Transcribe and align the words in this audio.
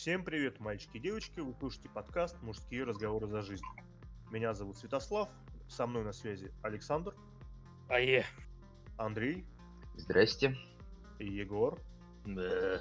Всем 0.00 0.24
привет, 0.24 0.60
мальчики 0.60 0.96
и 0.96 0.98
девочки. 0.98 1.40
Вы 1.40 1.52
слушаете 1.52 1.90
подкаст 1.90 2.34
«Мужские 2.40 2.84
разговоры 2.84 3.26
за 3.26 3.42
жизнь». 3.42 3.66
Меня 4.30 4.54
зовут 4.54 4.78
Святослав. 4.78 5.28
Со 5.68 5.86
мной 5.86 6.04
на 6.04 6.12
связи 6.14 6.54
Александр, 6.62 7.14
Ае. 7.90 8.24
Андрей 8.96 9.44
Здрасте. 9.96 10.56
и 11.18 11.26
Егор. 11.26 11.78
Да. 12.24 12.80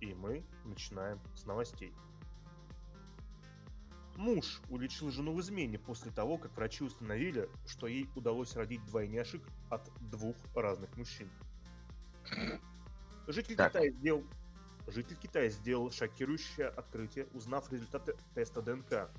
И 0.00 0.12
мы 0.14 0.44
начинаем 0.64 1.20
с 1.36 1.44
новостей. 1.44 1.94
Муж 4.16 4.60
уличил 4.68 5.12
жену 5.12 5.34
в 5.34 5.40
измене 5.40 5.78
после 5.78 6.10
того, 6.10 6.38
как 6.38 6.56
врачи 6.56 6.82
установили, 6.82 7.48
что 7.68 7.86
ей 7.86 8.10
удалось 8.16 8.56
родить 8.56 8.84
двойняшек 8.86 9.46
от 9.70 9.88
двух 10.10 10.34
разных 10.56 10.96
мужчин. 10.96 11.30
Житель 13.28 13.54
Так. 13.54 13.74
Китая 13.74 13.92
сделал 13.92 14.24
Житель 14.90 15.16
Китая 15.16 15.50
сделал 15.50 15.90
шокирующее 15.90 16.68
открытие, 16.68 17.26
узнав 17.34 17.70
результаты 17.70 18.16
теста 18.34 18.62
ДНК. 18.62 19.10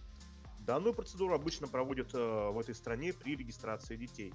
Данную 0.59 0.93
процедуру 0.93 1.35
обычно 1.35 1.67
проводят 1.67 2.13
э, 2.13 2.17
в 2.17 2.59
этой 2.59 2.75
стране 2.75 3.13
при 3.13 3.35
регистрации 3.35 3.95
детей. 3.95 4.33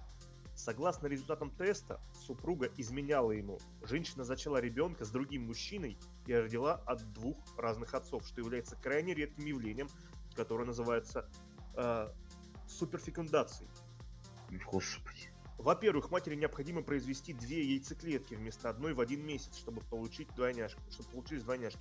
Согласно 0.54 1.08
результатам 1.08 1.50
теста, 1.50 2.00
супруга 2.12 2.70
изменяла 2.76 3.32
ему. 3.32 3.58
Женщина 3.82 4.24
зачала 4.24 4.58
ребенка 4.58 5.04
с 5.04 5.10
другим 5.10 5.46
мужчиной 5.46 5.98
и 6.26 6.34
родила 6.34 6.74
от 6.86 7.12
двух 7.12 7.36
разных 7.58 7.94
отцов, 7.94 8.24
что 8.24 8.40
является 8.40 8.76
крайне 8.76 9.14
редким 9.14 9.46
явлением, 9.46 9.88
которое 10.34 10.64
называется 10.64 11.28
э, 11.76 12.12
суперфекундацией. 12.68 13.68
Господи. 14.70 15.33
Во-первых, 15.58 16.10
матери 16.10 16.34
необходимо 16.34 16.82
произвести 16.82 17.32
две 17.32 17.62
яйцеклетки 17.64 18.34
вместо 18.34 18.68
одной 18.68 18.92
в 18.92 19.00
один 19.00 19.24
месяц, 19.24 19.56
чтобы 19.56 19.80
получить 19.82 20.28
двойняшки, 20.34 20.80
чтобы 20.90 21.08
получились 21.10 21.42
двойняшки. 21.42 21.80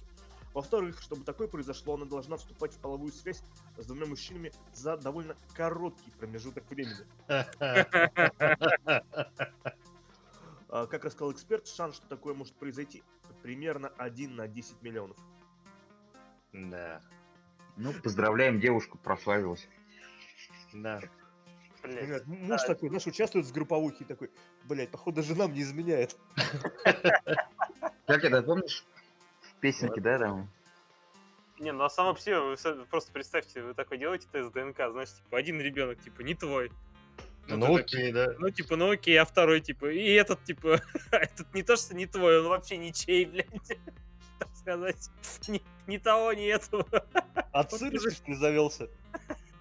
Во-вторых, 0.54 1.02
чтобы 1.02 1.24
такое 1.24 1.48
произошло, 1.48 1.96
она 1.96 2.06
должна 2.06 2.38
вступать 2.38 2.74
в 2.74 2.78
половую 2.78 3.12
связь 3.12 3.44
с 3.78 3.86
двумя 3.88 4.06
мужчинами 4.06 4.52
за 4.74 4.98
довольно 4.98 5.36
короткий 5.56 6.12
промежуток 6.12 6.70
времени. 6.70 7.06
А, 10.70 10.88
Как 10.88 11.06
рассказал 11.06 11.32
эксперт, 11.32 11.68
шанс, 11.68 11.98
что 11.98 12.08
такое 12.08 12.34
может 12.34 12.56
произойти, 12.56 13.04
примерно 13.44 13.90
1 13.98 14.36
на 14.36 14.48
10 14.48 14.82
миллионов. 14.82 15.18
Да. 16.52 17.00
Ну, 17.78 17.94
поздравляем, 17.94 18.60
девушку 18.60 18.98
прославилась. 18.98 19.68
Да. 20.74 21.00
Понимаешь, 21.84 22.24
Муж 22.26 22.62
такой, 22.64 22.88
знаешь, 22.88 23.06
участвует 23.06 23.46
в 23.46 23.52
групповухе 23.52 24.06
такой, 24.06 24.32
блядь, 24.64 24.90
походу 24.90 25.22
жена 25.22 25.50
мне 25.50 25.64
изменяет. 25.64 26.16
Как 28.08 28.24
это, 28.24 28.42
помнишь? 28.42 28.86
В 29.42 29.60
песенке, 29.60 30.00
да, 30.00 30.18
там? 30.18 30.50
Не, 31.60 31.74
ну 31.74 31.84
а 31.84 31.90
само 31.90 32.14
по 32.14 32.22
себе, 32.22 32.40
вы 32.40 32.56
просто 32.86 33.12
представьте, 33.12 33.62
вы 33.62 33.74
такой 33.74 33.98
делаете 33.98 34.28
тест 34.32 34.54
ДНК, 34.54 34.78
значит, 34.92 35.16
типа, 35.16 35.38
один 35.38 35.60
ребенок, 35.60 36.02
типа, 36.02 36.22
не 36.22 36.36
твой. 36.36 36.72
Ну, 37.48 37.76
ты 37.76 37.82
окей, 37.82 38.12
да. 38.14 38.34
Ну, 38.40 38.50
типа, 38.50 38.78
ну 38.78 38.92
окей, 38.92 39.18
а 39.18 39.26
второй, 39.26 39.60
типа, 39.60 39.92
и 39.92 40.10
этот, 40.14 40.42
типа, 40.46 40.80
этот 41.12 41.54
не 41.54 41.64
то, 41.64 41.76
что 41.76 41.96
не 41.96 42.06
твой, 42.06 42.40
он 42.40 42.48
вообще 42.48 42.78
ничей, 42.78 43.26
блядь. 43.26 43.48
Так 44.40 44.50
сказать. 44.56 45.10
Ни, 45.48 45.62
ни 45.86 45.98
того, 45.98 46.34
ни 46.34 46.48
этого. 46.48 46.86
От 47.52 47.72
сырости, 47.72 48.16
что 48.16 48.32
ли, 48.32 48.36
завелся? 48.36 48.90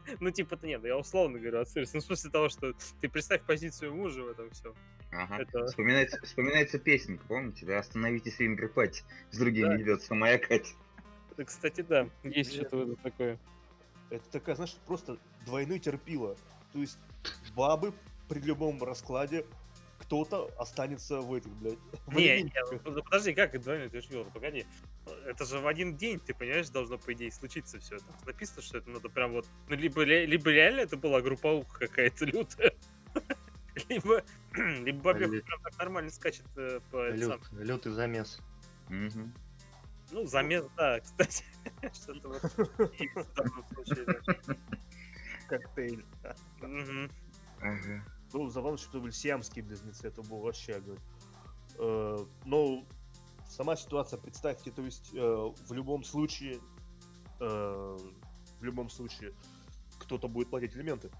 Ну, 0.20 0.30
типа-то 0.30 0.66
нет, 0.66 0.84
я 0.84 0.96
условно 0.96 1.38
говорю, 1.38 1.60
от 1.60 1.68
сырости. 1.68 1.94
Ну, 1.96 2.00
в 2.00 2.04
смысле 2.04 2.30
того, 2.30 2.48
что 2.48 2.74
ты 3.00 3.08
представь 3.08 3.42
позицию 3.42 3.94
мужа 3.94 4.22
в 4.22 4.28
этом 4.28 4.50
все. 4.50 4.74
Ага. 5.12 5.42
Это- 5.42 5.66
Вспоминается, 5.66 6.20
вспоминается 6.22 6.78
песенка, 6.78 7.24
помните, 7.26 7.66
да? 7.66 7.78
Остановитесь 7.78 8.40
и 8.40 8.48
грипать. 8.48 9.04
С 9.30 9.38
другими 9.38 9.68
Да. 9.68 9.76
ведется 9.76 10.14
моя 10.14 10.38
Катя. 10.38 10.74
Это, 11.32 11.44
кстати, 11.44 11.80
да, 11.82 12.08
есть 12.24 12.52
что-то 12.54 12.94
такое. 12.96 13.38
Это 14.10 14.24
такая, 14.30 14.54
знаешь, 14.56 14.76
просто 14.86 15.18
двойной 15.46 15.78
терпила. 15.78 16.36
То 16.72 16.78
есть 16.78 16.98
бабы 17.54 17.92
при 18.28 18.40
любом 18.40 18.82
раскладе 18.82 19.46
кто-то 20.12 20.52
останется 20.58 21.22
в 21.22 21.32
этих, 21.32 21.50
блядь. 21.52 21.78
в 22.06 22.14
Не, 22.14 22.22
не, 22.24 22.36
элементиках. 22.36 22.84
ну, 22.84 23.02
подожди, 23.02 23.32
как 23.32 23.54
это 23.54 23.64
двойной 23.64 23.88
терпил? 23.88 24.26
Погоди. 24.26 24.66
Это 25.24 25.46
же 25.46 25.58
в 25.58 25.66
один 25.66 25.96
день, 25.96 26.20
ты 26.20 26.34
понимаешь, 26.34 26.68
должно, 26.68 26.98
по 26.98 27.14
идее, 27.14 27.32
случиться 27.32 27.78
все. 27.80 27.96
Же 27.96 28.04
написано, 28.26 28.60
что 28.60 28.76
это 28.76 28.90
надо 28.90 29.08
прям 29.08 29.32
вот... 29.32 29.46
Ну, 29.70 29.74
либо, 29.76 30.02
либо 30.04 30.50
реально 30.50 30.80
это 30.80 30.98
была 30.98 31.22
групповуха 31.22 31.86
какая-то 31.86 32.26
лютая, 32.26 32.74
либо, 33.88 34.22
либо 34.84 35.00
бабёха 35.02 35.32
Лю- 35.32 35.42
прям 35.44 35.62
так 35.62 35.78
нормально 35.78 36.10
скачет 36.10 36.44
э, 36.56 36.80
по... 36.90 36.98
это 37.04 37.16
Лют, 37.16 37.28
сам- 37.46 37.58
лютый 37.62 37.92
замес. 37.92 38.38
Ну, 38.90 40.26
замес, 40.26 40.66
да, 40.76 41.00
кстати. 41.04 41.42
Что-то 41.94 42.28
вот 42.28 42.42
в 42.42 43.34
данном 43.34 43.64
случае, 43.72 44.06
коктейль. 45.48 46.04
Ага. 47.62 48.04
Ну, 48.32 48.48
забавно, 48.48 48.78
что 48.78 48.90
это 48.90 49.00
были 49.00 49.10
сиамские 49.12 49.64
близнецы, 49.64 50.06
это 50.08 50.22
было 50.22 50.44
вообще 50.44 50.74
огонь. 50.74 50.98
Э, 51.78 52.18
Но 52.44 52.84
сама 53.48 53.76
ситуация, 53.76 54.18
представьте, 54.18 54.70
то 54.70 54.82
есть 54.82 55.12
э, 55.14 55.18
в 55.18 55.72
любом 55.72 56.02
случае, 56.04 56.58
э, 57.40 57.98
в 58.60 58.62
любом 58.64 58.88
случае, 58.88 59.32
кто-то 59.98 60.28
будет 60.28 60.50
платить 60.50 60.74
элементы. 60.74 61.10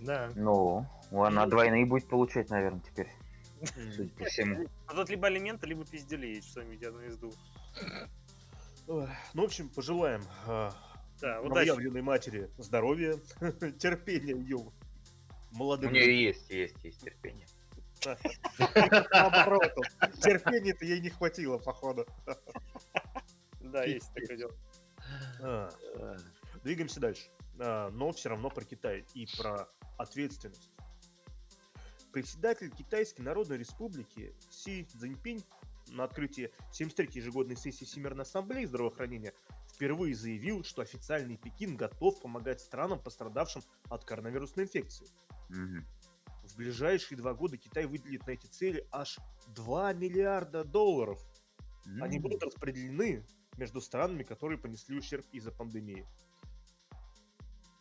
Да. 0.00 0.30
Ну, 0.34 0.86
она 1.10 1.46
двойные 1.46 1.86
будет 1.86 2.08
получать, 2.08 2.50
наверное, 2.50 2.80
теперь. 2.80 3.10
Судя 3.94 4.10
по 4.14 4.24
всему. 4.24 4.68
Ну, 4.88 4.94
тут 4.94 5.08
либо 5.08 5.26
алименты, 5.28 5.66
либо 5.66 5.84
пиздюлей, 5.86 6.42
что-нибудь 6.42 6.82
одно 6.82 7.02
из 7.02 7.16
двух. 7.16 7.34
Ну, 8.86 9.06
в 9.32 9.40
общем, 9.40 9.70
пожелаем 9.70 10.22
э, 10.46 10.70
Да, 11.20 11.40
удачи. 11.40 11.68
новоявленной 11.68 12.02
матери 12.02 12.50
здоровья, 12.58 13.14
терпения 13.78 14.34
ее 15.54 15.60
У 15.60 15.64
молодым. 15.64 15.92
нее 15.92 16.24
есть, 16.24 16.50
есть, 16.50 16.82
есть 16.84 17.00
терпение. 17.00 17.46
Наоборот, 19.12 19.62
терпения-то 20.20 20.84
ей 20.84 21.00
не 21.00 21.10
хватило, 21.10 21.58
походу. 21.58 22.06
Да, 23.60 23.84
есть 23.84 24.12
такое 24.12 24.36
дело. 24.36 24.52
А, 25.40 25.70
Двигаемся 26.62 27.00
дальше. 27.00 27.30
А, 27.58 27.90
Но 27.90 28.12
все 28.12 28.28
равно 28.30 28.50
про 28.50 28.64
Китай 28.64 29.04
и 29.14 29.26
про 29.38 29.68
ответственность. 29.96 30.70
Председатель 32.12 32.70
Китайской 32.70 33.22
Народной 33.22 33.58
Республики 33.58 34.34
Си 34.50 34.84
Цзиньпинь 34.84 35.44
на 35.88 36.04
открытии 36.04 36.52
73-й 36.72 37.18
ежегодной 37.18 37.56
сессии 37.56 37.84
Всемирной 37.84 38.22
Ассамблеи 38.22 38.64
здравоохранения 38.64 39.32
впервые 39.68 40.14
заявил, 40.14 40.62
что 40.62 40.82
официальный 40.82 41.36
Пекин 41.36 41.76
готов 41.76 42.20
помогать 42.20 42.60
странам, 42.60 43.00
пострадавшим 43.00 43.62
от 43.90 44.04
коронавирусной 44.04 44.64
инфекции. 44.66 45.06
В 45.48 46.56
ближайшие 46.56 47.18
два 47.18 47.34
года 47.34 47.56
Китай 47.56 47.86
выделит 47.86 48.26
на 48.26 48.32
эти 48.32 48.46
цели 48.46 48.86
аж 48.92 49.18
2 49.48 49.92
миллиарда 49.94 50.64
долларов. 50.64 51.20
Они 52.00 52.16
М. 52.16 52.22
будут 52.22 52.42
распределены 52.42 53.24
между 53.56 53.80
странами, 53.80 54.22
которые 54.22 54.58
понесли 54.58 54.98
ущерб 54.98 55.24
из-за 55.32 55.52
пандемии. 55.52 56.06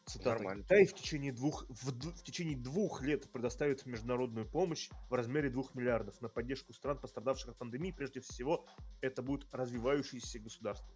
Цитата. 0.05 0.31
Нормально. 0.35 0.63
Китай 0.63 0.85
в 0.85 0.93
течение, 0.93 1.31
двух, 1.31 1.65
в, 1.69 1.91
в 1.91 2.23
течение 2.23 2.57
двух 2.57 3.01
лет 3.01 3.31
предоставит 3.31 3.85
международную 3.85 4.45
помощь 4.45 4.89
в 5.09 5.13
размере 5.13 5.49
2 5.49 5.63
миллиардов 5.75 6.19
на 6.21 6.27
поддержку 6.27 6.73
стран, 6.73 6.99
пострадавших 6.99 7.49
от 7.51 7.57
пандемии. 7.57 7.91
Прежде 7.91 8.19
всего, 8.19 8.65
это 9.01 9.21
будут 9.21 9.47
развивающиеся 9.53 10.39
государства. 10.39 10.93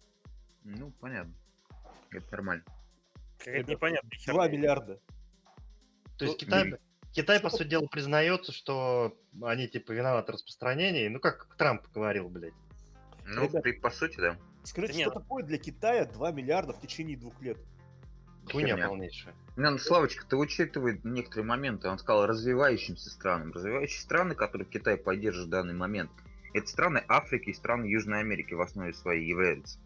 Ну, 0.62 0.92
понятно. 1.00 1.34
Это 2.10 2.30
нормально. 2.32 2.64
Ребят, 3.46 3.68
непонятная 3.68 4.10
2 4.10 4.18
херня. 4.18 4.48
миллиарда. 4.48 5.00
То 6.18 6.24
есть 6.24 6.40
Ну, 6.40 6.46
Китай. 6.46 6.74
Китай, 7.12 7.40
по 7.40 7.50
сути 7.50 7.68
дела, 7.68 7.86
признается, 7.86 8.52
что 8.52 9.16
они, 9.42 9.66
типа, 9.66 9.92
виноваты 9.92 10.32
в 10.32 10.34
распространении. 10.34 11.08
Ну, 11.08 11.20
как 11.20 11.54
Трамп 11.56 11.86
говорил, 11.94 12.28
блядь. 12.28 12.52
Ну, 13.26 13.44
Ребят. 13.44 13.62
при- 13.62 13.72
по 13.72 13.90
сути, 13.90 14.16
да. 14.18 14.36
Скажите, 14.64 14.92
Да 14.94 14.98
что 15.00 15.10
нет. 15.10 15.22
такое 15.22 15.42
для 15.44 15.58
Китая 15.58 16.04
2 16.04 16.30
миллиарда 16.32 16.72
в 16.74 16.80
течение 16.80 17.16
двух 17.16 17.40
лет? 17.40 17.58
Хуйня 18.50 18.76
полнейшая. 18.76 19.34
Ну, 19.56 19.78
Славочка, 19.78 20.24
ты 20.26 20.36
учитывай 20.36 21.00
некоторые 21.04 21.44
моменты. 21.46 21.88
Он 21.88 21.98
сказал 21.98 22.26
развивающимся 22.26 23.10
странам. 23.10 23.52
Развивающие 23.52 24.00
страны, 24.00 24.34
которые 24.34 24.66
Китай 24.66 24.96
поддерживает 24.96 25.48
в 25.48 25.50
данный 25.50 25.74
момент, 25.74 26.10
это 26.54 26.66
страны 26.66 27.04
Африки 27.08 27.50
и 27.50 27.54
страны 27.54 27.86
Южной 27.86 28.20
Америки 28.20 28.54
в 28.54 28.60
основе 28.60 28.94
своей 28.94 29.26
являются. 29.28 29.78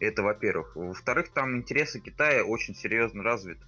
Это, 0.00 0.22
во-первых. 0.22 0.76
Во-вторых, 0.76 1.30
там 1.32 1.56
интересы 1.56 1.98
Китая 2.00 2.44
очень 2.44 2.74
серьезно 2.76 3.22
развиты. 3.24 3.64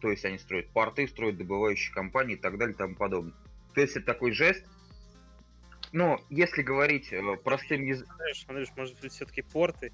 То 0.00 0.10
есть 0.10 0.24
они 0.24 0.38
строят 0.38 0.68
порты, 0.70 1.08
строят 1.08 1.36
добывающие 1.38 1.92
компании 1.92 2.34
и 2.36 2.38
так 2.38 2.58
далее 2.58 2.74
и 2.74 2.78
тому 2.78 2.94
подобное. 2.94 3.34
То 3.74 3.80
есть 3.80 3.96
это 3.96 4.06
такой 4.06 4.32
жест. 4.32 4.64
Но 5.92 6.20
если 6.28 6.62
говорить 6.62 7.12
э, 7.12 7.36
простым 7.42 7.82
языком... 7.84 8.14
Знаешь, 8.16 8.44
Андрюш, 8.46 8.68
может 8.76 9.00
быть, 9.00 9.12
все-таки 9.12 9.42
порты? 9.42 9.92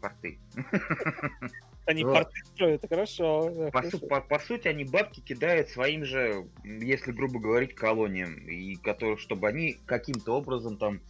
Порты. 0.00 0.38
Они 1.86 2.02
Вот. 2.04 2.14
порты 2.14 2.40
строят, 2.46 2.82
это 2.82 2.94
хорошо. 2.94 3.48
По, 3.70 3.78
хорошо. 3.80 3.98
су- 3.98 4.06
по- 4.08 4.20
по 4.20 4.38
сути, 4.40 4.66
они 4.66 4.84
бабки 4.84 5.20
кидают 5.20 5.68
своим 5.68 6.04
же, 6.04 6.48
если 6.64 7.12
грубо 7.12 7.38
говорить, 7.38 7.76
колониям, 7.76 8.34
и 8.48 8.74
которые, 8.74 9.18
чтобы 9.18 9.46
они 9.46 9.78
каким-то 9.86 10.36
образом 10.36 10.78
там 10.78 11.00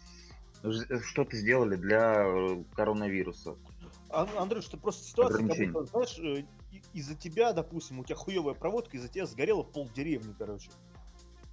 ж- 0.62 1.00
что-то 1.04 1.34
сделали 1.34 1.76
для 1.76 2.25
э, 2.26 2.62
коронавируса. 2.75 3.56
Ан- 4.10 4.28
Андрюш, 4.37 4.66
ты 4.66 4.76
просто 4.76 5.04
ситуация, 5.04 5.46
как 5.48 5.56
будто, 5.72 5.84
знаешь, 5.84 6.19
э, 6.19 6.44
из-за 6.93 7.14
тебя, 7.14 7.52
допустим, 7.52 7.99
у 8.00 8.05
тебя 8.05 8.17
хуевая 8.17 8.55
проводка, 8.55 8.96
из-за 8.96 9.08
тебя 9.08 9.26
сгорело 9.26 9.62
пол 9.62 9.88
деревни, 9.94 10.34
короче. 10.38 10.70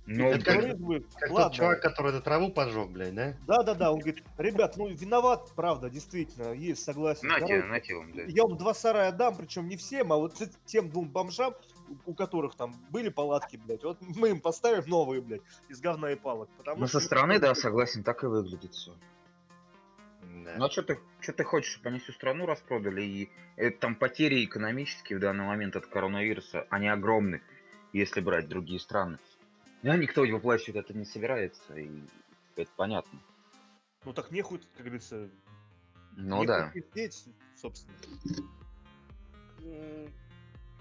Ну, 0.05 0.27
Это 0.27 0.43
как- 0.43 0.77
бы, 0.79 0.99
Как 1.15 1.31
ладно, 1.31 1.43
тот 1.47 1.53
чувак, 1.53 1.81
который 1.81 2.11
эту 2.11 2.21
траву 2.21 2.49
поджег, 2.51 2.89
блядь, 2.89 3.15
да? 3.15 3.37
Да-да-да, 3.47 3.93
он 3.93 3.99
говорит, 3.99 4.21
ребят, 4.37 4.75
ну 4.75 4.89
виноват, 4.89 5.53
правда, 5.55 5.89
действительно, 5.89 6.51
есть, 6.51 6.83
согласен. 6.83 7.29
нате, 7.29 7.45
Здорово. 7.45 7.65
нате 7.67 7.95
вам, 7.95 8.11
да. 8.11 8.23
Я 8.23 8.43
вам 8.43 8.57
два 8.57 8.73
сарая 8.73 9.13
дам, 9.13 9.33
причем 9.37 9.69
не 9.69 9.77
всем, 9.77 10.11
а 10.11 10.17
вот 10.17 10.35
тем 10.65 10.89
двум 10.89 11.07
бомжам, 11.07 11.53
у- 12.05 12.13
которых 12.13 12.55
там 12.55 12.75
были 12.89 13.07
палатки, 13.07 13.55
блядь, 13.55 13.83
вот 13.85 13.97
мы 14.01 14.31
им 14.31 14.41
поставим 14.41 14.83
новые, 14.89 15.21
блядь, 15.21 15.41
из 15.69 15.79
говна 15.79 16.11
и 16.11 16.15
палок. 16.15 16.49
Потому 16.57 16.81
Ну, 16.81 16.87
со 16.87 16.99
что- 16.99 17.07
стороны, 17.07 17.39
да, 17.39 17.55
согласен, 17.55 18.03
так 18.03 18.25
и 18.25 18.27
выглядит 18.27 18.73
все. 18.73 18.91
Да. 20.33 20.55
Ну, 20.57 20.65
а 20.65 20.69
что 20.71 20.81
ты, 20.81 20.99
что 21.19 21.33
ты 21.33 21.43
хочешь, 21.43 21.73
чтобы 21.73 21.89
они 21.89 21.99
всю 21.99 22.11
страну 22.11 22.45
распродали? 22.47 23.03
И 23.03 23.29
э, 23.55 23.69
там 23.69 23.95
потери 23.95 24.43
экономические 24.43 25.17
в 25.17 25.21
данный 25.21 25.45
момент 25.45 25.75
от 25.75 25.85
коронавируса, 25.85 26.65
они 26.69 26.87
огромны, 26.87 27.41
если 27.91 28.19
брать 28.19 28.47
другие 28.47 28.79
страны. 28.79 29.19
Да, 29.83 29.95
никто 29.95 30.21
выплачивать 30.21 30.85
это 30.85 30.97
не 30.97 31.05
собирается, 31.05 31.75
и 31.75 32.03
это 32.55 32.71
понятно. 32.75 33.19
Ну 34.05 34.13
так 34.13 34.31
нехуй, 34.31 34.59
как 34.75 34.85
говорится, 34.85 35.29
Ну 36.15 36.45
да. 36.45 36.71
пиздеть, 36.73 37.25
собственно. 37.55 37.95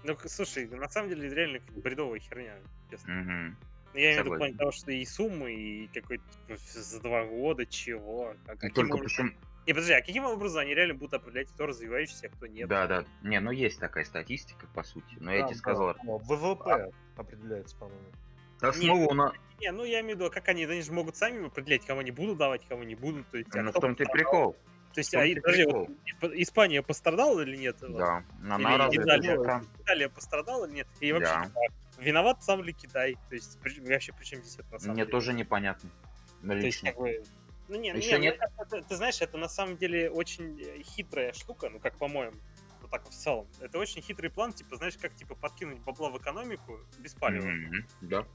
Ну, 0.03 0.17
слушай, 0.25 0.67
на 0.67 0.89
самом 0.89 1.09
деле 1.09 1.27
это 1.27 1.35
реально 1.35 1.59
бредовая 1.75 2.19
херня, 2.19 2.57
честно. 2.89 3.13
Мгм. 3.13 3.57
Я 3.93 4.01
имею 4.01 4.21
в 4.21 4.25
виду 4.25 4.35
в 4.35 4.37
плане 4.37 4.53
того, 4.55 4.71
что 4.71 4.91
и 4.91 5.05
суммы, 5.05 5.53
и 5.53 5.87
какой-то 5.87 6.23
типа, 6.47 6.59
за 6.73 7.01
два 7.01 7.25
года 7.25 7.65
чего. 7.65 8.33
А 8.47 8.53
И 8.53 8.57
каким 8.57 8.73
Только 8.73 8.95
образом- 8.95 9.27
почему... 9.29 9.53
Не, 9.65 9.73
подожди, 9.73 9.93
а 9.93 10.01
каким 10.01 10.25
образом 10.25 10.61
они 10.61 10.75
реально 10.75 10.93
будут 10.95 11.13
определять, 11.13 11.47
кто 11.49 11.65
развивающийся, 11.67 12.27
а 12.27 12.29
кто 12.29 12.47
нет? 12.47 12.67
Да, 12.67 12.85
да. 12.85 13.05
Не, 13.21 13.39
ну 13.39 13.51
есть 13.51 13.79
такая 13.79 14.03
статистика, 14.03 14.67
по 14.73 14.83
сути. 14.83 15.15
Но 15.19 15.31
я 15.31 15.41
Да, 15.41 15.47
тебе 15.47 15.55
да, 15.55 15.59
сказал, 15.59 15.93
да, 15.93 15.99
ВВП 16.03 16.91
определяется, 17.15 17.75
по-моему. 17.77 18.03
основу 18.59 19.07
у 19.09 19.13
нас... 19.13 19.33
Не, 19.61 19.71
ну 19.71 19.85
я 19.85 20.01
имею 20.01 20.17
в 20.17 20.19
виду, 20.19 20.25
а 20.25 20.29
как 20.29 20.49
они, 20.49 20.65
они 20.65 20.81
же 20.81 20.91
могут 20.91 21.15
сами 21.15 21.45
определять, 21.47 21.85
кому 21.85 22.01
они 22.01 22.11
будут 22.11 22.37
давать, 22.37 22.67
кому 22.67 22.83
не 22.83 22.95
будут. 22.95 23.25
То 23.29 23.37
есть, 23.37 23.55
а 23.55 23.61
Ну, 23.61 23.69
в 23.69 23.71
кто 23.71 23.79
том-то 23.81 24.03
и 24.03 24.07
прикол. 24.11 24.57
То 24.93 24.99
есть, 24.99 25.11
в 25.13 25.17
а, 25.17 25.41
подожди, 25.41 25.65
вот. 25.65 25.89
Испания 26.33 26.83
пострадала 26.83 27.39
или 27.41 27.55
нет? 27.55 27.77
Да. 27.79 28.23
На 28.41 28.55
Или 28.57 28.63
на 28.63 28.85
это 28.87 28.95
Италия. 28.97 29.63
Италия 29.79 30.09
пострадала 30.09 30.65
или 30.65 30.73
нет? 30.75 30.87
И 30.99 31.11
вообще, 31.13 31.31
Да. 31.31 31.51
Виноват 32.03 32.43
сам 32.43 32.63
ли 32.63 32.73
Китай? 32.73 33.15
То 33.29 33.35
есть, 33.35 33.59
при- 33.61 33.79
вообще, 33.79 34.13
причем 34.13 34.41
здесь 34.43 34.59
это 34.59 34.71
на 34.71 34.79
самом 34.79 34.93
Мне 34.95 35.03
деле? 35.03 35.11
тоже 35.11 35.33
непонятно. 35.33 35.89
То 36.45 36.53
есть, 36.53 36.81
как 36.81 36.97
бы, 36.97 37.23
ну, 37.69 37.79
не, 37.79 37.89
Ещё 37.89 38.11
не, 38.13 38.17
мне 38.19 38.27
нет? 38.29 38.39
кажется, 38.39 38.77
это- 38.77 38.87
ты 38.89 38.95
знаешь, 38.95 39.21
это 39.21 39.37
на 39.37 39.49
самом 39.49 39.77
деле 39.77 40.09
очень 40.11 40.61
э, 40.61 40.81
хитрая 40.83 41.33
штука, 41.33 41.69
ну, 41.69 41.79
как 41.79 41.97
по-моему, 41.97 42.35
вот 42.81 42.91
так 42.91 43.05
в 43.07 43.13
целом. 43.13 43.47
Это 43.61 43.79
очень 43.79 44.01
хитрый 44.01 44.29
план, 44.29 44.51
типа, 44.53 44.75
знаешь, 44.75 44.97
как, 44.97 45.15
типа, 45.15 45.35
подкинуть 45.35 45.79
бабла 45.79 46.09
в 46.09 46.17
экономику 46.17 46.79
без 46.99 47.13
палева. 47.13 47.45
Мгм, 47.47 47.85
Да. 48.01 48.25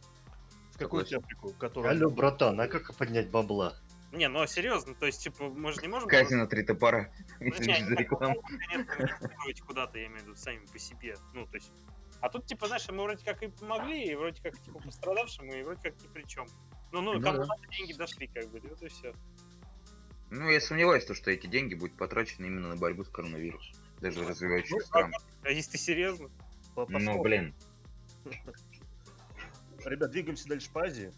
В 0.73 0.79
какую 0.79 1.05
Согласен. 1.05 1.21
технику, 1.29 1.53
которая... 1.59 1.93
Алло, 1.93 2.09
братан, 2.11 2.61
а 2.61 2.69
как 2.69 2.95
поднять 2.95 3.31
бабла? 3.31 3.75
Не, 4.13 4.29
ну, 4.29 4.47
серьезно, 4.47 4.95
то 4.95 5.05
есть, 5.07 5.23
типа, 5.23 5.45
мы 5.51 5.73
же 5.73 5.83
не 5.83 5.89
можем... 5.89 6.09
Казино 6.09 6.47
три 6.47 6.63
топора. 6.63 7.11
Ну, 7.41 7.47
не, 7.47 7.51
Извините 7.51 7.85
за 7.85 7.95
рекламу. 7.95 8.43
куда-то, 9.67 9.99
я 9.99 10.07
имею 10.07 10.21
в 10.21 10.23
виду, 10.23 10.37
сами 10.37 10.65
по 10.73 10.79
себе. 10.79 11.17
Ну, 11.35 11.47
то 11.47 11.57
есть... 11.57 11.71
А 12.21 12.29
тут, 12.29 12.47
типа, 12.47 12.67
знаешь, 12.67 12.89
мы 12.89 13.03
вроде 13.05 13.25
как 13.25 13.43
и 13.43 13.49
помогли, 13.49 14.05
и 14.05 14.15
вроде 14.15 14.41
как, 14.43 14.59
типа, 14.61 14.81
пострадавшим, 14.81 15.51
и 15.53 15.63
вроде 15.63 15.81
как 15.83 16.03
ни 16.03 16.09
при 16.09 16.23
чем. 16.25 16.47
Ну, 16.93 17.01
ну, 17.01 17.15
Ну 17.15 17.21
кому 17.21 17.39
да. 17.47 17.55
деньги 17.71 17.93
дошли, 17.93 18.27
как 18.27 18.49
бы, 18.49 18.59
и 18.59 18.67
вот 18.67 18.83
и 18.83 18.89
все. 18.89 19.15
Ну, 20.31 20.49
я 20.51 20.61
сомневаюсь, 20.61 21.05
то, 21.05 21.15
что 21.15 21.31
эти 21.31 21.47
деньги 21.47 21.75
будут 21.75 21.97
потрачены 21.97 22.47
именно 22.47 22.69
на 22.69 22.77
борьбу 22.77 23.05
с 23.05 23.09
коронавирусом. 23.09 23.75
Даже 24.01 24.21
в 24.21 24.23
Ну, 24.25 24.29
развивающихся 24.29 24.77
а 24.77 24.87
странах. 24.87 25.23
А 25.43 25.51
если 25.51 25.73
ты 25.73 25.79
серьезно? 25.79 26.29
по- 26.75 26.87
Ну, 26.89 26.99
посмотрим. 26.99 27.23
блин. 27.23 27.55
Ребят, 29.85 30.11
двигаемся 30.11 30.49
дальше 30.49 30.71
по 30.73 30.83
Азии. 30.83 31.13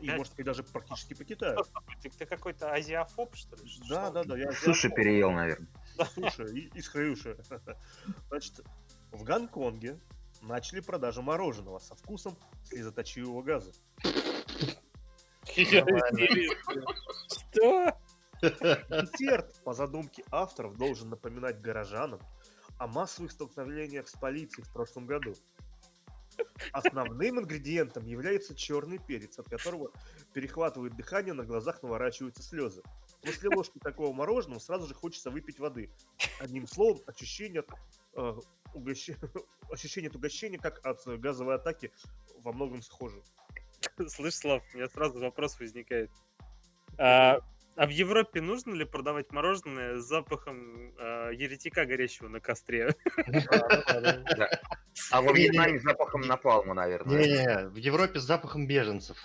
И, 0.00 0.06
Опять? 0.06 0.16
может 0.18 0.34
быть, 0.36 0.46
даже 0.46 0.62
практически 0.62 1.12
по 1.14 1.24
Китаю. 1.24 1.64
Ты, 2.00 2.08
ты 2.08 2.24
какой-то 2.24 2.72
азиафоб, 2.72 3.34
что 3.36 3.56
ли? 3.56 3.62
Да, 3.88 4.06
что? 4.06 4.10
да, 4.12 4.24
да. 4.24 4.38
Я 4.38 4.52
Суши 4.52 4.88
переел, 4.88 5.30
наверное. 5.32 5.68
Слушай, 6.14 6.58
и- 6.58 6.70
из 6.78 6.88
хрюши. 6.88 7.36
Значит, 8.30 8.60
в 9.12 9.22
Гонконге 9.22 10.00
начали 10.40 10.80
продажу 10.80 11.22
мороженого 11.22 11.78
со 11.78 11.94
вкусом 11.94 12.36
слезоточивого 12.64 13.42
газа. 13.42 13.72
Что? 17.28 17.98
Десерт, 18.40 19.60
по 19.62 19.72
задумке 19.72 20.24
авторов, 20.30 20.76
должен 20.76 21.10
напоминать 21.10 21.60
горожанам 21.60 22.20
о 22.78 22.88
массовых 22.88 23.30
столкновениях 23.30 24.08
с 24.08 24.14
полицией 24.14 24.64
в 24.64 24.72
прошлом 24.72 25.06
году. 25.06 25.34
Основным 26.72 27.40
ингредиентом 27.40 28.06
является 28.06 28.54
черный 28.54 28.98
перец, 28.98 29.38
от 29.38 29.48
которого 29.48 29.92
перехватывает 30.32 30.96
дыхание, 30.96 31.34
на 31.34 31.44
глазах 31.44 31.82
наворачиваются 31.82 32.42
слезы. 32.42 32.82
После 33.20 33.50
ложки 33.54 33.78
такого 33.78 34.12
мороженого 34.12 34.58
сразу 34.58 34.86
же 34.86 34.94
хочется 34.94 35.30
выпить 35.30 35.58
воды. 35.58 35.90
Одним 36.40 36.66
словом, 36.66 37.00
ощущение 37.06 37.60
от, 37.60 37.70
э, 38.16 38.40
угощ- 38.74 39.16
ощущение 39.70 40.08
от 40.08 40.16
угощения, 40.16 40.58
как 40.58 40.84
от 40.84 41.04
газовой 41.20 41.56
атаки, 41.56 41.92
во 42.38 42.52
многом 42.52 42.82
схоже. 42.82 43.22
Слышь, 44.08 44.34
Слав, 44.34 44.62
у 44.72 44.76
меня 44.76 44.88
сразу 44.88 45.20
вопрос 45.20 45.58
возникает. 45.58 46.10
А, 46.98 47.40
а 47.74 47.86
в 47.86 47.90
Европе 47.90 48.40
нужно 48.40 48.74
ли 48.74 48.84
продавать 48.84 49.32
мороженое 49.32 49.98
с 49.98 50.04
запахом 50.04 50.94
а, 50.98 51.30
еретика 51.30 51.84
горящего 51.86 52.28
на 52.28 52.40
костре? 52.40 52.94
А 55.10 55.22
во. 55.22 55.32
Вьетнаме 55.32 55.80
с 55.80 55.82
запахом 55.84 56.20
напалма, 56.20 56.74
наверное. 56.74 57.18
Не-не, 57.18 57.68
в 57.68 57.76
Европе 57.76 58.20
с 58.20 58.24
запахом 58.24 58.66
беженцев. 58.66 59.16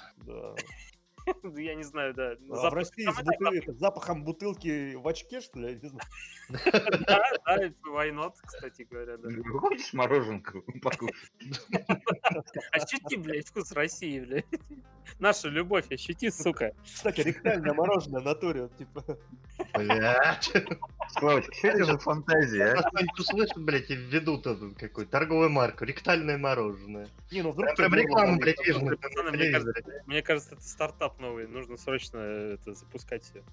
Ну, 1.43 1.57
Я 1.57 1.75
не 1.75 1.83
знаю, 1.83 2.13
да. 2.13 2.35
А 2.49 2.69
в 2.69 2.73
России 2.73 3.05
с 3.05 3.21
бутыль- 3.21 3.73
запахом 3.77 4.23
бутылки 4.23 4.95
в 4.95 5.07
очке, 5.07 5.41
что 5.41 5.59
ли? 5.59 5.69
Я 5.69 5.75
не 5.75 5.89
знаю. 5.89 6.07
Да, 7.07 7.21
да, 7.45 7.67
why 7.89 8.11
not, 8.11 8.33
кстати 8.45 8.87
говоря, 8.89 9.17
да. 9.17 9.29
Хочешь 9.59 9.93
мороженку 9.93 10.63
покушать? 10.81 11.31
Ощути, 12.71 13.17
блядь, 13.17 13.47
вкус 13.47 13.71
России, 13.73 14.19
блядь. 14.19 14.45
Наша 15.19 15.47
любовь, 15.49 15.91
ощути, 15.91 16.29
сука. 16.29 16.73
Кстати, 16.83 17.21
ректальное 17.21 17.73
мороженое 17.73 18.21
в 18.21 18.25
натуре, 18.25 18.69
типа. 18.77 19.03
Блять. 19.73 20.51
Славочка, 21.17 21.53
что 21.53 21.67
это 21.67 21.85
за 21.85 21.97
фантазия, 21.97 22.73
а? 22.73 22.83
Кто-нибудь 22.83 23.19
услышит, 23.19 23.57
блядь, 23.57 23.89
и 23.89 23.95
введут 23.95 24.45
эту 24.45 24.75
какую 24.77 25.07
торговую 25.07 25.49
марку. 25.49 25.85
Ректальное 25.85 26.37
мороженое. 26.37 27.07
Не, 27.31 27.41
ну 27.41 27.51
вдруг 27.51 27.75
Прям 27.75 27.93
рекламу, 27.93 28.37
блядь, 28.37 28.59
вижу 28.65 28.81
мне 30.05 30.21
кажется, 30.21 30.55
это 30.55 30.63
стартап 30.63 31.16
новый. 31.19 31.47
Нужно 31.47 31.77
срочно 31.77 32.17
это 32.17 32.73
запускать 32.73 33.23
все. 33.23 33.43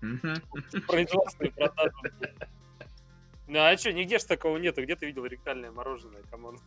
Мгм. 0.00 0.36
Производство 0.86 1.44
и 1.44 1.50
продажу. 1.50 1.96
Ну 3.48 3.60
а 3.60 3.76
что, 3.76 3.92
нигде 3.92 4.18
ж 4.18 4.24
такого 4.24 4.58
нету. 4.58 4.82
Где 4.82 4.96
ты 4.96 5.06
видел 5.06 5.24
ректальное 5.24 5.70
мороженое, 5.70 6.22
come 6.30 6.46
on? 6.46 6.58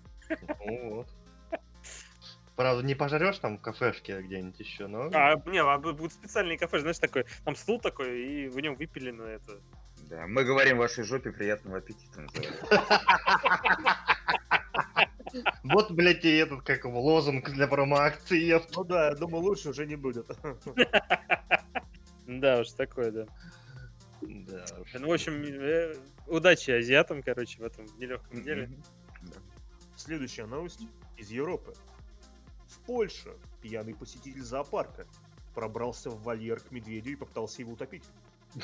Ну. 0.66 1.06
Правда, 2.56 2.84
не 2.84 2.94
пожрешь 2.94 3.40
там 3.40 3.58
в 3.58 3.62
кафешке 3.62 4.22
где-нибудь 4.22 4.60
еще, 4.60 4.88
но... 4.88 5.10
А, 5.14 5.42
не, 5.46 5.60
а 5.60 5.78
бу- 5.78 5.94
будут 5.94 6.12
специальные 6.12 6.58
кафе, 6.58 6.80
знаешь, 6.80 7.00
такой, 7.00 7.26
там 7.46 7.56
стул 7.56 7.80
такой, 7.80 8.22
и 8.22 8.50
в 8.50 8.60
нем 8.60 8.76
выпилено 8.76 9.24
это. 9.24 9.62
Да, 10.10 10.28
мы 10.28 10.44
говорим 10.44 10.78
вашей 10.78 11.06
жопе 11.06 11.32
приятного 11.32 11.78
аппетита. 11.78 12.28
Вот, 15.64 15.92
блядь, 15.92 16.26
и 16.26 16.36
этот, 16.36 16.64
как 16.64 16.86
его, 16.86 17.02
лозунг 17.02 17.50
для 17.50 17.68
промо-акции. 17.68 18.60
Ну 18.76 18.84
да, 18.84 19.10
я 19.10 19.16
думаю, 19.16 19.44
лучше 19.44 19.70
уже 19.70 19.86
не 19.86 19.96
будет. 19.96 20.28
Да 22.26 22.60
уж, 22.60 22.72
такое, 22.72 23.12
да. 23.12 23.26
Да 24.22 24.66
уж. 24.82 24.94
Ну, 24.94 25.08
в 25.08 25.14
общем, 25.14 25.44
э, 25.44 25.96
удачи 26.28 26.72
азиатам, 26.72 27.24
короче, 27.24 27.60
в 27.60 27.64
этом 27.64 27.86
нелегком 27.98 28.44
деле. 28.44 28.70
Следующая 29.96 30.46
новость 30.46 30.82
из 31.18 31.30
Европы. 31.32 31.74
В 32.68 32.80
Польше 32.86 33.34
пьяный 33.62 33.96
посетитель 33.96 34.42
зоопарка 34.42 35.08
пробрался 35.56 36.10
в 36.10 36.22
вольер 36.22 36.60
к 36.60 36.72
медведю 36.72 37.12
и 37.12 37.16
попытался 37.16 37.62
его 37.62 37.74
утопить. 37.74 38.04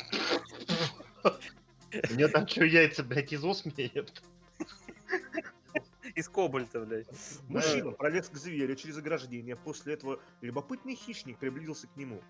У 1.94 2.14
него 2.16 2.30
там 2.30 2.48
что, 2.48 2.66
яйца, 2.66 3.04
блядь, 3.04 3.34
из 3.34 3.44
осми, 3.44 3.74
ёпта? 3.94 4.22
Из 6.16 6.30
кобальта, 6.30 6.80
блядь. 6.86 7.08
Мужчина 7.50 7.92
пролез 7.92 8.30
к 8.30 8.36
зверю 8.36 8.76
через 8.76 8.98
ограждение. 8.98 9.58
После 9.58 9.94
этого 9.94 10.22
любопытный 10.42 10.96
хищник 10.96 11.38
приблизился 11.38 11.88
к 11.88 11.96
нему. 11.98 12.22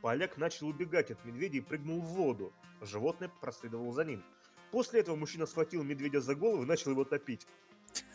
Поляк 0.00 0.36
начал 0.36 0.68
убегать 0.68 1.10
от 1.10 1.24
медведя 1.24 1.58
и 1.58 1.60
прыгнул 1.60 2.00
в 2.00 2.06
воду. 2.06 2.52
Животное 2.80 3.28
проследовало 3.40 3.92
за 3.92 4.04
ним. 4.04 4.24
После 4.70 5.00
этого 5.00 5.16
мужчина 5.16 5.46
схватил 5.46 5.82
медведя 5.82 6.20
за 6.20 6.34
голову 6.36 6.62
и 6.62 6.66
начал 6.66 6.92
его 6.92 7.04
топить. 7.04 7.46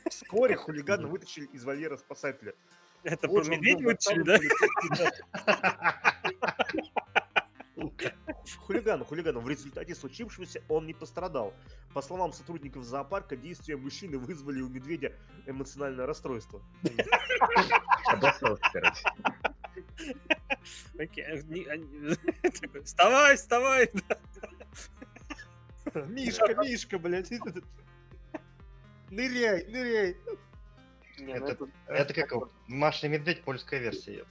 Вскоре 0.10 0.56
хулигана 0.56 1.08
вытащили 1.08 1.46
из 1.48 1.64
вольера 1.64 1.98
спасателя. 1.98 2.56
Это 3.04 3.28
медведя 3.28 3.78
был 3.80 3.92
вытащили, 3.92 4.24
да? 4.24 4.40
доставлен 8.48 8.48
полицейским, 8.48 8.48
да? 8.48 8.48
Сука. 8.48 8.66
хулиган, 8.66 9.06
хулиган. 9.06 9.40
В 9.40 9.50
результате 9.50 9.96
случившегося 9.96 10.62
он 10.70 10.86
не 10.86 10.94
пострадал. 10.94 11.54
По 11.94 12.02
словам 12.02 12.34
сотрудников 12.34 12.84
зоопарка, 12.84 13.36
действия 13.36 13.78
мужчины 13.78 14.18
вызвали 14.18 14.62
у 14.62 14.70
медведя 14.70 15.14
эмоциональное 15.46 16.06
расстройство. 16.06 16.62
Обоссался, 18.08 18.64
короче. 18.72 19.04
А, 21.00 22.50
такой, 22.62 22.84
Вставай, 22.84 23.36
вставай! 23.36 23.92
Мишка, 26.08 26.56
Мишка, 26.56 27.00
блядь. 27.00 27.32
Ныряй, 29.10 29.66
ныряй. 29.68 30.18
Ну 31.20 31.34
Это- 31.34 31.52
это- 31.54 31.68
Это 31.88 32.14
как 32.14 32.34
Маша 32.68 33.08
и 33.08 33.10
Медведь, 33.10 33.44
польская 33.44 33.80
версия. 33.80 34.26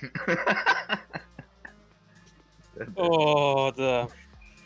О, 2.96 3.72
да. 3.72 4.08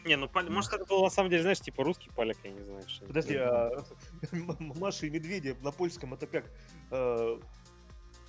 Не, 0.05 0.17
ну, 0.17 0.31
может, 0.49 0.73
это 0.73 0.85
был 0.87 1.03
на 1.05 1.11
самом 1.11 1.29
деле, 1.31 1.43
знаешь, 1.43 1.61
типа 1.61 1.85
русский 1.85 2.11
поляк, 2.11 2.37
я 2.43 2.51
не 2.51 2.61
знаю. 2.63 2.83
что 2.89 3.05
это. 3.05 3.07
Подожди, 3.09 3.37
а 3.37 3.71
Маша 4.59 5.07
и 5.07 5.11
медведи 5.11 5.57
на 5.61 5.73
польском 5.73 6.15
это 6.15 6.27
как? 6.27 6.45
Э, 6.91 7.39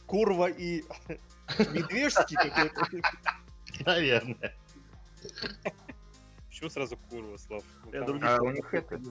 Курва 0.06 0.50
и 0.50 0.84
медвежский 1.74 2.36
какой-то? 2.36 2.86
Наверное. 3.86 4.54
Почему 6.50 6.70
сразу 6.70 6.98
курва, 7.10 7.38
Слав? 7.38 7.64
Ну, 7.86 7.92
Я 7.94 8.04
А 8.04 8.06
слов 8.38 8.42
у 8.42 8.52
них 8.52 8.74
это- 8.74 9.02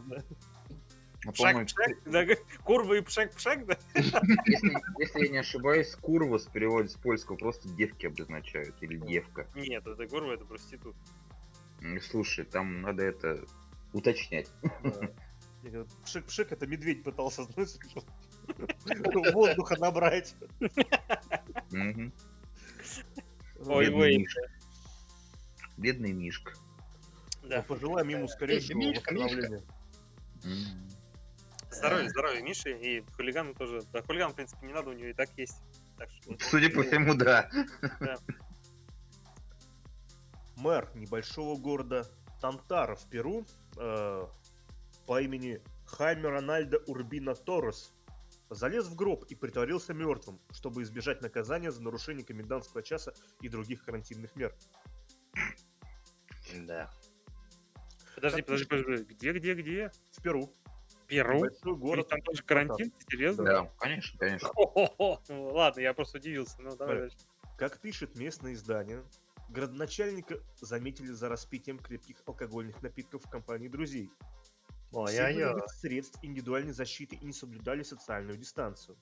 А, 1.26 1.32
по-моему, 1.32 1.66
Пшак-пшак, 1.66 1.98
да, 2.06 2.24
курва 2.64 2.94
и 2.94 3.00
пшак-пшак, 3.02 3.66
да? 3.66 3.78
если, 3.94 4.72
если 4.98 5.20
я 5.26 5.28
не 5.28 5.38
ошибаюсь, 5.38 5.94
курвас 5.96 6.46
в 6.46 6.52
переводе 6.52 6.88
с 6.88 6.94
польского 6.94 7.36
просто 7.36 7.68
девки 7.68 8.06
обозначают. 8.06 8.74
Или 8.80 8.96
девка. 8.96 9.46
Нет, 9.54 9.86
это 9.86 10.06
курва, 10.06 10.32
это 10.32 10.46
проститут. 10.46 10.96
Слушай, 12.02 12.44
там 12.46 12.80
надо 12.80 13.04
это 13.04 13.44
уточнять. 13.92 14.50
Да. 14.62 15.10
Я 15.62 15.70
говорю, 15.70 15.88
Пшик-пшик, 16.04 16.52
это 16.52 16.66
медведь 16.66 17.02
пытался, 17.02 17.44
знаешь, 17.54 17.76
воздуха 19.34 19.76
набрать. 19.78 20.34
Ой, 23.66 23.84
Бедный 23.84 24.00
ой, 24.00 24.18
Мишка. 24.18 24.40
Бедный 25.76 26.12
Мишка. 26.12 26.54
Да. 27.42 27.62
Пожелаем 27.62 28.08
ему 28.08 28.26
скорейшего 28.28 28.78
Мишка, 28.78 29.12
Мишка. 29.12 29.62
Здоровья, 31.70 32.08
здоровья 32.08 32.42
Миши 32.42 32.70
и 32.72 33.04
хулигану 33.16 33.54
тоже. 33.54 33.82
Да, 33.92 34.02
хулиган, 34.02 34.32
в 34.32 34.34
принципе, 34.34 34.66
не 34.66 34.72
надо, 34.72 34.90
у 34.90 34.92
него 34.92 35.08
и 35.08 35.12
так 35.12 35.30
есть. 35.36 35.62
Так 35.96 36.10
что... 36.10 36.36
Судя 36.40 36.70
по 36.70 36.82
всему, 36.82 37.14
да. 37.14 37.48
Мэр 40.56 40.90
небольшого 40.94 41.56
города 41.58 42.06
Тантара 42.40 42.96
в 42.96 43.08
Перу 43.08 43.46
э, 43.78 44.26
по 45.06 45.20
имени 45.20 45.62
Хайме 45.86 46.28
Рональдо 46.28 46.78
Урбина 46.86 47.34
Торрес 47.34 47.94
залез 48.50 48.86
в 48.88 48.94
гроб 48.94 49.24
и 49.24 49.34
притворился 49.34 49.94
мертвым, 49.94 50.40
чтобы 50.52 50.82
избежать 50.82 51.22
наказания 51.22 51.70
за 51.70 51.82
нарушение 51.82 52.24
комендантского 52.24 52.82
часа 52.82 53.14
и 53.40 53.48
других 53.48 53.84
карантинных 53.84 54.34
мер. 54.36 54.54
Да. 56.66 56.90
Подожди, 58.16 58.42
подожди, 58.42 58.66
подожди. 58.66 59.04
Где, 59.04 59.32
где, 59.32 59.54
где? 59.54 59.92
В 60.10 60.22
Перу. 60.22 60.52
Перу? 61.10 61.34
Небольшой 61.38 61.72
И 61.72 61.76
город. 61.76 62.08
там 62.08 62.22
тоже 62.22 62.42
карантин? 62.44 62.92
Серьезно? 63.10 63.44
Да, 63.44 63.64
конечно, 63.78 64.18
конечно. 64.18 64.48
Ладно, 65.28 65.80
я 65.80 65.92
просто 65.92 66.18
удивился. 66.18 66.62
Ну, 66.62 66.76
давай 66.76 66.94
Да. 66.94 67.00
дальше. 67.02 67.16
Как 67.58 67.80
пишет 67.80 68.14
местное 68.16 68.54
издание, 68.54 69.02
градоначальника 69.48 70.38
заметили 70.60 71.08
за 71.08 71.28
распитием 71.28 71.78
крепких 71.78 72.22
алкогольных 72.26 72.80
напитков 72.80 73.24
в 73.24 73.28
компании 73.28 73.68
друзей. 73.68 74.10
Все 75.06 75.56
средств 75.68 76.18
индивидуальной 76.22 76.72
защиты 76.72 77.16
и 77.16 77.24
не 77.24 77.32
соблюдали 77.32 77.82
социальную 77.82 78.38
дистанцию. 78.38 78.96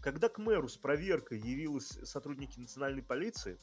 Когда 0.00 0.28
к 0.28 0.38
мэру 0.38 0.68
с 0.68 0.76
проверкой 0.76 1.38
явились 1.38 1.88
сотрудники 2.04 2.58
национальной 2.60 3.02
полиции, 3.02 3.58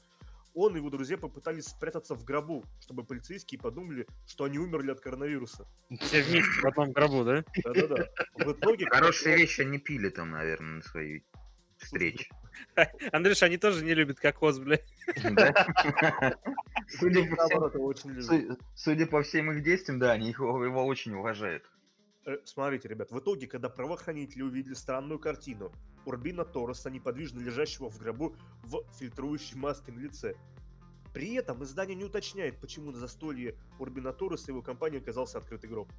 он 0.53 0.75
и 0.75 0.77
его 0.79 0.89
друзья 0.89 1.17
попытались 1.17 1.65
спрятаться 1.65 2.15
в 2.15 2.23
гробу, 2.23 2.63
чтобы 2.81 3.03
полицейские 3.03 3.59
подумали, 3.59 4.07
что 4.27 4.43
они 4.43 4.57
умерли 4.59 4.91
от 4.91 4.99
коронавируса. 4.99 5.67
Все 5.99 6.21
вместе 6.23 6.61
в 6.61 6.65
одном 6.65 6.91
гробу, 6.91 7.23
да? 7.23 7.43
Да-да-да. 7.63 8.09
В 8.35 8.51
итоге... 8.51 8.85
Хорошие 8.87 9.37
вещи 9.37 9.61
они 9.61 9.79
пили 9.79 10.09
там, 10.09 10.31
наверное, 10.31 10.75
на 10.77 10.81
своей 10.81 11.23
встрече. 11.77 12.29
Андрюш, 13.11 13.43
они 13.43 13.57
тоже 13.57 13.83
не 13.83 13.93
любят 13.93 14.19
кокос, 14.19 14.59
блядь. 14.59 14.85
Судя 18.75 19.05
по 19.07 19.23
всем- 19.23 19.51
их 19.51 19.63
действиям, 19.63 19.99
да, 19.99 20.11
они 20.11 20.29
его 20.29 20.85
очень 20.85 21.13
уважают. 21.13 21.63
Э, 22.25 22.37
Смотрите, 22.45 22.87
ребят, 22.87 23.11
в 23.11 23.19
итоге, 23.19 23.47
когда 23.47 23.69
правоохранители 23.69 24.43
увидели 24.43 24.73
странную 24.73 25.19
картину 25.19 25.71
Урбина 26.05 26.45
Торреса, 26.45 26.89
неподвижно 26.89 27.39
лежащего 27.39 27.89
в 27.89 27.97
гробу 27.97 28.35
в 28.63 28.83
фильтрующей 28.97 29.57
маске 29.57 29.91
на 29.91 29.99
лице. 29.99 30.35
При 31.13 31.33
этом 31.33 31.63
издание 31.63 31.95
не 31.95 32.05
уточняет, 32.05 32.59
почему 32.59 32.91
на 32.91 32.97
застолье 32.97 33.55
Урбина 33.79 34.13
Торреса 34.13 34.45
и 34.47 34.51
его 34.51 34.61
компании 34.61 34.99
оказался 34.99 35.39
открытый 35.39 35.69
гроб. 35.69 35.91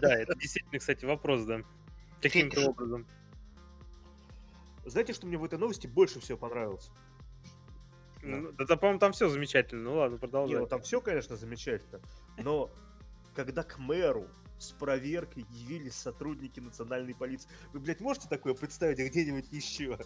Да, 0.00 0.14
это 0.14 0.34
действительно, 0.34 0.78
кстати, 0.78 1.04
вопрос, 1.04 1.44
да. 1.44 1.62
Каким-то 2.20 2.68
образом. 2.68 3.06
Знаете, 4.84 5.12
что 5.12 5.26
мне 5.26 5.36
в 5.36 5.44
этой 5.44 5.58
новости 5.58 5.86
больше 5.86 6.20
всего 6.20 6.38
понравилось? 6.38 6.90
Ну, 8.22 8.52
Да, 8.52 8.64
да, 8.64 8.76
по-моему, 8.76 8.98
там 9.00 9.12
все 9.12 9.28
замечательно. 9.28 9.82
Ну 9.82 9.96
ладно, 9.96 10.14
Не, 10.14 10.20
продолжай. 10.20 10.60
ну 10.60 10.66
там 10.66 10.82
все, 10.82 11.00
конечно, 11.00 11.36
замечательно, 11.36 12.00
но 12.38 12.70
когда 13.34 13.62
к 13.62 13.78
мэру 13.78 14.28
с 14.58 14.70
проверкой 14.72 15.44
явились 15.50 15.94
сотрудники 15.94 16.60
национальной 16.60 17.14
полиции, 17.14 17.48
вы, 17.72 17.80
блядь, 17.80 18.00
можете 18.00 18.28
такое 18.28 18.54
представить 18.54 18.98
где-нибудь 18.98 19.50
еще? 19.52 19.98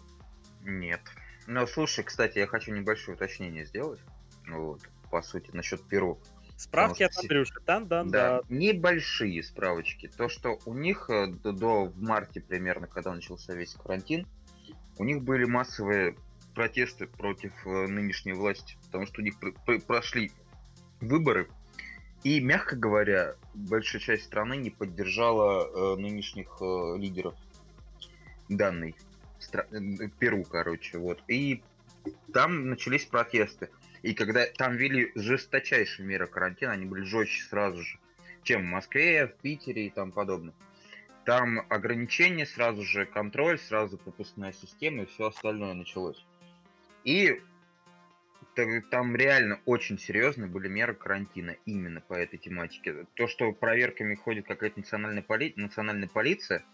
Нет. 0.62 1.00
Ну, 1.46 1.66
слушай, 1.66 2.02
кстати, 2.04 2.38
я 2.38 2.46
хочу 2.46 2.72
небольшое 2.72 3.16
уточнение 3.16 3.64
сделать. 3.66 4.00
Ну 4.46 4.66
Вот, 4.66 4.80
по 5.10 5.22
сути, 5.22 5.50
насчет 5.52 5.82
Перу. 5.82 6.20
Справки 6.56 7.02
потому 7.04 7.18
от 7.18 7.22
Андрюши. 7.24 7.60
Там, 7.66 7.86
да, 7.88 8.04
Да, 8.04 8.10
да. 8.40 8.42
небольшие 8.48 9.42
справочки. 9.42 10.08
То, 10.08 10.28
что 10.30 10.58
у 10.64 10.72
них 10.74 11.10
э, 11.10 11.26
до, 11.26 11.52
до- 11.52 11.84
в 11.84 12.00
марте 12.00 12.40
примерно, 12.40 12.86
когда 12.86 13.12
начался 13.12 13.54
весь 13.54 13.74
карантин, 13.74 14.26
у 14.98 15.04
них 15.04 15.22
были 15.22 15.44
массовые 15.44 16.16
протесты 16.54 17.06
против 17.06 17.52
э, 17.66 17.86
нынешней 17.88 18.32
власти, 18.32 18.78
потому 18.86 19.04
что 19.06 19.20
у 19.20 19.24
них 19.24 19.38
пр- 19.38 19.54
пр- 19.66 19.82
прошли 19.82 20.32
выборы, 21.02 21.50
и, 22.22 22.40
мягко 22.40 22.76
говоря, 22.76 23.36
большая 23.54 24.00
часть 24.00 24.24
страны 24.24 24.56
не 24.56 24.70
поддержала 24.70 25.66
э, 25.66 26.00
нынешних 26.00 26.56
э, 26.60 26.96
лидеров 26.98 27.34
данной 28.48 28.96
стра- 29.40 29.66
э, 29.70 30.08
Перу, 30.18 30.44
короче, 30.44 30.98
вот. 30.98 31.22
И 31.28 31.62
там 32.32 32.70
начались 32.70 33.04
протесты. 33.04 33.70
И 34.02 34.14
когда 34.14 34.46
там 34.46 34.76
ввели 34.76 35.10
жесточайшие 35.14 36.06
меры 36.06 36.26
карантина, 36.26 36.72
они 36.72 36.86
были 36.86 37.02
жестче 37.04 37.42
сразу 37.44 37.82
же, 37.82 37.98
чем 38.42 38.62
в 38.62 38.66
Москве, 38.66 39.26
в 39.26 39.34
Питере 39.42 39.86
и 39.86 39.90
тому 39.90 40.12
подобное. 40.12 40.54
Там 41.24 41.66
ограничения, 41.70 42.46
сразу 42.46 42.82
же 42.82 43.04
контроль, 43.04 43.58
сразу 43.58 43.98
пропускная 43.98 44.52
система 44.52 45.02
и 45.02 45.06
все 45.06 45.26
остальное 45.26 45.74
началось. 45.74 46.24
И 47.02 47.42
там 48.90 49.14
реально 49.16 49.60
очень 49.66 49.98
серьезные 49.98 50.48
были 50.48 50.68
меры 50.68 50.94
карантина 50.94 51.56
именно 51.66 52.00
по 52.00 52.14
этой 52.14 52.38
тематике. 52.38 53.06
То, 53.14 53.26
что 53.26 53.52
проверками 53.52 54.14
ходит 54.14 54.46
какая-то 54.46 54.80
национальная, 54.80 55.22
поли... 55.22 55.52
национальная 55.56 56.08
полиция, 56.08 56.64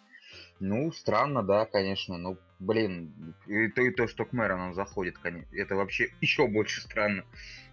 ну, 0.60 0.92
странно, 0.92 1.42
да, 1.42 1.66
конечно. 1.66 2.16
Ну, 2.16 2.38
блин, 2.58 3.34
и 3.46 3.68
то, 3.68 3.82
и 3.82 3.90
то, 3.90 4.06
что 4.06 4.24
к 4.24 4.32
мэру 4.32 4.54
она 4.54 4.72
заходит, 4.74 5.18
конечно, 5.18 5.54
это 5.54 5.74
вообще 5.74 6.10
еще 6.20 6.46
больше 6.46 6.80
странно. 6.82 7.24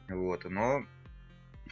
Вот, 0.07 0.43
но 0.45 0.83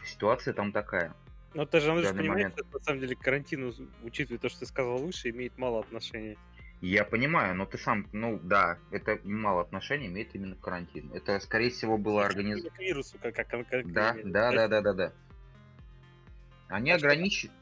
ситуация 0.06 0.54
там 0.54 0.72
такая. 0.72 1.14
Но 1.54 1.66
ты 1.66 1.80
же, 1.80 1.88
данный 1.88 2.04
понимаешь, 2.04 2.44
момент. 2.44 2.54
что 2.56 2.78
на 2.78 2.84
самом 2.84 3.00
деле 3.02 3.16
к 3.16 3.20
карантину, 3.20 3.74
учитывая 4.04 4.40
то, 4.40 4.50
что 4.50 4.60
ты 4.60 4.66
сказал 4.68 4.98
выше, 4.98 5.30
имеет 5.30 5.58
мало 5.58 5.80
отношения. 5.80 6.38
Я 6.82 7.04
понимаю, 7.06 7.56
но 7.56 7.66
ты 7.66 7.78
сам, 7.80 8.08
ну 8.12 8.40
да, 8.44 8.78
это 8.92 9.20
мало 9.24 9.62
отношения 9.62 10.08
имеет 10.08 10.36
именно 10.36 10.56
к 10.56 10.60
карантину. 10.60 11.14
Это, 11.16 11.40
скорее 11.40 11.72
всего, 11.72 11.98
было 11.98 12.26
организовано. 12.26 12.76
К 12.76 12.80
вирусу, 12.80 13.18
как, 13.20 13.36
как, 13.36 13.50
как, 13.68 13.92
Да, 13.92 14.16
да, 14.24 14.52
да, 14.52 14.68
да, 14.68 14.82
да, 14.82 14.94
да. 14.94 15.14
Они 16.68 16.92
А 16.92 16.98
что- 17.00 17.08
ограничивают, 17.08 17.56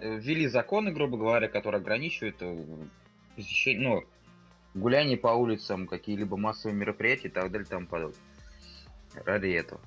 ввели 0.00 0.46
законы, 0.46 0.90
грубо 0.90 1.18
говоря, 1.18 1.48
которые 1.48 1.80
ограничивают 1.80 2.36
э, 2.40 2.64
посещение, 3.36 3.88
ну, 3.88 4.04
гуляние 4.74 5.18
по 5.18 5.28
улицам, 5.28 5.86
какие-либо 5.86 6.38
массовые 6.38 6.74
мероприятия 6.74 7.28
и 7.28 7.30
так 7.30 7.50
далее 7.50 7.66
и 7.66 7.68
тому 7.68 7.86
подобное. 7.86 8.18
Ради 9.26 9.48
этого. 9.48 9.82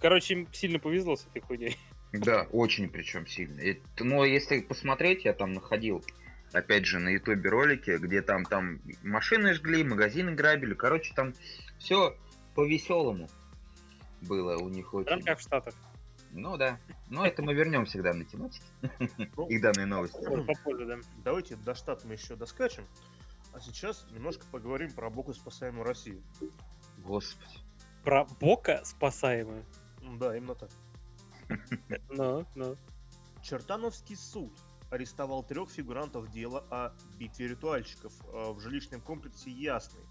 Короче, 0.00 0.34
им 0.34 0.48
сильно 0.52 0.78
повезло 0.78 1.16
с 1.16 1.26
этой 1.26 1.40
хуйней. 1.42 1.76
Да, 2.12 2.46
очень 2.52 2.88
причем 2.88 3.26
сильно. 3.26 3.60
Это, 3.60 4.04
ну, 4.04 4.22
если 4.22 4.60
посмотреть, 4.60 5.24
я 5.24 5.32
там 5.32 5.52
находил, 5.52 6.04
опять 6.52 6.86
же, 6.86 6.98
на 6.98 7.10
ютубе 7.10 7.48
ролики, 7.50 7.96
где 7.98 8.22
там, 8.22 8.44
там 8.44 8.80
машины 9.02 9.54
жгли, 9.54 9.84
магазины 9.84 10.32
грабили. 10.32 10.74
Короче, 10.74 11.14
там 11.14 11.34
все 11.78 12.16
по-веселому. 12.54 13.28
было 14.22 14.56
у 14.56 14.68
них 14.68 14.92
очень. 14.94 15.22
как 15.22 15.38
в 15.38 15.42
Штатах. 15.42 15.74
Ну 16.32 16.56
да. 16.56 16.78
Но 17.08 17.26
это 17.26 17.42
мы 17.42 17.54
вернемся 17.54 17.98
к 17.98 18.02
данной 18.02 18.24
тематике. 18.26 18.66
Ну, 19.36 19.46
И 19.48 19.58
данной 19.58 19.86
новости. 19.86 20.16
Попозже, 20.16 20.44
попозже, 20.44 20.86
да. 20.86 20.98
Давайте 21.24 21.56
до 21.56 21.74
штат 21.74 22.04
мы 22.04 22.14
еще 22.14 22.36
доскачем. 22.36 22.84
А 23.52 23.60
сейчас 23.60 24.06
немножко 24.10 24.44
поговорим 24.50 24.92
про 24.92 25.08
Богу 25.08 25.32
спасаемую 25.32 25.84
Россию. 25.84 26.22
Господи. 26.98 27.58
Про 28.04 28.26
Бока 28.40 28.84
спасаемую. 28.84 29.64
Да, 30.18 30.36
именно 30.36 30.54
так. 30.54 30.70
Ну, 32.10 32.44
ну. 32.54 32.76
Чертановский 33.42 34.16
суд 34.16 34.52
арестовал 34.90 35.42
трех 35.42 35.70
фигурантов 35.70 36.30
дела 36.30 36.64
о 36.70 36.92
битве 37.18 37.48
ритуальщиков 37.48 38.12
э, 38.24 38.52
в 38.52 38.60
жилищном 38.60 39.00
комплексе 39.00 39.50
Ясный. 39.50 40.04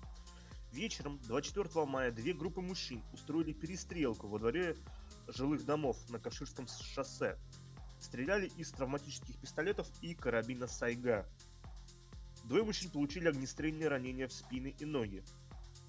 Вечером 0.72 1.20
24 1.24 1.86
мая 1.86 2.12
две 2.12 2.34
группы 2.34 2.62
мужчин 2.62 3.02
устроили 3.14 3.54
перестрелку 3.54 4.28
во 4.28 4.38
дворе 4.38 4.76
жилых 5.28 5.66
домов 5.66 5.98
на 6.10 6.20
Каширском 6.20 6.68
шоссе. 6.68 7.38
Стреляли 8.00 8.48
из 8.58 8.72
травматических 8.72 9.40
пистолетов 9.40 9.88
и 10.02 10.14
карабина 10.14 10.68
Сайга. 10.68 11.26
Двое 12.44 12.64
мужчин 12.64 12.92
получили 12.92 13.28
огнестрельные 13.28 13.88
ранения 13.88 14.28
в 14.28 14.34
спины 14.34 14.76
и 14.78 14.86
ноги. 14.86 15.24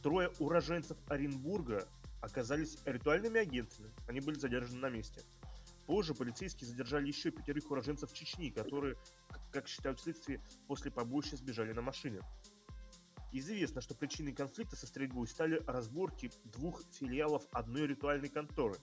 Трое 0.03 0.31
уроженцев 0.39 0.97
Оренбурга 1.09 1.87
оказались 2.21 2.79
ритуальными 2.85 3.41
агентами. 3.41 3.91
Они 4.07 4.21
были 4.21 4.39
задержаны 4.39 4.81
на 4.81 4.89
месте. 4.89 5.23
Позже 5.89 6.13
полицейские 6.13 6.69
задержали 6.69 7.07
еще 7.07 7.31
пятерых 7.31 7.71
уроженцев 7.71 8.13
Чечни, 8.13 8.51
которые, 8.51 8.95
как 9.51 9.67
считают 9.67 9.99
следствие, 9.99 10.45
после 10.67 10.91
побоища 10.91 11.39
сбежали 11.39 11.73
на 11.73 11.81
машине. 11.81 12.21
Известно, 13.33 13.81
что 13.81 13.95
причиной 13.95 14.35
конфликта 14.35 14.77
со 14.77 14.87
стрельбой 14.87 15.27
стали 15.27 15.63
разборки 15.67 16.31
двух 16.45 16.83
филиалов 16.93 17.47
одной 17.53 17.87
ритуальной 17.87 18.29
конторы. 18.29 18.77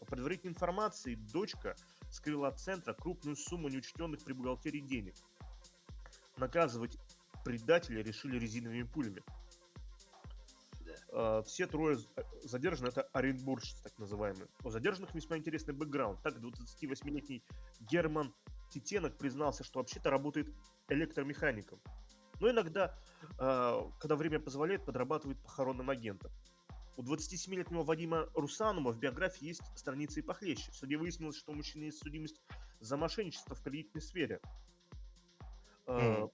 По 0.00 0.06
предварительной 0.06 0.52
информации, 0.52 1.14
дочка 1.14 1.76
скрыла 2.10 2.48
от 2.48 2.58
центра 2.58 2.94
крупную 2.94 3.36
сумму 3.36 3.68
неучтенных 3.68 4.24
при 4.24 4.32
бухгалтерии 4.32 4.80
денег. 4.80 5.14
Наказывать 6.36 6.98
предателя 7.44 8.02
решили 8.02 8.40
резиновыми 8.40 8.82
пулями. 8.82 9.22
Э, 11.12 11.42
Все 11.44 11.66
трое 11.66 11.98
э, 12.16 12.22
задержаны, 12.42 12.88
это 12.88 13.02
оренбуржцы, 13.12 13.82
так 13.82 13.98
называемые. 13.98 14.48
У 14.62 14.70
задержанных 14.70 15.14
весьма 15.14 15.38
интересный 15.38 15.74
бэкграунд. 15.74 16.22
Так, 16.22 16.36
28-летний 16.36 17.42
Герман 17.80 18.34
Титенок 18.70 19.16
признался, 19.18 19.64
что 19.64 19.80
вообще-то 19.80 20.10
работает 20.10 20.54
электромехаником. 20.88 21.80
Но 22.40 22.50
иногда, 22.50 22.96
э, 23.38 23.82
когда 23.98 24.16
время 24.16 24.38
позволяет, 24.40 24.84
подрабатывает 24.84 25.38
похоронным 25.42 25.90
агентом. 25.90 26.30
У 26.96 27.02
27-летнего 27.02 27.82
Вадима 27.82 28.28
Русанума 28.34 28.90
в 28.92 28.98
биографии 28.98 29.46
есть 29.46 29.62
страницы 29.74 30.20
и 30.20 30.22
похлеще. 30.22 30.70
В 30.70 30.76
суде 30.76 30.96
выяснилось, 30.96 31.36
что 31.36 31.52
у 31.52 31.54
мужчины 31.54 31.84
есть 31.84 31.98
судимость 31.98 32.40
за 32.78 32.96
мошенничество 32.96 33.54
в 33.54 33.62
кредитной 33.62 34.02
сфере. 34.02 34.40
Мгм. 35.86 36.30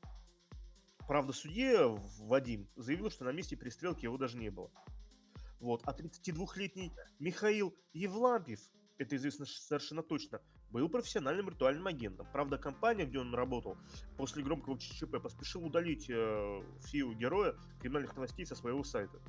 Правда, 1.06 1.32
судья 1.32 1.88
Вадим 2.18 2.68
заявил, 2.76 3.10
что 3.10 3.24
на 3.24 3.30
месте 3.30 3.56
перестрелки 3.56 4.04
его 4.04 4.18
даже 4.18 4.36
не 4.36 4.50
было. 4.50 4.70
Вот. 5.60 5.82
А 5.84 5.92
32-летний 5.92 6.92
Михаил 7.18 7.74
Евлампьев, 7.92 8.60
это 8.98 9.16
известно 9.16 9.46
совершенно 9.46 10.02
точно, 10.02 10.40
был 10.70 10.88
профессиональным 10.88 11.48
ритуальным 11.48 11.86
агентом. 11.86 12.26
Правда, 12.32 12.58
компания, 12.58 13.06
где 13.06 13.18
он 13.20 13.34
работал, 13.34 13.76
после 14.16 14.42
громкого 14.42 14.78
ЧЧП 14.78 15.22
поспешил 15.22 15.64
удалить 15.64 16.10
э, 16.10 16.62
фиу 16.86 17.14
героя 17.14 17.54
криминальных 17.80 18.14
новостей 18.16 18.44
со 18.44 18.56
своего 18.56 18.82
сайта. 18.82 19.20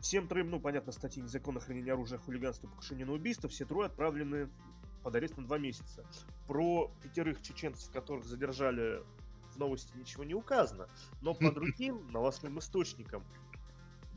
Всем 0.00 0.28
трем, 0.28 0.50
ну, 0.50 0.60
понятно, 0.60 0.92
статьи 0.92 1.22
незаконное 1.22 1.62
хранение 1.62 1.94
оружия, 1.94 2.18
хулиганство, 2.18 2.68
покушение 2.68 3.06
на 3.06 3.12
убийство, 3.12 3.48
все 3.48 3.64
трое 3.64 3.86
отправлены 3.86 4.50
под 5.02 5.14
арест 5.14 5.36
на 5.36 5.46
два 5.46 5.58
месяца. 5.58 6.04
Про 6.46 6.90
пятерых 7.02 7.40
чеченцев, 7.40 7.90
которых 7.90 8.24
задержали 8.24 9.02
новости, 9.56 9.96
ничего 9.96 10.24
не 10.24 10.34
указано. 10.34 10.88
Но 11.20 11.34
по 11.34 11.50
другим 11.52 12.06
новостным 12.10 12.58
источникам, 12.58 13.24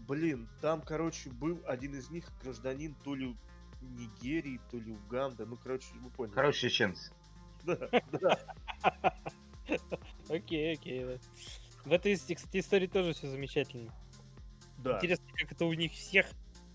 блин, 0.07 0.47
там, 0.61 0.81
короче, 0.81 1.29
был 1.29 1.61
один 1.65 1.95
из 1.95 2.09
них 2.09 2.25
гражданин 2.41 2.95
то 3.03 3.15
ли 3.15 3.35
Нигерии, 3.81 4.59
то 4.71 4.77
ли 4.77 4.91
Уганды, 4.91 5.45
ну, 5.45 5.57
короче, 5.57 5.87
вы 6.01 6.09
поняли. 6.09 6.33
Короче, 6.33 6.69
чеченцы. 6.69 7.11
Да, 7.63 7.89
да. 8.21 9.17
Окей, 10.29 10.73
окей, 10.73 11.03
да. 11.03 11.17
В 11.83 11.91
этой, 11.91 12.15
кстати, 12.15 12.59
истории 12.59 12.87
тоже 12.87 13.13
все 13.13 13.27
замечательно. 13.27 13.93
да. 14.77 14.95
Интересно, 14.97 15.25
как 15.35 15.51
это 15.51 15.65
у 15.65 15.73
них 15.73 15.91
всех, 15.91 16.27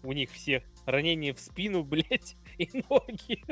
у 0.02 0.12
них 0.12 0.30
всех 0.30 0.62
ранения 0.84 1.32
в 1.32 1.40
спину, 1.40 1.82
блять, 1.84 2.36
и 2.58 2.84
ноги. 2.88 3.42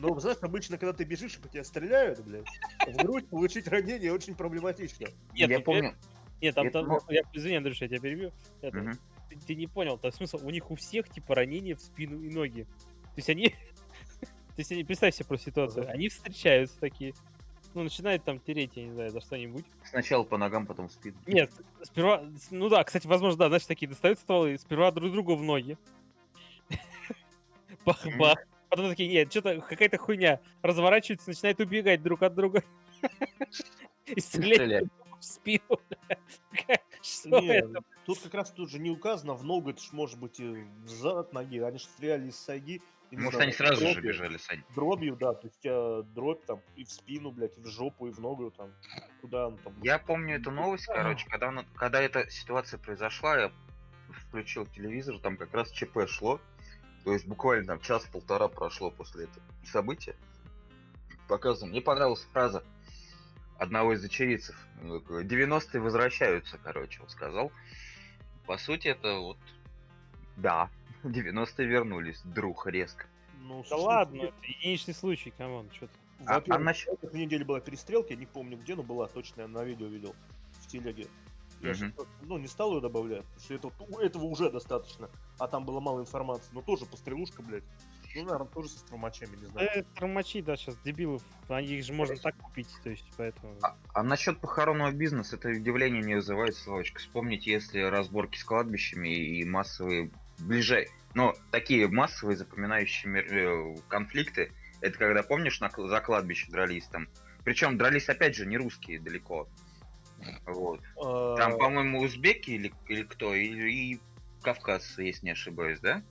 Но, 0.00 0.18
знаешь, 0.18 0.38
обычно, 0.40 0.78
когда 0.78 0.94
ты 0.94 1.04
бежишь, 1.04 1.36
и 1.36 1.40
по 1.40 1.48
тебе 1.48 1.62
стреляют, 1.62 2.20
блядь, 2.24 2.46
в 2.86 2.96
грудь 2.96 3.28
получить 3.28 3.68
ранение 3.68 4.12
очень 4.12 4.34
проблематично. 4.34 5.06
Нет, 5.34 5.50
Я 5.50 5.58
ну, 5.58 5.64
помню. 5.64 5.94
Нет, 6.40 6.54
там, 6.54 6.66
это 6.68 6.80
там- 6.80 6.88
мо- 6.88 7.02
я, 7.10 7.20
извини, 7.34 7.56
Андрюша, 7.56 7.84
я 7.84 7.88
тебя 7.88 8.00
перебью. 8.00 8.32
Это, 8.62 8.78
Мгм. 8.78 8.98
ты, 9.28 9.38
ты 9.38 9.54
не 9.54 9.66
понял, 9.66 9.98
там 9.98 10.10
смысл, 10.10 10.40
у 10.42 10.48
них 10.48 10.70
у 10.70 10.74
всех, 10.74 11.10
типа, 11.10 11.34
ранения 11.34 11.76
в 11.76 11.80
спину 11.80 12.22
и 12.22 12.30
ноги. 12.30 12.62
То 12.62 13.16
есть 13.16 13.28
они, 13.28 13.48
то 14.20 14.56
есть 14.56 14.72
они, 14.72 14.84
представь 14.84 15.14
себе 15.14 15.26
просто 15.26 15.50
ситуацию, 15.50 15.90
они 15.90 16.08
встречаются 16.08 16.80
такие, 16.80 17.12
ну, 17.74 17.82
начинают 17.82 18.24
там 18.24 18.40
тереть, 18.40 18.72
я 18.76 18.84
не 18.84 18.92
знаю, 18.92 19.10
за 19.10 19.20
что-нибудь. 19.20 19.66
Сначала 19.84 20.24
по 20.24 20.38
ногам, 20.38 20.66
потом 20.66 20.88
в 20.88 20.92
спину. 20.92 21.18
Нет, 21.26 21.52
сперва, 21.82 22.24
ну 22.50 22.70
да, 22.70 22.82
кстати, 22.84 23.06
возможно, 23.06 23.38
да, 23.38 23.48
значит, 23.50 23.68
такие 23.68 23.86
достают 23.88 24.18
стволы, 24.18 24.56
сперва 24.56 24.90
друг 24.92 25.12
другу 25.12 25.36
в 25.36 25.42
ноги. 25.42 25.76
Бах-бах. 27.84 28.38
Потом 28.70 28.88
такие, 28.88 29.10
нет, 29.10 29.30
что-то 29.30 29.60
какая-то 29.60 29.98
хуйня. 29.98 30.40
Разворачиваются, 30.62 31.30
начинают 31.30 31.60
убегать 31.60 32.02
друг 32.02 32.22
от 32.22 32.34
друга. 32.34 32.62
И 34.06 34.20
стреляют. 34.20 34.88
в 35.18 35.24
спину. 35.24 35.80
Что 37.02 37.38
это? 37.38 37.82
Тут 38.06 38.20
как 38.20 38.34
раз 38.34 38.50
тут 38.52 38.70
же 38.70 38.78
не 38.78 38.90
указано, 38.90 39.34
в 39.34 39.44
ногу 39.44 39.70
это 39.70 39.82
ж 39.82 39.92
может 39.92 40.18
быть 40.18 40.38
и 40.38 40.64
в 40.84 40.88
зад 40.88 41.32
ноги. 41.32 41.58
Они 41.58 41.78
же 41.78 41.84
стреляли 41.84 42.28
из 42.28 42.36
сайги. 42.36 42.80
и, 43.10 43.16
не 43.16 43.22
Может, 43.22 43.40
они 43.40 43.52
сразу 43.52 43.86
же 43.86 44.00
бежали, 44.00 44.36
Сань. 44.36 44.62
Дробью, 44.74 45.16
да, 45.16 45.34
то 45.34 45.46
есть 45.48 45.64
э, 45.64 46.02
дробь 46.14 46.44
там 46.44 46.60
и 46.76 46.84
в 46.84 46.90
спину, 46.90 47.32
блядь, 47.32 47.58
и 47.58 47.60
в 47.60 47.66
жопу, 47.66 48.06
и 48.06 48.12
в 48.12 48.20
ногу 48.20 48.52
там. 48.52 48.72
Куда 49.20 49.48
он 49.48 49.58
там? 49.58 49.74
Я 49.82 49.98
помню 49.98 50.36
эту 50.36 50.50
новость, 50.50 50.86
короче, 50.86 51.28
когда, 51.28 51.64
когда 51.74 52.00
эта 52.00 52.30
ситуация 52.30 52.78
произошла, 52.78 53.38
я 53.38 53.52
включил 54.12 54.66
телевизор, 54.66 55.18
там 55.18 55.36
как 55.36 55.52
раз 55.54 55.70
ЧП 55.70 56.06
шло. 56.06 56.40
То 57.04 57.12
есть 57.12 57.26
буквально 57.26 57.66
там 57.66 57.80
час-полтора 57.80 58.48
прошло 58.48 58.90
после 58.90 59.24
этого 59.24 59.44
события. 59.64 60.14
Показываю. 61.28 61.70
Мне 61.70 61.80
понравилась 61.80 62.26
фраза 62.32 62.62
одного 63.58 63.94
из 63.94 64.04
очевидцев. 64.04 64.56
Он 64.82 65.00
такой, 65.00 65.24
90-е 65.24 65.80
возвращаются, 65.80 66.58
короче, 66.62 67.00
он 67.02 67.08
сказал. 67.08 67.52
По 68.46 68.58
сути, 68.58 68.88
это 68.88 69.18
вот... 69.18 69.38
Да, 70.36 70.68
90-е 71.04 71.66
вернулись, 71.66 72.20
друг, 72.24 72.66
резко. 72.66 73.06
Ну, 73.42 73.62
Да 73.62 73.68
слушай, 73.68 73.82
ладно, 73.82 74.22
это 74.22 74.34
единичный 74.42 74.94
случай, 74.94 75.30
come 75.36 75.55
on, 75.55 75.70
что-то. 75.72 75.92
А- 76.26 76.42
а 76.48 76.58
насчет- 76.58 77.02
на 77.02 77.06
этой 77.08 77.20
неделе 77.20 77.44
была 77.44 77.60
перестрелка, 77.60 78.10
я 78.12 78.16
не 78.16 78.26
помню 78.26 78.58
где, 78.58 78.74
но 78.74 78.82
была 78.82 79.06
точно, 79.08 79.42
я 79.42 79.48
на 79.48 79.64
видео 79.64 79.86
видел 79.86 80.14
в 80.60 80.66
телеге. 80.66 81.06
Я 81.62 81.74
же, 81.74 81.92
ну, 82.22 82.38
не 82.38 82.46
стал 82.46 82.74
ее 82.74 82.80
добавлять, 82.80 83.24
потому 83.24 83.40
что 83.44 83.54
это, 83.54 83.70
у 83.88 83.98
этого 83.98 84.24
уже 84.24 84.50
достаточно, 84.50 85.10
а 85.38 85.46
там 85.46 85.64
было 85.64 85.80
мало 85.80 86.00
информации, 86.00 86.50
но 86.52 86.62
тоже 86.62 86.86
пострелушка, 86.86 87.42
блядь. 87.42 87.64
Ну, 88.14 88.24
наверное, 88.24 88.48
тоже 88.48 88.68
со 88.68 88.78
стромачами, 88.78 89.36
не 89.36 89.46
знаю. 89.46 89.70
Да, 89.74 89.82
тормачи, 89.94 90.42
да, 90.42 90.56
сейчас 90.56 90.76
дебилов, 90.78 91.22
они 91.48 91.68
их 91.68 91.84
же 91.84 91.92
можно 91.92 92.16
так 92.16 92.36
купить, 92.36 92.68
то 92.82 92.90
есть, 92.90 93.04
поэтому... 93.16 93.54
А, 93.62 93.76
а 93.94 94.02
насчет 94.02 94.40
похоронного 94.40 94.90
бизнеса 94.90 95.36
это 95.36 95.50
удивление 95.50 96.02
не 96.02 96.16
вызывает, 96.16 96.56
Славочка. 96.56 96.98
Вспомните, 96.98 97.52
если 97.52 97.80
разборки 97.82 98.36
с 98.36 98.44
кладбищами 98.44 99.08
и 99.08 99.44
массовые 99.44 100.10
ближай, 100.38 100.88
но 101.14 101.34
такие 101.52 101.86
массовые 101.86 102.36
запоминающие 102.36 103.22
э, 103.22 103.76
конфликты, 103.88 104.52
это 104.80 104.98
когда, 104.98 105.22
помнишь, 105.22 105.60
на, 105.60 105.70
за 105.70 106.00
кладбище 106.00 106.50
дрались 106.50 106.86
там. 106.86 107.08
Причем 107.44 107.78
дрались, 107.78 108.08
опять 108.08 108.34
же, 108.34 108.46
не 108.46 108.56
русские 108.56 109.00
далеко. 109.00 109.48
Вот. 110.46 110.80
Там, 111.36 111.58
по-моему, 111.58 112.00
узбеки 112.02 112.50
или, 112.50 112.72
или 112.88 113.02
кто, 113.02 113.34
и, 113.34 113.46
и 113.94 114.00
Кавказ, 114.42 114.98
если 114.98 115.26
не 115.26 115.32
ошибаюсь, 115.32 115.80
да? 115.80 116.02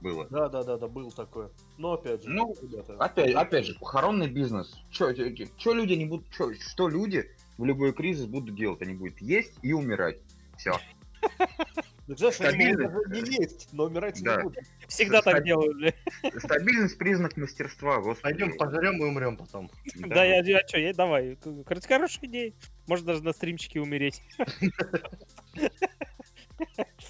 Было. 0.00 0.26
Да, 0.30 0.48
да, 0.48 0.62
да, 0.62 0.78
да, 0.78 0.88
был 0.88 1.10
такое. 1.12 1.50
Но 1.76 1.92
опять 1.92 2.22
же, 2.22 2.30
Ну, 2.30 2.54
ребята, 2.62 2.96
Опять, 2.98 3.34
опять 3.34 3.66
же, 3.66 3.74
похоронный 3.78 4.28
бизнес. 4.28 4.74
Чё- 4.90 5.12
чё 5.12 5.74
люди 5.74 5.92
не 5.92 6.06
будут, 6.06 6.30
чё- 6.30 6.54
что 6.54 6.88
люди 6.88 7.30
в 7.58 7.64
любой 7.64 7.92
кризис 7.92 8.26
будут 8.26 8.54
делать? 8.54 8.80
Они 8.82 8.94
будут 8.94 9.20
есть 9.20 9.58
и 9.62 9.72
умирать. 9.74 10.18
Все. 10.56 10.72
Ну, 12.10 12.16
знаешь, 12.16 12.40
они 12.40 12.48
стабильно. 12.48 12.88
могут 12.90 13.08
даже 13.08 13.22
не 13.22 13.36
есть, 13.36 13.68
но 13.72 13.84
умирать 13.84 14.22
Да. 14.22 14.36
не 14.36 14.42
будут. 14.42 14.58
Всегда 14.88 15.22
так 15.22 15.34
кстати, 15.34 15.44
делают, 15.46 15.76
бля. 15.76 15.92
Стабильность 16.40 16.98
признак 16.98 17.36
мастерства, 17.36 17.98
господи. 18.00 18.22
Пойдем 18.22 18.56
пожрем 18.58 18.96
и 19.00 19.04
умрем 19.06 19.36
потом. 19.36 19.70
Да, 19.94 20.24
я, 20.24 20.42
я 20.42 20.66
что, 20.66 20.78
я, 20.78 20.92
давай, 20.92 21.36
короче, 21.66 21.86
хорошая 21.86 22.26
идея. 22.28 22.52
Можно 22.88 23.06
даже 23.06 23.22
на 23.22 23.32
стримчике 23.32 23.80
умереть. 23.80 24.20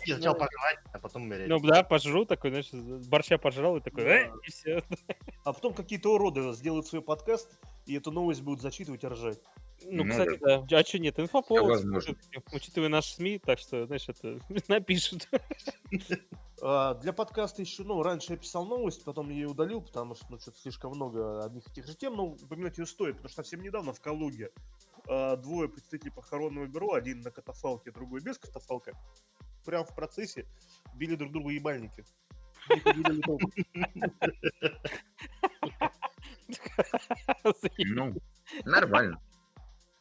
И 0.06 0.12
сначала 0.12 0.34
пожрать, 0.34 0.78
а 0.92 0.98
потом 0.98 1.22
умереть. 1.22 1.48
Ну 1.48 1.58
да, 1.60 1.82
пожру 1.82 2.24
такой, 2.24 2.50
знаешь, 2.50 2.70
борща 3.08 3.36
пожрал 3.38 3.76
и 3.78 3.80
такой, 3.80 4.04
э, 4.04 4.28
Да. 4.28 4.34
и 4.46 4.50
все. 4.50 4.82
А 5.44 5.52
потом 5.52 5.74
какие-то 5.74 6.14
уроды 6.14 6.52
сделают 6.52 6.86
свой 6.86 7.02
подкаст, 7.02 7.58
и 7.86 7.96
эту 7.96 8.12
новость 8.12 8.42
будут 8.42 8.60
зачитывать 8.60 9.02
и 9.02 9.06
ржать. 9.08 9.40
Ну, 9.84 10.04
Ну 10.04 10.10
кстати, 10.10 10.38
да. 10.40 10.78
А 10.78 10.84
что 10.84 10.98
нет, 10.98 11.18
инфоповод, 11.18 11.68
возможно. 11.68 12.14
учитывая 12.52 12.88
наши 12.88 13.14
СМИ, 13.14 13.38
так 13.38 13.58
что, 13.58 13.86
знаешь, 13.86 14.08
это 14.08 14.38
напишут. 14.68 15.28
А, 16.62 16.94
для 16.94 17.12
подкаста 17.12 17.62
еще, 17.62 17.84
ну, 17.84 18.02
раньше 18.02 18.32
я 18.32 18.38
писал 18.38 18.66
новость, 18.66 19.04
потом 19.04 19.30
я 19.30 19.36
ее 19.36 19.48
удалил, 19.48 19.80
потому 19.80 20.14
что, 20.14 20.26
ну, 20.30 20.38
что-то 20.38 20.58
слишком 20.58 20.92
много 20.92 21.42
одних 21.42 21.66
и 21.66 21.72
тех 21.72 21.86
же 21.86 21.96
тем, 21.96 22.16
но 22.16 22.26
упоминать 22.26 22.76
ее 22.76 22.86
стоит, 22.86 23.16
потому 23.16 23.30
что 23.30 23.42
совсем 23.42 23.62
недавно 23.62 23.94
в 23.94 24.00
Калуге 24.00 24.50
а, 25.08 25.36
двое 25.36 25.68
представителей 25.68 26.12
похоронного 26.12 26.66
бюро, 26.66 26.92
один 26.92 27.20
на 27.20 27.30
катафалке, 27.30 27.90
другой 27.90 28.20
без 28.20 28.38
катафалка, 28.38 28.92
прям 29.64 29.84
в 29.84 29.94
процессе 29.94 30.46
били 30.94 31.14
друг 31.14 31.32
другу 31.32 31.50
ебальники. 31.50 32.04
Ну, 37.78 38.14
нормально. 38.64 39.20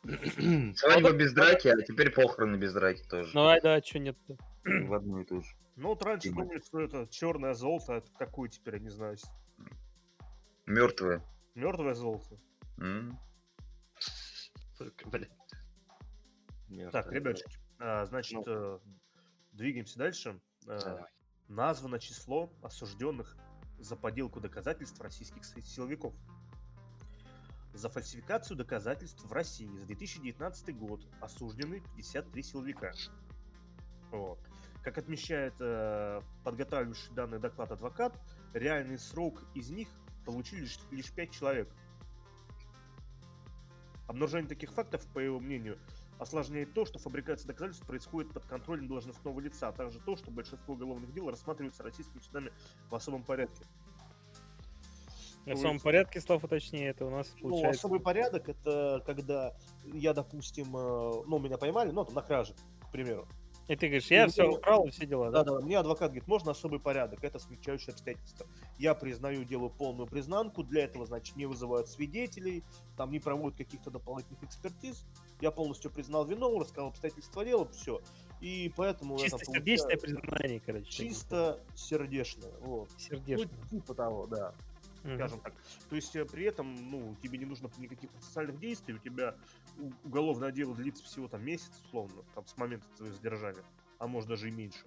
Свадьба 0.03 1.12
без 1.12 1.33
драки, 1.33 1.67
а 1.67 1.81
теперь 1.81 2.12
похороны 2.12 2.55
без 2.55 2.73
драки 2.73 3.03
тоже. 3.07 3.31
Ну, 3.33 3.45
ай, 3.45 3.59
да, 3.62 3.81
что 3.81 3.99
нет-то. 3.99 4.38
В 4.63 4.93
одну 4.93 5.21
и 5.21 5.25
ту 5.25 5.41
же. 5.41 5.49
Ну, 5.75 5.89
вот 5.89 6.03
раньше 6.03 6.29
Тема. 6.29 6.43
думали, 6.43 6.62
что 6.62 6.81
это 6.81 7.07
черное 7.09 7.53
золото, 7.53 7.93
а 7.93 7.97
это 7.97 8.12
какое 8.17 8.49
теперь, 8.49 8.75
я 8.75 8.79
не 8.81 8.89
знаю, 8.89 9.17
Мертвые. 10.65 11.21
мертвое 11.55 11.93
золото. 11.95 12.38
М. 12.77 13.17
Сука, 14.77 15.07
блядь. 15.09 15.29
Так, 16.91 17.12
ребятушки, 17.12 17.57
а, 17.79 18.05
значит, 18.05 18.45
Ну. 18.45 18.75
э, 18.75 18.79
двигаемся 19.53 19.97
дальше. 19.97 20.39
А, 20.67 20.79
Давай. 20.79 21.03
названо 21.47 21.99
число 21.99 22.53
осужденных 22.62 23.35
за 23.79 23.95
подделку 23.95 24.39
доказательств 24.39 24.99
российских 25.01 25.43
си- 25.43 25.62
силовиков. 25.63 26.13
За 27.73 27.89
фальсификацию 27.89 28.58
доказательств 28.58 29.23
в 29.23 29.32
России 29.32 29.67
за 29.77 29.86
2019 29.86 30.77
год 30.77 31.01
осуждены 31.21 31.84
53 31.95 32.43
силовика. 32.43 32.91
Вот. 34.12 34.39
Как 34.84 34.97
отмечает 34.97 35.53
э, 35.60 36.21
подготавливающий 36.43 37.13
данный 37.13 37.39
доклад 37.39 37.71
адвокат, 37.71 38.19
реальный 38.53 38.97
срок 38.97 39.43
из 39.53 39.69
них 39.69 39.88
получили 40.25 40.62
лишь, 40.62 40.79
лишь 40.91 41.12
5 41.12 41.32
человек. 41.32 41.69
Обнаружение 44.08 44.49
таких 44.49 44.71
фактов, 44.71 45.05
по 45.13 45.19
его 45.19 45.39
мнению, 45.39 45.77
осложняет 46.17 46.73
то, 46.73 46.86
что 46.86 46.97
фабрикация 46.97 47.47
доказательств 47.47 47.86
происходит 47.86 48.34
под 48.34 48.45
контролем 48.45 48.88
должностного 48.88 49.39
лица, 49.39 49.67
а 49.67 49.71
также 49.71 49.99
то, 49.99 50.15
что 50.15 50.32
большинство 50.32 50.73
уголовных 50.73 51.13
дел 51.13 51.29
рассматриваются 51.29 51.84
российскими 51.84 52.19
судами 52.19 52.51
в 52.89 52.95
особом 52.95 53.23
порядке. 53.23 53.65
В 55.45 55.56
самом 55.58 55.80
порядке, 55.80 56.21
Слав, 56.21 56.43
уточнее, 56.43 56.89
это 56.89 57.06
у 57.06 57.10
нас 57.10 57.34
Ну, 57.41 57.49
получается... 57.49 57.80
особый 57.80 57.99
порядок 57.99 58.49
это 58.49 59.02
когда 59.06 59.54
я, 59.86 60.13
допустим, 60.13 60.75
э, 60.75 61.23
ну, 61.25 61.39
меня 61.39 61.58
поймали, 61.58 61.91
ну, 61.91 62.06
там, 62.06 62.13
на 62.13 62.21
краже, 62.21 62.54
к 62.88 62.91
примеру. 62.91 63.28
И 63.69 63.75
ты 63.75 63.86
говоришь, 63.86 64.10
я 64.10 64.25
Ну, 64.25 64.32
все 64.32 64.43
ну, 64.45 64.54
украл 64.54 64.88
и 64.88 64.89
все 64.89 65.06
дела, 65.06 65.30
да? 65.30 65.43
Да, 65.43 65.54
да, 65.54 65.62
мне 65.62 65.78
адвокат 65.78 66.10
говорит, 66.10 66.28
можно 66.28 66.52
особый 66.52 66.80
порядок, 66.80 67.23
это 67.23 67.38
смягчающее 67.38 67.93
обстоятельство. 67.93 68.47
Я 68.80 68.95
признаю, 68.95 69.43
делаю 69.43 69.69
полную 69.69 70.08
признанку, 70.08 70.63
для 70.63 70.86
этого, 70.86 71.06
значит, 71.06 71.36
не 71.36 71.45
вызывают 71.45 71.88
свидетелей, 71.88 72.63
там 72.97 73.12
не 73.12 73.19
проводят 73.19 73.60
каких-то 73.60 73.91
дополнительных 73.91 74.41
экспертиз. 74.43 75.06
Я 75.39 75.52
полностью 75.52 75.91
признал 75.91 76.25
вину, 76.25 76.60
рассказал 76.60 76.89
обстоятельства 76.89 77.45
дела, 77.45 77.67
все. 77.67 78.02
И 78.41 78.73
поэтому 78.75 79.19
я 79.19 79.25
Чисто 79.25 79.38
там 79.38 79.54
сердечное 79.54 79.97
признание, 79.97 80.60
короче. 80.65 80.89
Чисто 80.89 81.60
сердечное, 81.75 82.52
вот. 82.62 82.89
Сердечное. 82.97 83.49
Ну, 83.69 83.80
типа 83.80 83.93
того, 83.93 84.25
да. 84.25 84.56
Мгм. 85.03 85.15
скажем 85.15 85.39
так. 85.41 85.53
То 85.89 85.95
есть 85.95 86.15
э, 86.15 86.25
при 86.25 86.45
этом, 86.45 86.91
ну, 86.91 87.15
тебе 87.21 87.38
не 87.38 87.45
нужно 87.45 87.69
никаких 87.77 88.09
процессуальных 88.12 88.59
действий, 88.59 88.95
у 88.95 88.99
тебя 88.99 89.35
уголовное 90.03 90.51
дело 90.51 90.75
длится 90.75 91.03
всего 91.03 91.27
там 91.27 91.43
месяц, 91.43 91.71
условно, 91.85 92.23
там, 92.35 92.45
с 92.45 92.57
момента 92.57 92.85
твоего 92.97 93.15
задержания, 93.15 93.63
а 93.97 94.07
может 94.07 94.29
даже 94.29 94.49
и 94.49 94.51
меньше. 94.51 94.85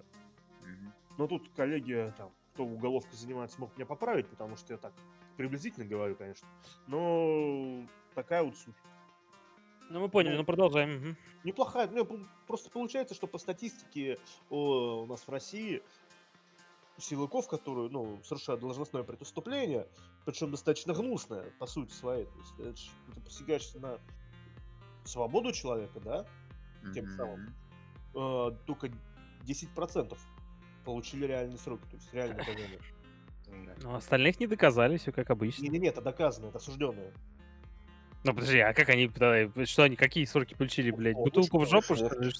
Но 1.17 1.27
тут 1.27 1.49
коллеги, 1.55 2.13
там, 2.17 2.31
кто 2.53 2.65
уголовкой 2.65 3.17
занимается, 3.17 3.59
могут 3.59 3.75
меня 3.77 3.85
поправить, 3.85 4.27
потому 4.27 4.55
что 4.55 4.73
я 4.73 4.77
так 4.77 4.93
приблизительно 5.37 5.85
говорю, 5.85 6.15
конечно. 6.15 6.47
Но 6.87 7.85
такая 8.15 8.43
вот 8.43 8.55
суть. 8.55 8.75
Ну, 9.89 9.99
мы 9.99 10.09
поняли, 10.09 10.33
Ну, 10.33 10.39
ну 10.39 10.45
продолжаем. 10.45 11.15
Неплохая, 11.43 11.89
ну, 11.89 12.07
просто 12.47 12.69
получается, 12.69 13.13
что 13.13 13.27
по 13.27 13.37
статистике 13.37 14.17
о, 14.49 15.03
у 15.03 15.05
нас 15.05 15.21
в 15.21 15.29
России 15.29 15.83
силовиков, 17.03 17.47
которые, 17.47 17.89
ну, 17.89 18.21
совершают 18.23 18.61
должностное 18.61 19.03
преступление, 19.03 19.87
причем 20.25 20.51
достаточно 20.51 20.93
гнусное, 20.93 21.51
по 21.59 21.65
сути 21.67 21.91
своей. 21.91 22.25
То 22.25 22.37
есть 22.39 22.53
это, 22.59 22.75
ж- 22.77 22.89
ты 23.15 23.21
посягаешься 23.21 23.79
на 23.79 23.99
свободу 25.05 25.51
человека, 25.51 25.99
да, 25.99 26.25
тем 26.93 27.05
Мгм. 27.05 27.15
самым. 27.15 27.53
э, 28.15 28.51
только 28.67 28.91
10% 29.41 30.19
получили 30.85 31.25
реальные 31.25 31.57
сроки, 31.57 31.81
то 31.89 31.95
есть 31.95 32.13
реальное 32.13 32.37
наказание. 32.37 32.79
Да. 33.65 33.73
Ну, 33.81 33.95
остальных 33.95 34.39
не 34.39 34.45
доказали, 34.45 34.97
все 34.97 35.11
как 35.11 35.31
обычно. 35.31 35.63
Не-не-не, 35.63 35.87
это 35.87 35.99
доказано, 36.01 36.45
это 36.47 36.59
осужденные. 36.59 37.11
Ну, 38.23 38.33
подожди, 38.35 38.59
а 38.59 38.71
как 38.75 38.89
они, 38.89 39.09
что 39.65 39.83
они, 39.83 39.95
какие 39.95 40.25
сроки 40.25 40.53
получили, 40.53 40.91
блядь? 40.91 41.15
Бутылку 41.15 41.57
в 41.57 41.65
жопу, 41.67 41.95
что 41.95 42.09
ли. 42.19 42.31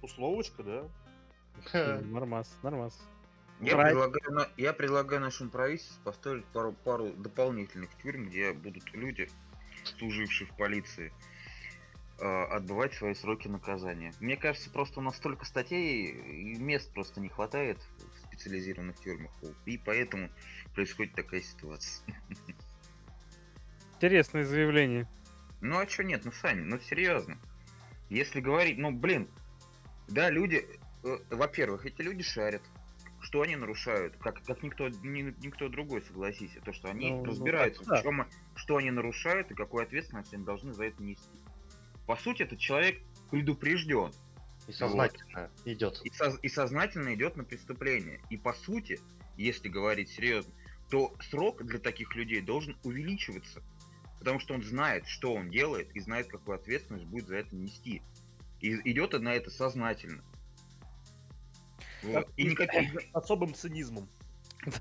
Условочка, 0.00 0.62
да. 0.62 2.00
Нормас, 2.04 2.56
нормас. 2.62 2.96
Я 3.60 3.76
Брать. 3.76 3.92
предлагаю, 3.92 4.48
я 4.56 4.72
предлагаю 4.72 5.20
нашему 5.20 5.50
правительству 5.50 6.02
поставить 6.02 6.44
пару, 6.46 6.72
пару 6.72 7.12
дополнительных 7.12 7.90
тюрьм, 8.02 8.26
где 8.26 8.52
будут 8.52 8.92
люди, 8.92 9.28
служившие 9.98 10.48
в 10.48 10.56
полиции, 10.56 11.12
э, 12.18 12.24
отбывать 12.24 12.94
свои 12.94 13.14
сроки 13.14 13.48
наказания. 13.48 14.12
Мне 14.20 14.36
кажется, 14.36 14.70
просто 14.70 15.00
у 15.00 15.02
нас 15.02 15.16
столько 15.16 15.44
статей 15.44 16.06
и 16.06 16.58
мест 16.58 16.92
просто 16.92 17.20
не 17.20 17.28
хватает 17.28 17.78
в 17.98 18.26
специализированных 18.26 18.98
тюрьмах, 19.00 19.32
и 19.66 19.78
поэтому 19.78 20.30
происходит 20.74 21.14
такая 21.14 21.40
ситуация. 21.40 22.04
Интересное 23.96 24.44
заявление. 24.44 25.08
Ну 25.60 25.78
а 25.78 25.86
чё 25.86 26.02
нет, 26.02 26.24
ну 26.24 26.32
Саня, 26.32 26.64
ну 26.64 26.78
серьезно. 26.78 27.38
Если 28.10 28.40
говорить, 28.40 28.76
ну 28.78 28.90
блин, 28.90 29.28
да, 30.08 30.28
люди, 30.28 30.66
э, 31.04 31.18
во-первых, 31.30 31.86
эти 31.86 32.02
люди 32.02 32.22
шарят, 32.22 32.62
что 33.24 33.40
они 33.42 33.56
нарушают, 33.56 34.16
как, 34.18 34.42
как 34.44 34.62
никто, 34.62 34.88
ни- 34.88 35.34
никто 35.44 35.68
другой, 35.68 36.02
согласись, 36.02 36.52
то, 36.64 36.72
что 36.72 36.88
они 36.90 37.10
Ну, 37.10 37.18
ну, 37.18 37.24
разбираются, 37.24 37.80
так, 37.82 37.88
да. 37.88 38.00
в 38.00 38.02
чем, 38.02 38.28
что 38.54 38.76
они 38.76 38.90
нарушают 38.90 39.50
и 39.50 39.54
какую 39.54 39.82
ответственность 39.82 40.32
они 40.34 40.44
должны 40.44 40.72
за 40.72 40.84
это 40.84 41.02
нести. 41.02 41.38
По 42.06 42.16
сути, 42.16 42.42
этот 42.42 42.58
человек 42.58 43.00
предупрежден 43.30 44.12
И 44.68 44.72
сознательно 44.72 45.50
идет. 45.64 46.00
и, 46.04 46.10
соз- 46.10 46.38
и 46.42 46.48
сознательно 46.48 47.14
идет 47.14 47.36
на 47.36 47.44
преступление. 47.44 48.20
И 48.28 48.36
по 48.36 48.52
сути, 48.52 49.00
если 49.36 49.68
говорить 49.68 50.10
серьезно, 50.10 50.52
то 50.90 51.14
срок 51.30 51.64
для 51.64 51.78
таких 51.78 52.14
людей 52.14 52.42
должен 52.42 52.76
увеличиваться. 52.84 53.62
Потому 54.18 54.38
что 54.38 54.54
он 54.54 54.62
знает, 54.62 55.06
что 55.06 55.34
он 55.34 55.50
делает, 55.50 55.90
и 55.96 56.00
знает, 56.00 56.28
какую 56.28 56.56
ответственность 56.56 57.06
будет 57.06 57.26
за 57.26 57.36
это 57.36 57.56
нести. 57.56 58.02
И 58.60 58.74
идет 58.90 59.12
на 59.20 59.34
это 59.34 59.50
сознательно. 59.50 60.22
Вот. 62.04 62.28
И 62.36 62.44
никаких 62.44 63.02
Особым 63.12 63.54
цинизмом. 63.54 64.08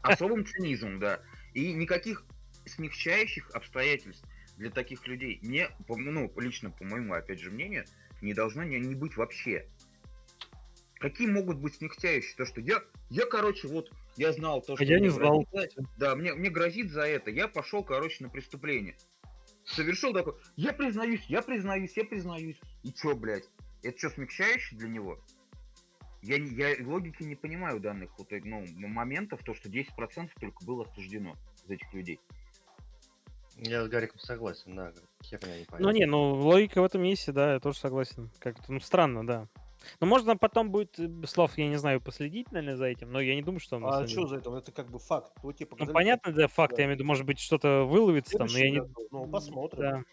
особым 0.02 0.46
цинизмом, 0.46 1.00
да. 1.00 1.20
И 1.54 1.74
никаких 1.74 2.26
смягчающих 2.66 3.50
обстоятельств 3.52 4.26
для 4.58 4.70
таких 4.70 5.06
людей 5.08 5.40
не, 5.42 5.68
ну, 5.88 6.32
лично 6.38 6.70
по 6.72 6.84
моему, 6.84 7.14
опять 7.14 7.40
же, 7.40 7.52
мнению, 7.52 7.86
не 8.22 8.34
должно 8.34 8.64
не, 8.64 8.80
не 8.80 8.96
быть 8.96 9.18
вообще. 9.18 9.68
Какие 11.00 11.28
могут 11.28 11.58
быть 11.58 11.76
смягчающие? 11.76 12.36
То, 12.38 12.46
что 12.46 12.62
я, 12.62 12.82
я, 13.10 13.26
короче, 13.26 13.68
вот, 13.68 13.92
я 14.16 14.32
знал 14.32 14.62
то, 14.62 14.76
что... 14.78 14.84
А 14.84 14.88
я 14.88 15.00
не 15.00 15.10
знал. 15.10 15.46
грозит 15.52 15.78
Да, 15.98 16.16
мне, 16.16 16.34
мне 16.34 16.50
грозит 16.50 16.92
за 16.92 17.02
это. 17.02 17.30
Я 17.30 17.50
пошел, 17.50 17.84
короче, 17.84 18.24
на 18.24 18.30
преступление. 18.30 18.96
Совершил 19.66 20.14
такой, 20.14 20.36
я 20.56 20.72
признаюсь, 20.72 21.24
я 21.28 21.42
признаюсь, 21.42 21.96
я 21.98 22.06
признаюсь. 22.06 22.60
И 22.84 22.94
чё, 22.94 23.16
блядь? 23.16 23.50
Это 23.82 23.98
что, 23.98 24.10
смягчающий 24.12 24.78
для 24.78 24.88
него? 24.88 25.20
Я, 26.24 26.38
я 26.38 26.88
логики 26.88 27.24
не 27.24 27.36
понимаю 27.36 27.82
данных 27.82 28.18
вот, 28.18 28.32
э, 28.32 28.42
ну, 28.46 28.66
моментов, 28.88 29.44
то, 29.44 29.54
что 29.54 29.70
10% 29.70 30.30
только 30.40 30.66
было 30.66 30.86
осуждено 30.86 31.36
из 31.66 31.70
этих 31.70 31.94
людей. 31.94 32.20
Я 33.58 33.84
с 33.84 33.90
Гариком 33.90 34.20
согласен, 34.20 34.76
да. 34.76 34.94
Херня 35.22 35.58
не 35.60 35.66
Ну 35.80 35.92
не, 35.92 36.06
ну 36.06 36.34
логика 36.34 36.82
в 36.82 36.86
этом 36.86 37.04
есть, 37.04 37.32
да, 37.32 37.54
я 37.54 37.60
тоже 37.60 37.78
согласен. 37.78 38.30
Как-то, 38.40 38.72
ну 38.72 38.80
странно, 38.80 39.28
да. 39.28 39.48
Но 40.00 40.08
можно 40.08 40.38
потом 40.38 40.72
будет, 40.72 40.98
э, 40.98 41.10
Слав, 41.28 41.58
я 41.58 41.68
не 41.68 41.76
знаю, 41.76 42.00
последить, 42.00 42.52
наверное, 42.54 42.78
за 42.78 42.86
этим, 42.86 43.12
но 43.12 43.20
я 43.20 43.36
не 43.36 43.42
думаю, 43.42 43.60
что... 43.60 43.76
он 43.76 43.86
А 43.86 44.08
что 44.08 44.22
деле- 44.22 44.28
за 44.30 44.36
это? 44.38 44.56
Это 44.56 44.72
как 44.72 44.90
бы 44.90 45.00
факт. 45.00 45.34
Вот 45.44 45.58
тебе 45.58 45.70
Ну 45.78 45.88
понятно, 45.88 46.32
да, 46.32 46.48
факт, 46.48 46.76
да. 46.76 46.84
я 46.84 46.86
имею 46.86 46.96
в 46.96 47.00
виду, 47.00 47.08
может 47.08 47.26
быть, 47.26 47.40
что-то 47.40 47.84
выловится 47.84 48.38
там, 48.38 48.48
но 48.48 48.58
я 48.58 48.70
Следующий 48.70 48.94
не... 49.02 49.08
Ну, 49.12 49.28
посмотрим. 49.28 49.82
Да. 49.82 50.04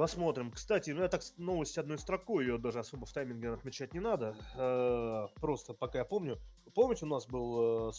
Посмотрим. 0.00 0.50
Кстати, 0.50 0.92
ну 0.92 1.02
я 1.02 1.08
так 1.08 1.20
новость 1.36 1.76
одной 1.76 1.98
строкой, 1.98 2.46
ее 2.46 2.56
даже 2.56 2.78
особо 2.78 3.04
в 3.04 3.12
тайминге 3.12 3.52
отмечать 3.52 3.92
не 3.92 4.00
надо. 4.00 4.34
Э, 4.56 5.26
Просто 5.42 5.74
пока 5.74 5.98
я 5.98 6.06
помню. 6.06 6.38
Помните, 6.74 7.04
у 7.04 7.08
нас 7.08 7.26
было 7.26 7.92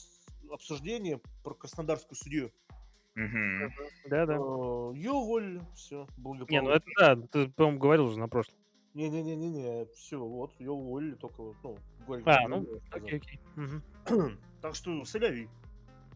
обсуждение 0.50 1.22
про 1.44 1.54
краснодарскую 1.54 2.18
судью? 2.18 2.52
Мгм. 3.14 3.72
Да, 4.10 4.26
да. 4.26 4.34
Ее 4.34 5.12
уволили, 5.12 5.62
все, 5.76 6.08
Не, 6.50 6.64
ну 6.64 6.72
это 6.72 6.86
да, 6.98 7.16
ты, 7.16 7.48
по-моему, 7.50 7.78
говорил 7.78 8.06
уже 8.06 8.18
на 8.18 8.28
прошлом. 8.28 8.56
Не-не-не-не, 8.96 9.86
все, 9.94 10.18
вот, 10.18 10.60
ее 10.60 10.72
уволили 10.72 11.14
только, 11.14 11.44
вот, 11.44 11.58
ну, 11.62 11.78
говорили, 12.08 12.28
А, 12.28 12.40
что 12.40 12.48
ну. 12.48 12.68
Окей, 12.90 13.18
окей. 13.20 13.40
Мгм. 13.56 13.84
Так 14.64 14.74
что 14.74 15.06
соляви. 15.06 15.50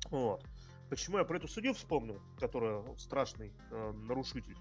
Вот. 0.09 0.43
Почему 0.89 1.19
я 1.19 1.25
про 1.25 1.37
эту 1.37 1.47
судью 1.47 1.75
вспомнил, 1.75 2.19
которая 2.39 2.83
страшный 2.97 3.53
э, 3.69 3.91
нарушитель? 3.91 4.57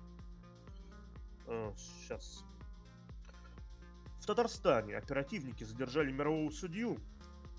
Сейчас. 1.77 2.45
В 4.21 4.27
Татарстане 4.27 4.97
оперативники 4.97 5.65
задержали 5.65 6.11
мирового 6.11 6.51
судью 6.51 6.99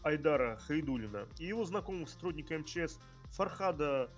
Айдара 0.04 0.58
Хайдулина 0.58 1.28
и 1.38 1.46
его 1.46 1.64
знакомого 1.66 2.06
сотрудника 2.08 2.58
МЧС 2.58 3.00
Фархада 3.32 4.10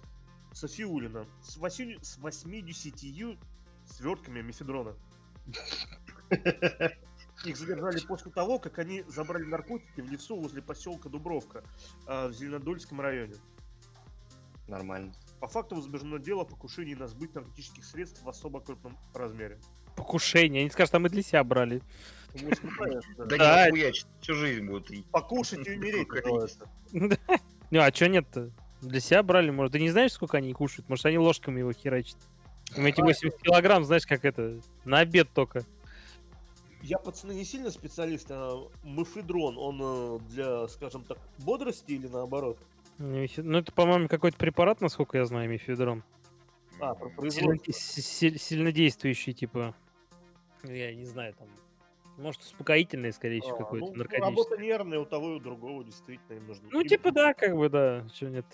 Софиулина 0.53 1.25
с, 1.41 1.57
8, 1.57 2.01
с 2.01 2.17
80 2.17 3.37
свертками 3.85 4.41
мефедрона. 4.41 4.95
Их 7.45 7.57
задержали 7.57 7.99
после 7.99 8.31
того, 8.31 8.59
как 8.59 8.79
они 8.79 9.03
забрали 9.07 9.43
наркотики 9.43 10.01
в 10.01 10.09
лесу 10.09 10.39
возле 10.39 10.61
поселка 10.61 11.09
Дубровка 11.09 11.63
а, 12.05 12.27
в 12.27 12.33
Зеленодольском 12.33 12.99
районе. 12.99 13.35
Нормально. 14.67 15.13
По 15.39 15.47
факту 15.47 15.75
возбуждено 15.75 16.17
дело 16.17 16.41
о 16.41 16.45
покушении 16.45 16.95
на 16.95 17.07
сбыт 17.07 17.35
наркотических 17.35 17.85
средств 17.85 18.23
в 18.23 18.29
особо 18.29 18.59
крупном 18.59 18.97
размере. 19.13 19.59
Покушение. 19.95 20.61
Они 20.61 20.69
скажут, 20.69 20.95
а 20.95 20.99
мы 20.99 21.09
для 21.09 21.21
себя 21.21 21.43
брали. 21.43 21.81
Да. 23.17 23.65
Не 23.65 23.71
хуяч, 23.71 24.05
всю 24.21 24.33
жизнь 24.33 24.65
будут 24.65 24.89
Покушать 25.11 25.67
и 25.67 25.75
умереть. 25.75 26.07
Ну, 27.69 27.81
а 27.81 27.91
чё 27.91 28.07
нет-то? 28.07 28.49
Для 28.81 29.01
себя 29.01 29.23
брали, 29.23 29.49
может. 29.49 29.73
Ты 29.73 29.81
не 29.81 29.89
знаешь, 29.89 30.13
сколько 30.13 30.37
они 30.37 30.53
кушают? 30.53 30.87
Может, 30.87 31.05
они 31.07 31.17
ложками 31.17 31.59
его 31.59 31.73
херачат? 31.73 32.17
Им 32.77 32.85
эти 32.85 33.01
80 33.01 33.41
килограмм, 33.41 33.83
знаешь, 33.83 34.05
как 34.05 34.23
это, 34.23 34.61
на 34.85 34.99
обед 34.99 35.29
только. 35.33 35.65
Я, 36.81 36.97
пацаны, 36.99 37.33
не 37.33 37.43
сильно 37.43 37.71
специалист, 37.71 38.27
а 38.29 38.69
мефедрон, 38.83 39.57
он 39.57 39.79
э, 39.81 40.19
для, 40.29 40.67
скажем 40.67 41.03
так, 41.03 41.17
бодрости 41.39 41.91
или 41.91 42.07
наоборот? 42.07 42.59
Ну, 42.99 43.57
это, 43.57 43.71
по-моему, 43.71 44.07
какой-то 44.07 44.37
препарат, 44.37 44.81
насколько 44.81 45.17
я 45.17 45.25
знаю, 45.25 45.49
мефедрон. 45.49 46.03
А, 46.79 46.93
про 46.95 47.09
производство. 47.09 47.71
си- 47.73 48.01
си- 48.01 48.37
сильнодействующий, 48.37 49.33
типа. 49.33 49.75
Ну, 50.63 50.71
Я 50.71 50.93
не 50.95 51.05
знаю, 51.05 51.33
там. 51.35 51.47
Может, 52.17 52.41
успокоительный, 52.41 53.13
скорее 53.13 53.41
всего, 53.41 53.55
А, 53.55 53.59
какой-то 53.59 53.85
ну, 53.87 53.93
наркотический. 53.93 54.29
работа 54.29 54.57
нервная 54.57 54.99
у 54.99 55.05
того 55.05 55.33
и 55.33 55.35
у 55.35 55.39
другого 55.39 55.83
действительно 55.83 56.37
им 56.37 56.47
нужно. 56.47 56.67
Ну, 56.71 56.83
типа, 56.83 57.11
да, 57.11 57.33
как 57.35 57.55
бы, 57.55 57.69
да. 57.69 58.07
Чё 58.13 58.29
нет. 58.29 58.45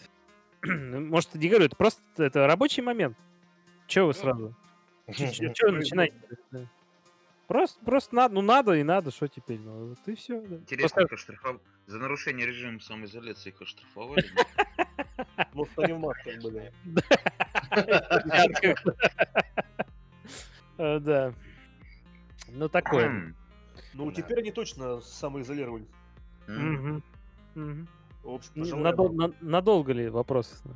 Ну, 0.62 1.00
Может, 1.10 1.36
не 1.36 1.48
говорю, 1.48 1.66
это 1.66 1.76
просто 1.78 2.02
это 2.18 2.46
рабочий 2.46 2.82
момент. 2.82 3.18
Че 3.88 4.04
вы 4.06 4.14
сразу? 4.14 4.54
Че 5.08 5.28
Честно, 5.54 5.72
начинаете? 5.72 6.16
Да. 7.44 7.54
Просто, 7.54 7.84
просто 7.84 8.16
надо, 8.16 8.36
ну 8.36 8.42
надо 8.42 8.74
и 8.74 8.84
надо, 8.84 9.12
что 9.12 9.28
теперь? 9.28 9.60
Ну, 9.60 9.90
вот 9.90 10.00
и 10.08 10.16
все. 10.16 10.40
Интересно, 10.46 11.02
их 11.02 11.12
оштрафов- 11.12 11.60
за 11.88 12.00
нарушение 12.00 12.48
режима 12.48 12.80
самоизоляции 12.80 13.50
их 13.50 13.62
оштрафовали. 13.62 14.26
да? 14.36 15.48
Может, 15.54 15.78
они 15.80 15.94
в 15.94 16.00
масках 16.00 16.42
были. 16.42 16.74
Да. 20.78 21.34
Ну, 22.56 22.70
такое. 22.70 23.34
Ну, 23.94 24.12
Да. 24.12 24.16
теперь 24.16 24.40
они 24.40 24.52
точно 24.52 25.02
самоизолировались. 25.02 25.88
Надолго 29.42 29.94
ли 29.94 30.10
вопрос? 30.10 30.62
да. 30.64 30.74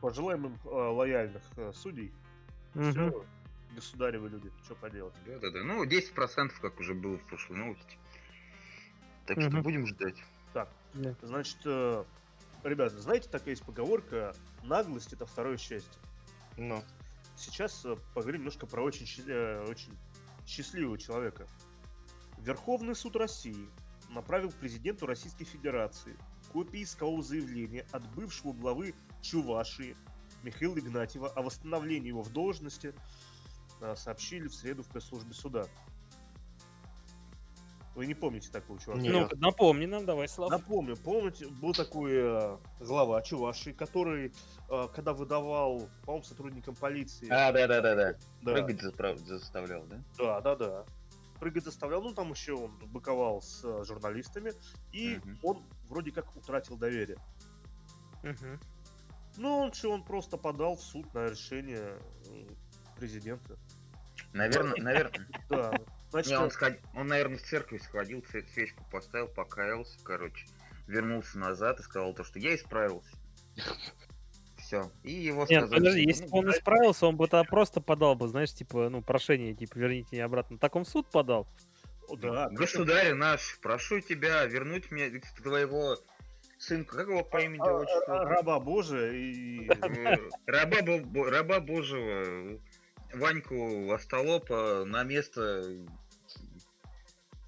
пожелаем 0.00 0.46
им 0.46 0.58
э, 0.64 0.68
лояльных 0.68 1.42
э, 1.56 1.72
судей. 1.74 2.12
Мгм. 2.74 3.12
Государевы 3.74 4.28
люди, 4.28 4.50
что 4.64 4.74
поделать. 4.74 5.14
Да-да-да. 5.26 5.62
Ну, 5.62 5.84
10%, 5.84 6.52
как 6.60 6.78
уже 6.80 6.94
было 6.94 7.16
в 7.18 7.24
прошлой 7.26 7.56
новости. 7.58 7.98
Так 9.26 9.40
что 9.40 9.50
Мгм. 9.50 9.62
будем 9.62 9.86
ждать. 9.86 10.16
Так, 10.52 10.68
Да. 10.94 11.14
значит, 11.22 11.58
э, 11.64 12.04
ребята, 12.64 13.00
знаете, 13.00 13.28
такая 13.28 13.50
есть 13.50 13.64
поговорка 13.64 14.34
«наглость– 14.62 15.12
это 15.14 15.26
второе 15.26 15.56
счастье». 15.56 16.00
Ну. 16.56 16.82
Сейчас 17.36 17.84
э, 17.86 17.96
поговорим 18.14 18.40
немножко 18.42 18.66
про 18.66 18.82
очень, 18.82 19.06
щи- 19.06 19.24
э, 19.26 19.64
очень 19.68 19.96
счастливого 20.46 20.98
человека. 20.98 21.46
Верховный 22.38 22.94
суд 22.94 23.16
России 23.16 23.68
направил 24.10 24.50
президенту 24.52 25.06
Российской 25.06 25.44
Федерации 25.44 26.16
копии 26.52 26.82
искового 26.82 27.22
заявления 27.22 27.86
от 27.92 28.04
бывшего 28.14 28.52
главы 28.52 28.94
Чувашии 29.22 29.96
Михаила 30.42 30.78
Игнатьева 30.78 31.28
о 31.28 31.42
восстановлении 31.42 32.08
его 32.08 32.22
в 32.22 32.30
должности, 32.32 32.94
сообщили 33.96 34.48
в 34.48 34.54
среду 34.54 34.82
в 34.82 34.88
пресс-службе 34.88 35.34
суда. 35.34 35.66
Вы 37.94 38.06
не 38.06 38.14
помните 38.14 38.50
такого 38.50 38.78
чувака? 38.80 39.02
Ну, 39.02 39.28
напомни 39.36 39.84
нам, 39.84 40.06
давай, 40.06 40.26
Слав. 40.26 40.50
Напомню, 40.50 40.96
помните, 40.96 41.46
был 41.48 41.74
такой 41.74 42.12
э, 42.14 42.58
глава 42.80 43.20
Чувашии, 43.20 43.70
который, 43.70 44.32
э, 44.70 44.88
когда 44.94 45.12
выдавал, 45.12 45.90
по-моему, 46.06 46.24
сотрудникам 46.24 46.74
полиции... 46.74 47.28
А, 47.30 47.52
да-да-да-да. 47.52 48.16
да, 48.40 48.52
Прыгать 48.52 48.80
заставлял, 48.80 49.84
да? 49.84 50.02
да, 50.16 50.40
да, 50.40 50.56
да. 50.56 50.84
Прыгать 51.38 51.64
заставлял, 51.64 52.00
ну 52.02 52.14
там 52.14 52.30
еще 52.30 52.54
он 52.54 52.78
быковал 52.86 53.42
с 53.42 53.62
э, 53.62 53.84
журналистами, 53.84 54.52
и 54.92 55.16
Мгм. 55.16 55.38
он 55.42 55.62
вроде 55.88 56.12
как 56.12 56.34
утратил 56.34 56.78
доверие. 56.78 57.18
Мгм. 58.22 58.58
Ну, 59.36 59.58
он 59.58 59.72
что, 59.72 59.90
он 59.90 60.02
просто 60.02 60.38
подал 60.38 60.76
в 60.76 60.82
суд 60.82 61.12
на 61.12 61.26
решение 61.26 61.98
э, 62.26 62.46
президента. 62.96 63.58
Наверное, 64.32 64.76
наверное. 64.78 65.26
Да. 65.48 65.72
Значит, 66.10 66.30
Не, 66.30 66.38
он, 66.38 66.50
сход- 66.50 66.78
он, 66.94 67.06
наверное, 67.06 67.38
в 67.38 67.42
церковь 67.42 67.82
сходил, 67.82 68.20
све- 68.30 68.46
свечку 68.52 68.84
поставил, 68.90 69.28
покаялся, 69.28 69.98
короче, 70.04 70.46
вернулся 70.86 71.38
назад 71.38 71.80
и 71.80 71.82
сказал 71.82 72.12
то, 72.14 72.22
что 72.22 72.38
я 72.38 72.54
исправился. 72.54 73.16
Все. 74.58 74.90
И 75.02 75.12
его 75.12 75.46
Нет, 75.48 75.62
сказали... 75.62 75.78
подожди, 75.78 76.02
если 76.02 76.24
ну, 76.24 76.30
бы 76.30 76.38
он 76.38 76.50
исправился, 76.50 77.06
он 77.06 77.16
бы 77.16 77.28
тогда 77.28 77.44
просто 77.44 77.80
подал 77.80 78.14
бы, 78.14 78.28
знаешь, 78.28 78.52
типа, 78.52 78.88
ну, 78.90 79.02
прошение, 79.02 79.54
типа, 79.54 79.78
верните 79.78 80.08
меня 80.12 80.26
обратно. 80.26 80.58
Так 80.58 80.76
он 80.76 80.84
в 80.84 80.88
суд 80.88 81.10
подал. 81.10 81.46
о, 82.08 82.16
да, 82.16 82.48
Государь 82.50 83.14
наш, 83.14 83.58
прошу 83.60 84.00
тебя 84.00 84.44
вернуть 84.44 84.90
мне 84.90 85.20
твоего 85.42 85.96
сынка, 86.58 86.96
как 86.96 87.08
его 87.08 87.24
по 87.24 87.38
имени 87.38 87.60
а- 87.60 87.84
а- 88.06 88.24
раба 88.24 88.60
Божия 88.60 89.12
и... 89.12 89.66
Э, 89.82 90.16
раба 90.46 91.60
Божьего, 91.60 92.60
Ваньку 93.14 93.92
Остолопа 93.92 94.84
на 94.86 95.02
место 95.04 95.64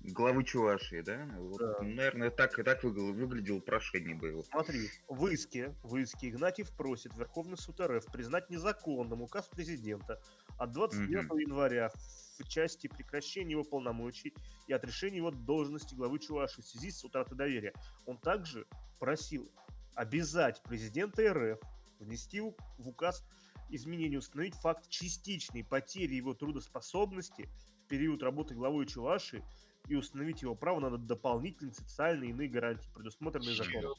главы 0.00 0.44
Чувашии, 0.44 1.00
да? 1.00 1.26
Вот, 1.38 1.58
Да. 1.58 1.76
Наверное, 1.80 2.30
так 2.30 2.58
и 2.58 2.62
так 2.62 2.84
выгл- 2.84 3.12
выглядело 3.12 3.60
прошение 3.60 4.14
было. 4.14 4.42
Смотри, 4.42 4.90
в 5.08 5.26
иске, 5.28 5.74
в 5.82 5.96
иске 5.96 6.28
Игнатьев 6.28 6.70
просит 6.76 7.16
Верховный 7.16 7.56
суд 7.56 7.80
РФ 7.80 8.04
признать 8.12 8.50
незаконным 8.50 9.22
указ 9.22 9.48
президента 9.48 10.20
от 10.58 10.72
29 10.72 11.40
января 11.40 11.90
в 12.38 12.46
части 12.48 12.86
прекращения 12.88 13.52
его 13.52 13.64
полномочий 13.64 14.34
и 14.66 14.72
отрешения 14.74 15.18
его 15.18 15.30
должности 15.30 15.94
главы 15.94 16.18
Чувашии 16.18 16.60
в 16.60 16.66
связи 16.66 16.90
с 16.90 17.02
утратой 17.04 17.36
доверия. 17.38 17.72
Он 18.06 18.18
также 18.18 18.66
просил 18.98 19.50
обязать 19.94 20.62
президента 20.64 21.22
РФ 21.32 21.58
внести 22.00 22.40
в 22.40 22.54
указ 22.88 23.24
изменения, 23.70 24.18
установить 24.18 24.54
факт 24.54 24.88
частичной 24.88 25.64
потери 25.64 26.14
его 26.14 26.34
трудоспособности 26.34 27.48
в 27.84 27.88
период 27.88 28.22
работы 28.22 28.54
главой 28.54 28.86
Чувашии 28.86 29.44
и 29.88 29.94
установить 29.96 30.42
его 30.42 30.54
право 30.54 30.80
на 30.80 30.96
дополнительные 30.96 31.74
социальные 31.74 32.30
и 32.30 32.32
иные 32.32 32.48
гарантии, 32.48 32.88
предусмотренные 32.94 33.54
законом. 33.54 33.94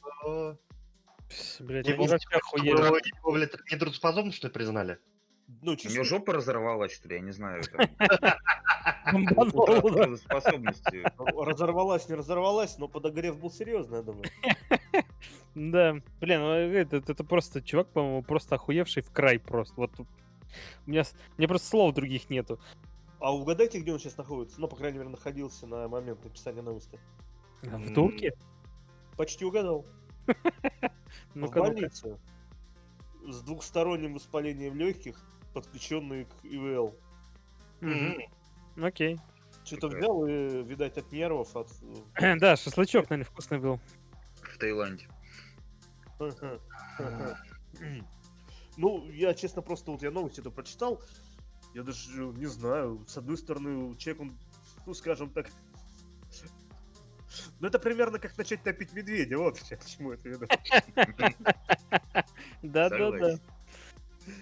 Блять, 1.60 1.86
Его. 1.88 2.04
Его, 2.04 2.96
его, 2.98 3.32
блядь, 3.32 3.54
нетрудоспособным, 3.70 4.32
что 4.32 4.46
ли, 4.48 4.52
признали? 4.52 4.98
Ну, 5.62 5.72
У 5.72 5.76
чисто- 5.76 5.94
него 5.94 6.04
жопа 6.04 6.32
разорвалась, 6.32 6.92
что 6.92 7.08
ли, 7.08 7.16
я 7.16 7.20
не 7.20 7.32
знаю. 7.32 7.62
трудоспособности. 9.10 11.04
разорвалась, 11.44 12.08
не 12.08 12.14
разорвалась, 12.16 12.78
но 12.78 12.88
подогрев 12.88 13.38
был 13.38 13.50
серьезный, 13.50 13.98
я 13.98 14.02
думаю. 14.02 14.24
Да, 15.54 15.94
блин, 16.20 16.40
ну, 16.40 16.52
это, 16.52 16.96
это 16.96 17.24
просто 17.24 17.62
чувак, 17.62 17.88
по-моему, 17.88 18.22
просто 18.22 18.56
охуевший 18.56 19.02
в 19.02 19.10
край 19.10 19.38
просто. 19.38 19.74
Вот 19.76 19.90
у 19.98 20.06
меня, 20.90 21.02
у 21.02 21.38
меня 21.38 21.48
просто 21.48 21.68
слов 21.68 21.94
других 21.94 22.28
нету. 22.28 22.60
А 23.20 23.34
угадайте, 23.34 23.80
где 23.80 23.92
он 23.92 23.98
сейчас 23.98 24.18
находится? 24.18 24.60
Ну, 24.60 24.68
по 24.68 24.76
крайней 24.76 24.98
мере, 24.98 25.10
находился 25.10 25.66
на 25.66 25.88
момент 25.88 26.22
написания 26.22 26.60
новости. 26.60 26.98
В 27.62 27.74
М. 27.74 27.94
Турке? 27.94 28.34
Почти 29.16 29.46
угадал. 29.46 29.86
в 31.34 31.50
больнице. 31.50 32.18
С 33.26 33.40
двухсторонним 33.40 34.14
воспалением 34.14 34.76
легких, 34.76 35.18
подключенные 35.54 36.26
к 36.26 36.44
ИВЛ. 36.44 36.94
Окей. 38.76 39.18
Что-то 39.64 39.88
взял 39.88 40.26
и, 40.26 40.62
видать, 40.62 40.96
от 40.98 41.10
нервов, 41.10 41.56
от... 41.56 41.68
Да, 42.40 42.56
шашлычок, 42.56 43.10
наверное, 43.10 43.28
вкусный 43.28 43.58
был. 43.58 43.80
В 44.56 44.58
Таиланде. 44.58 45.06
Ага, 46.18 46.58
ага. 46.98 47.38
Ну, 48.78 49.10
я, 49.10 49.32
честно, 49.32 49.62
просто 49.62 49.90
вот 49.90 50.02
я 50.02 50.10
новость 50.10 50.38
эту 50.38 50.50
прочитал, 50.50 51.02
я 51.72 51.82
даже 51.82 52.10
э, 52.12 52.32
не 52.36 52.44
знаю, 52.44 53.02
с 53.08 53.16
одной 53.16 53.38
стороны, 53.38 53.96
человек, 53.96 54.20
он, 54.20 54.32
ну, 54.84 54.92
скажем 54.92 55.30
так, 55.30 55.46
ну, 57.60 57.68
это 57.68 57.78
примерно 57.78 58.18
как 58.18 58.36
начать 58.36 58.62
топить 58.62 58.92
медведя, 58.92 59.38
вот 59.38 59.58
к 59.58 59.86
чему 59.86 60.12
это 60.12 60.28
веду. 60.28 60.46
Да-да-да. 62.62 62.90
Согласен. 62.90 63.40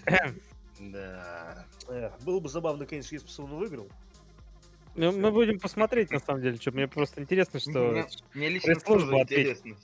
Да. 0.80 1.64
Эх, 1.88 2.20
Было 2.22 2.40
бы 2.40 2.48
забавно, 2.48 2.84
конечно, 2.84 3.14
если 3.14 3.40
бы 3.40 3.44
он 3.44 3.58
выиграл. 3.58 3.88
Ну, 4.96 5.12
мы 5.12 5.30
будем 5.30 5.60
посмотреть, 5.60 6.10
на 6.10 6.18
самом 6.18 6.42
деле, 6.42 6.56
что 6.56 6.72
мне 6.72 6.88
просто 6.88 7.22
интересно, 7.22 7.60
что... 7.60 8.04
Мне- 8.34 8.48
лично 8.48 8.74
тоже 8.74 9.06
интересно. 9.06 9.76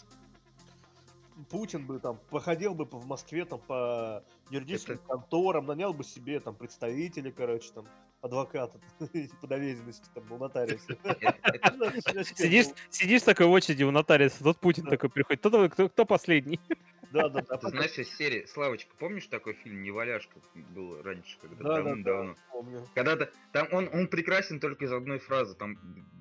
Путин 1.50 1.84
бы 1.84 1.98
там 1.98 2.18
походил 2.30 2.74
бы 2.74 2.84
в 2.84 3.06
Москве 3.06 3.44
там 3.44 3.58
по 3.60 4.24
юридическим 4.50 4.94
Это- 4.94 5.02
конторам, 5.04 5.66
нанял 5.66 5.92
бы 5.92 6.04
себе 6.04 6.38
там 6.40 6.54
представителей, 6.54 7.32
короче, 7.32 7.72
там 7.72 7.88
адвоката 8.22 8.78
по 9.40 9.46
доверенности 9.46 10.08
там 10.14 10.30
у 10.30 10.38
нотариуса. 10.38 10.96
Сидишь, 12.36 12.66
сидишь 12.90 13.22
такой 13.22 13.46
в 13.46 13.50
очереди 13.50 13.82
у 13.82 13.90
нотариуса, 13.90 14.44
тот 14.44 14.58
Путин 14.58 14.84
такой 14.86 15.10
приходит. 15.10 15.40
Кто, 15.40 15.68
кто, 15.68 15.88
кто 15.88 16.04
последний? 16.06 16.60
Да, 17.12 17.28
да, 17.28 17.42
да. 17.42 17.56
Ты 17.56 17.70
знаешь, 17.70 17.98
из 17.98 18.16
серии 18.16 18.44
Славочка, 18.46 18.94
помнишь 18.96 19.26
такой 19.26 19.54
фильм 19.54 19.82
«Неваляшка» 19.82 20.38
был 20.54 21.02
раньше, 21.02 21.38
когда 21.40 21.56
Да, 21.56 21.64
да, 21.68 21.74
давным-давно? 21.78 22.34
да, 22.34 22.40
помню. 22.52 22.88
Когда-то 22.94 23.32
там 23.52 23.66
он, 23.72 23.88
он 23.92 24.06
прекрасен 24.06 24.60
только 24.60 24.84
из 24.84 24.92
одной 24.92 25.18
фразы. 25.18 25.56
Там 25.56 25.76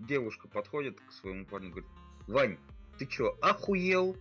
девушка 0.07 0.47
подходит 0.47 0.99
к 0.99 1.11
своему 1.11 1.45
парню 1.45 1.67
и 1.67 1.71
говорит, 1.73 1.89
Вань, 2.27 2.57
ты 2.97 3.05
чё, 3.05 3.37
охуел? 3.39 4.17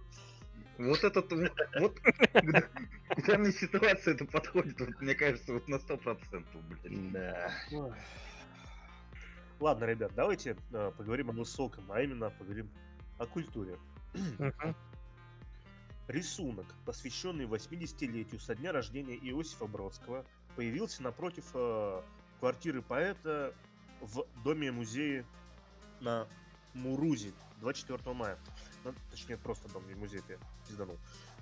Вот 0.79 1.03
этот, 1.03 1.33
вот, 1.33 1.53
вот 1.81 2.01
к 2.01 3.27
данной 3.27 3.53
ситуации 3.53 4.14
это 4.14 4.25
подходит, 4.25 4.79
вот, 4.79 5.01
мне 5.01 5.14
кажется, 5.14 5.53
вот 5.53 5.67
на 5.69 5.79
сто 5.81 5.97
процентов, 5.97 6.62
блядь. 6.69 7.12
Да. 7.12 7.53
Ладно, 9.59 9.85
ребят, 9.87 10.12
давайте 10.14 10.57
э, 10.73 10.93
поговорим 10.97 11.31
о 11.31 11.33
высоком, 11.33 11.91
а 11.91 12.01
именно 12.01 12.31
поговорим 12.31 12.71
о 13.19 13.27
культуре. 13.27 13.77
Рисунок, 16.07 16.67
посвященный 16.87 17.45
80-летию 17.45 18.41
со 18.41 18.55
дня 18.55 18.73
рождения 18.73 19.17
Иосифа 19.17 19.67
Бродского, 19.67 20.25
появился 20.55 21.03
напротив 21.03 21.45
э, 21.55 22.03
квартиры 22.38 22.83
поэта 22.83 23.53
в 24.01 24.25
доме-музее 24.45 25.27
на 26.01 26.29
Мурузе 26.73 27.33
24 27.61 28.14
мая. 28.14 28.38
Ну, 28.92 29.11
точнее, 29.11 29.37
просто 29.37 29.68
дом, 29.68 29.87
не 29.87 29.94
музей, 29.94 30.20
я 30.29 30.38
пизданул. 30.66 30.96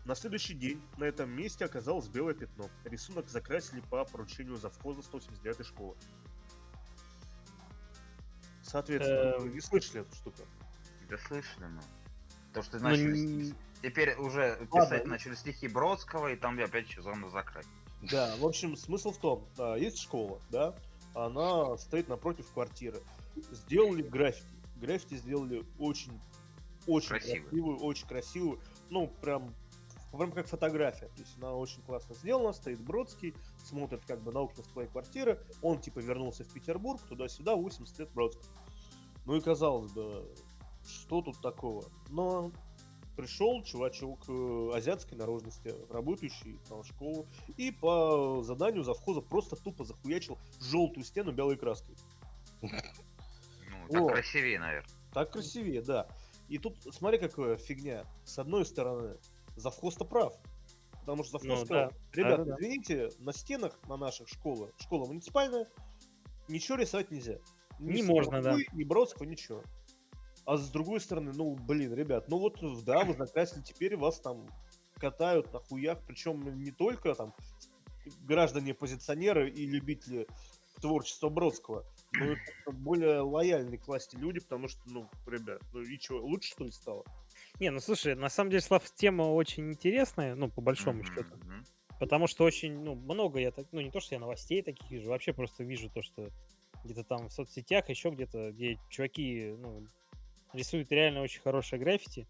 На 0.04 0.14
следующий 0.14 0.54
день 0.54 0.82
на 0.96 1.04
этом 1.04 1.30
месте 1.30 1.64
оказалось 1.64 2.08
белое 2.08 2.34
пятно. 2.34 2.68
Рисунок 2.84 3.28
закрасили 3.28 3.80
по 3.80 4.04
поручению 4.04 4.56
завхоза 4.56 5.02
179 5.02 5.66
школы. 5.66 5.96
Соответственно, 8.62 9.34
Эм. 9.36 9.42
вы 9.42 9.48
не 9.50 9.60
слышали 9.60 10.00
эту 10.00 10.14
штуку? 10.14 10.42
Да 11.08 11.18
слышно, 11.18 11.68
ну. 11.68 11.80
То, 12.52 12.62
что 12.62 12.78
Ну, 12.78 12.84
начали... 12.84 13.54
Теперь 13.82 14.16
уже 14.16 14.66
писать 14.72 15.06
начали 15.06 15.34
стихи 15.34 15.68
Бродского, 15.68 16.32
и 16.32 16.36
там 16.36 16.58
опять 16.58 16.88
еще 16.88 17.02
заново 17.02 17.30
закрасить. 17.30 17.70
Да, 18.10 18.34
в 18.38 18.44
общем, 18.44 18.76
смысл 18.76 19.12
в 19.12 19.18
том, 19.18 19.48
а, 19.58 19.76
есть 19.76 20.00
школа, 20.00 20.40
да, 20.50 20.74
она 21.14 21.76
стоит 21.78 22.08
напротив 22.08 22.50
квартиры. 22.52 23.00
Сделали 23.50 24.02
граффити. 24.02 24.46
Граффити 24.76 25.14
сделали 25.14 25.64
очень, 25.78 26.20
очень 26.86 27.08
Красивую. 27.08 27.42
красивую, 27.42 27.78
очень 27.78 28.06
красивую, 28.06 28.60
ну, 28.90 29.08
прям, 29.20 29.54
прям 30.12 30.32
как 30.32 30.46
фотография. 30.46 31.06
То 31.08 31.20
есть 31.20 31.36
она 31.38 31.54
очень 31.54 31.82
классно 31.82 32.14
сделана, 32.14 32.52
стоит 32.52 32.80
Бродский, 32.80 33.34
смотрит 33.64 34.04
как 34.06 34.22
бы 34.22 34.32
на 34.32 34.40
окна 34.40 34.64
своей 34.64 34.88
квартиры, 34.88 35.40
он 35.62 35.80
типа 35.80 36.00
вернулся 36.00 36.44
в 36.44 36.52
Петербург, 36.52 37.00
туда-сюда, 37.08 37.56
80 37.56 37.98
лет 37.98 38.10
Бродского. 38.12 38.46
Ну 39.24 39.36
и 39.36 39.40
казалось 39.40 39.92
бы, 39.92 40.26
что 40.86 41.20
тут 41.20 41.40
такого? 41.40 41.84
Но 42.08 42.52
пришел 43.16 43.62
чувачок 43.64 44.20
э, 44.28 44.70
азиатской 44.74 45.16
наружности, 45.16 45.74
работающий 45.90 46.60
на 46.70 46.84
школу, 46.84 47.26
и 47.56 47.72
по 47.72 48.42
заданию 48.42 48.84
завхоза 48.84 49.20
просто 49.20 49.56
тупо 49.56 49.84
захуячил 49.84 50.38
желтую 50.60 51.04
стену 51.04 51.32
белой 51.32 51.56
краской. 51.56 51.96
Ну, 53.88 54.06
так 54.06 54.16
красивее, 54.16 54.58
наверное. 54.58 54.90
Так 55.12 55.32
красивее, 55.32 55.80
да. 55.80 56.08
И 56.48 56.58
тут, 56.58 56.76
смотри, 56.94 57.18
какая 57.18 57.56
фигня. 57.56 58.04
С 58.24 58.38
одной 58.38 58.64
стороны, 58.64 59.16
завхоз-то 59.56 60.04
прав. 60.04 60.34
Потому 61.00 61.22
что 61.22 61.38
завхоз 61.38 61.60
Ну, 61.60 61.66
сказал, 61.66 61.90
да. 61.90 61.96
ребята, 62.12 62.36
Да-да-да. 62.38 62.56
извините, 62.56 63.10
на 63.18 63.32
стенах 63.32 63.78
на 63.88 63.96
наших 63.96 64.28
школах, 64.28 64.70
школа 64.78 65.06
муниципальная, 65.06 65.68
ничего 66.48 66.78
рисовать 66.78 67.10
нельзя. 67.10 67.38
Ни 67.78 67.94
Не 67.96 68.02
можно, 68.02 68.42
да. 68.42 68.56
Ни 68.72 68.84
Бродского, 68.84 69.24
ничего. 69.24 69.62
А 70.44 70.56
с 70.56 70.70
другой 70.70 71.00
стороны, 71.00 71.32
ну, 71.34 71.54
блин, 71.56 71.92
ребят, 71.94 72.28
ну 72.28 72.38
вот, 72.38 72.58
да, 72.84 73.04
вы 73.04 73.14
закрасили, 73.14 73.62
теперь 73.62 73.96
вас 73.96 74.20
там 74.20 74.48
катают 74.94 75.52
на 75.52 75.58
хуях, 75.60 75.98
причем 76.06 76.62
не 76.62 76.70
только 76.70 77.14
там 77.14 77.34
граждане-позиционеры 78.20 79.50
и 79.50 79.66
любители 79.66 80.26
творчества 80.80 81.28
Бродского, 81.28 81.84
как-то 82.18 82.72
более 82.72 83.20
лояльные 83.20 83.78
к 83.78 83.86
власти 83.86 84.16
люди, 84.16 84.40
потому 84.40 84.68
что, 84.68 84.80
ну, 84.86 85.08
ребят, 85.26 85.60
ну 85.72 85.82
и 85.82 85.98
что, 85.98 86.24
лучше 86.24 86.50
что 86.50 86.64
ли 86.64 86.70
стало? 86.70 87.04
Не, 87.60 87.70
ну 87.70 87.80
слушай, 87.80 88.14
на 88.14 88.28
самом 88.28 88.50
деле, 88.50 88.60
Слав, 88.62 88.90
тема 88.94 89.22
очень 89.24 89.70
интересная, 89.72 90.34
ну, 90.34 90.50
по 90.50 90.60
большому 90.60 91.02
Мгм, 91.02 91.04
счету. 91.04 91.38
Потому 91.98 92.26
что 92.26 92.44
очень, 92.44 92.74
ну, 92.82 92.94
много 92.94 93.38
я 93.40 93.50
так, 93.50 93.66
ну, 93.72 93.80
не 93.80 93.90
то, 93.90 94.00
что 94.00 94.14
я 94.14 94.20
новостей 94.20 94.62
таких 94.62 94.90
вижу, 94.90 95.10
вообще 95.10 95.32
просто 95.32 95.64
вижу 95.64 95.90
то, 95.90 96.02
что 96.02 96.30
где-то 96.84 97.04
там 97.04 97.28
в 97.28 97.32
соцсетях, 97.32 97.88
еще 97.88 98.10
где-то, 98.10 98.52
где 98.52 98.78
чуваки, 98.90 99.54
ну, 99.56 99.86
рисуют 100.52 100.92
реально 100.92 101.22
очень 101.22 101.40
хорошее 101.40 101.80
граффити. 101.80 102.26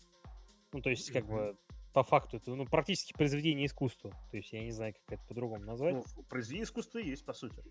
Ну, 0.73 0.81
то 0.83 0.91
есть, 0.91 1.11
как 1.11 1.25
Мгм. 1.25 1.31
бы, 1.31 1.57
по 1.93 2.03
факту, 2.03 2.37
это, 2.39 2.55
ну, 2.55 2.67
практически 2.67 3.13
произведение 3.13 3.67
искусства. 3.67 4.11
То 4.31 4.37
есть, 4.37 4.53
я 4.53 4.63
не 4.63 4.71
знаю, 4.73 4.95
как 4.95 5.19
это 5.19 5.29
по-другому 5.29 5.65
назвать. 5.65 5.97
Ну, 6.17 6.23
произведение 6.25 6.65
искусства 6.65 6.99
есть, 6.99 7.25
по 7.25 7.33
сути. 7.33 7.63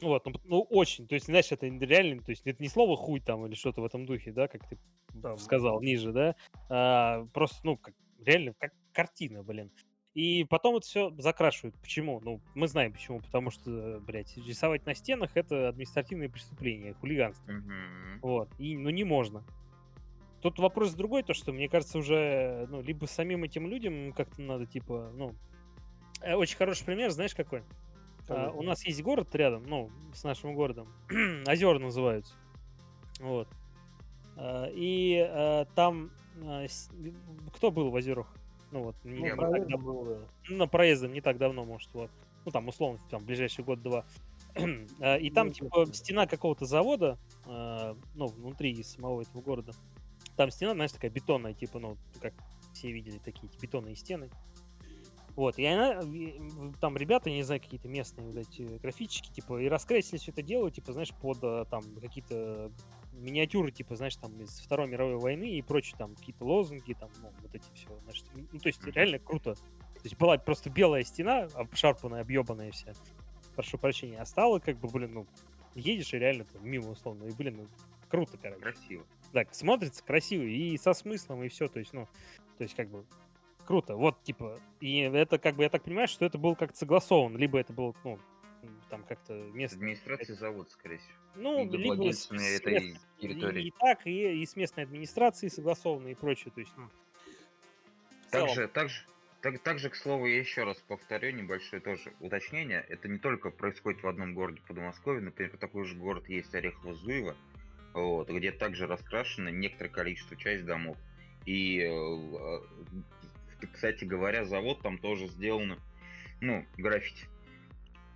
Вот, 0.00 0.26
ну, 0.26 0.32
ну, 0.44 0.60
очень. 0.62 1.06
То 1.06 1.14
есть, 1.14 1.26
знаешь, 1.26 1.52
это 1.52 1.66
реально, 1.66 2.22
то 2.22 2.30
есть, 2.30 2.46
это 2.46 2.62
не 2.62 2.68
слово 2.68 2.96
хуй 2.96 3.20
там 3.20 3.46
или 3.46 3.54
что-то 3.54 3.80
в 3.80 3.84
этом 3.84 4.06
духе, 4.06 4.32
да, 4.32 4.48
как 4.48 4.68
ты 4.68 4.78
Там, 5.22 5.36
сказал 5.36 5.80
ниже, 5.80 6.12
да, 6.12 6.34
а, 6.68 7.26
просто, 7.32 7.58
ну, 7.64 7.76
как, 7.76 7.94
реально, 8.24 8.54
как 8.58 8.72
картина, 8.92 9.42
блин. 9.42 9.70
И 10.14 10.44
потом 10.44 10.76
это 10.76 10.86
все 10.86 11.10
закрашивают. 11.18 11.74
Почему? 11.80 12.20
Ну, 12.20 12.40
мы 12.54 12.68
знаем 12.68 12.92
почему. 12.92 13.20
Потому 13.20 13.50
что, 13.50 14.00
блядь, 14.06 14.36
рисовать 14.36 14.86
на 14.86 14.94
стенах 14.94 15.36
это 15.36 15.68
административное 15.68 16.28
преступление, 16.28 16.94
хулиганство. 16.94 17.50
Мгм. 17.50 18.20
Вот. 18.22 18.48
И, 18.58 18.76
ну, 18.76 18.90
не 18.90 19.02
можно. 19.02 19.42
Тут 20.40 20.58
вопрос 20.60 20.94
другой, 20.94 21.24
то, 21.24 21.34
что, 21.34 21.52
мне 21.52 21.68
кажется, 21.68 21.98
уже, 21.98 22.66
ну, 22.70 22.80
либо 22.80 23.06
самим 23.06 23.42
этим 23.42 23.66
людям 23.66 24.12
как-то 24.12 24.40
надо, 24.40 24.66
типа, 24.66 25.10
ну... 25.14 25.34
э, 26.20 26.34
Очень 26.34 26.58
хороший 26.58 26.84
пример, 26.84 27.10
знаешь, 27.10 27.34
какой? 27.34 27.62
А, 28.28 28.50
у 28.50 28.62
нас 28.62 28.84
есть 28.86 29.02
город 29.02 29.34
рядом, 29.34 29.64
ну, 29.66 29.90
с 30.12 30.24
нашим 30.24 30.54
городом. 30.54 30.88
Озера 31.46 31.78
называются. 31.78 32.34
Вот. 33.20 33.48
А, 34.36 34.66
и 34.72 35.18
а, 35.28 35.66
там... 35.74 36.10
а, 36.42 36.64
с- 36.64 36.90
Кто 37.56 37.70
был 37.70 37.90
в 37.90 37.94
озерах? 37.94 38.26
Ну 38.70 38.82
вот, 38.84 38.96
не, 39.04 39.14
Ну, 39.14 39.22
не 39.24 39.28
так 39.30 39.38
проездом 39.38 39.70
давно. 39.70 39.92
был, 39.92 40.04
да. 40.04 40.18
Ну, 40.48 40.56
на 40.56 40.66
проездом 40.66 41.12
не 41.12 41.20
так 41.20 41.38
давно, 41.38 41.64
может, 41.64 41.92
вот. 41.94 42.10
Ну, 42.44 42.50
там, 42.52 42.68
условно, 42.68 42.98
там, 43.10 43.24
ближайший 43.24 43.64
год-два. 43.64 44.04
А, 45.00 45.16
И 45.16 45.30
там, 45.30 45.48
Ну, 45.48 45.52
типа, 45.52 45.86
стена 45.92 46.26
какого-то 46.26 46.64
завода, 46.66 47.18
а, 47.46 47.96
ну, 48.14 48.26
внутри 48.26 48.82
самого 48.82 49.22
этого 49.22 49.42
города. 49.42 49.72
Там 50.36 50.50
стена, 50.50 50.72
знаешь, 50.74 50.92
такая 50.92 51.10
бетонная, 51.10 51.54
типа, 51.54 51.78
ну, 51.78 51.96
как 52.20 52.34
все 52.72 52.90
видели, 52.90 53.18
такие 53.18 53.50
бетонные 53.60 53.94
стены. 53.94 54.30
Вот, 55.36 55.58
и 55.58 55.66
она, 55.66 56.00
и, 56.00 56.40
там 56.80 56.96
ребята, 56.96 57.28
не 57.28 57.42
знаю, 57.42 57.60
какие-то 57.60 57.88
местные 57.88 58.26
вот 58.26 58.36
эти 58.36 58.62
графички, 58.78 59.32
типа, 59.32 59.60
и 59.60 59.68
раскрасили 59.68 60.18
все 60.18 60.30
это 60.30 60.42
дело, 60.42 60.70
типа, 60.70 60.92
знаешь, 60.92 61.12
под 61.12 61.38
а, 61.42 61.64
там 61.64 61.82
какие-то 62.00 62.70
миниатюры, 63.14 63.72
типа, 63.72 63.96
знаешь, 63.96 64.14
там 64.16 64.40
из 64.40 64.60
Второй 64.60 64.86
мировой 64.86 65.16
войны 65.16 65.50
и 65.50 65.62
прочее, 65.62 65.96
там 65.98 66.14
какие-то 66.14 66.44
лозунги, 66.44 66.92
там, 66.92 67.10
ну, 67.20 67.32
вот 67.42 67.52
эти 67.52 67.64
все, 67.74 67.88
значит, 68.04 68.26
ну, 68.52 68.58
то 68.60 68.68
есть 68.68 68.84
реально 68.86 69.18
круто. 69.18 69.54
То 69.54 70.00
есть 70.04 70.16
была 70.16 70.38
просто 70.38 70.70
белая 70.70 71.02
стена, 71.02 71.48
обшарпанная, 71.54 72.20
объебанная 72.20 72.70
вся, 72.70 72.92
прошу 73.56 73.76
прощения, 73.76 74.20
а 74.20 74.26
стала 74.26 74.60
как 74.60 74.78
бы, 74.78 74.88
блин, 74.88 75.14
ну, 75.14 75.26
едешь 75.74 76.14
и 76.14 76.18
реально 76.18 76.44
там 76.44 76.64
мимо 76.64 76.90
условно, 76.90 77.24
и, 77.24 77.32
блин, 77.32 77.56
ну, 77.56 77.68
круто, 78.08 78.38
короче. 78.40 78.60
Красиво. 78.60 79.04
Так, 79.32 79.52
смотрится 79.52 80.04
красиво 80.04 80.42
и 80.42 80.76
со 80.78 80.92
смыслом, 80.92 81.42
и 81.42 81.48
все, 81.48 81.66
то 81.66 81.80
есть, 81.80 81.92
ну, 81.92 82.06
то 82.56 82.62
есть, 82.62 82.74
как 82.76 82.88
бы, 82.88 83.04
круто, 83.64 83.96
вот, 83.96 84.22
типа, 84.22 84.60
и 84.80 85.00
это, 85.00 85.38
как 85.38 85.56
бы, 85.56 85.62
я 85.64 85.70
так 85.70 85.82
понимаю, 85.82 86.08
что 86.08 86.24
это 86.24 86.38
было 86.38 86.54
как-то 86.54 86.78
согласовано, 86.78 87.36
либо 87.36 87.58
это 87.58 87.72
было, 87.72 87.94
ну, 88.04 88.18
там 88.88 89.02
как-то 89.04 89.34
место. 89.52 89.76
администрацией 89.76 90.36
завод, 90.38 90.70
скорее 90.70 90.98
всего. 90.98 91.12
Ну, 91.36 91.64
Либо 91.64 91.94
либо 91.94 92.12
с, 92.12 92.28
с 92.28 92.30
этой 92.32 92.74
мест- 92.74 93.00
и, 93.18 93.22
территории. 93.28 93.66
и 93.66 93.72
так, 93.78 94.06
и, 94.06 94.42
и 94.42 94.46
с 94.46 94.56
местной 94.56 94.84
администрацией 94.84 95.50
согласовано 95.50 96.08
и 96.08 96.14
прочее. 96.14 96.52
То 96.54 96.60
есть, 96.60 96.72
ну, 96.76 96.88
Также, 98.30 98.68
также, 98.68 99.04
так, 99.40 99.58
также, 99.58 99.90
к 99.90 99.96
слову, 99.96 100.26
я 100.26 100.38
еще 100.38 100.64
раз 100.64 100.78
повторю 100.88 101.32
небольшое 101.32 101.82
тоже 101.82 102.12
уточнение. 102.20 102.84
Это 102.88 103.08
не 103.08 103.18
только 103.18 103.50
происходит 103.50 104.02
в 104.02 104.08
одном 104.08 104.34
городе 104.34 104.62
Подмосковье, 104.66 105.20
например, 105.22 105.56
такой 105.58 105.84
же 105.84 105.96
город 105.96 106.28
есть 106.28 106.54
Орехово-Зуево, 106.54 107.34
вот, 107.92 108.30
где 108.30 108.52
также 108.52 108.86
раскрашено 108.86 109.48
некоторое 109.48 109.90
количество 109.90 110.36
часть 110.36 110.64
домов. 110.64 110.96
И, 111.46 111.80
э, 111.80 112.60
э, 113.64 113.66
кстати 113.72 114.04
говоря, 114.04 114.44
завод 114.44 114.80
там 114.82 114.98
тоже 114.98 115.26
сделано, 115.28 115.78
ну, 116.40 116.64
граффити 116.76 117.26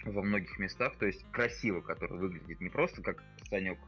во 0.05 0.23
многих 0.23 0.59
местах, 0.59 0.97
то 0.97 1.07
есть 1.07 1.25
красиво, 1.33 1.81
который 1.81 2.19
выглядит 2.19 2.61
не 2.61 2.69
просто, 2.69 3.03
как 3.03 3.23
Санек 3.49 3.79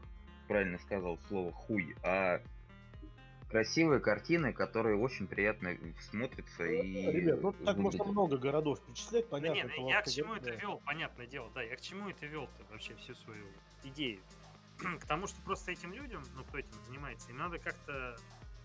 правильно 0.47 0.77
сказал 0.79 1.17
слово 1.27 1.51
хуй, 1.51 1.95
а 2.03 2.41
красивые 3.49 3.99
картины, 3.99 4.53
которые 4.53 4.97
очень 4.97 5.27
приятно 5.27 5.77
смотрятся 5.99 6.63
и 6.65 7.11
Ребят, 7.11 7.41
ну 7.41 7.51
так 7.51 7.77
можно 7.77 8.03
выглядят. 8.03 8.07
много 8.07 8.37
городов 8.37 8.79
Да 9.11 9.21
понятно. 9.29 9.55
нет, 9.55 9.71
это 9.71 9.81
я 9.81 10.01
к 10.01 10.09
чему 10.09 10.35
да. 10.35 10.39
это 10.39 10.51
вел, 10.51 10.81
понятное 10.85 11.27
дело, 11.27 11.49
да, 11.53 11.61
я 11.61 11.75
к 11.75 11.81
чему 11.81 12.09
это 12.09 12.25
вел-то 12.25 12.63
вообще 12.71 12.95
всю 12.95 13.13
свою 13.15 13.45
идею. 13.83 14.21
к 14.99 15.05
тому, 15.05 15.27
что 15.27 15.41
просто 15.41 15.71
этим 15.71 15.93
людям, 15.93 16.23
ну, 16.35 16.43
кто 16.43 16.57
этим 16.59 16.71
занимается, 16.87 17.29
им 17.29 17.37
надо 17.37 17.59
как-то 17.59 18.15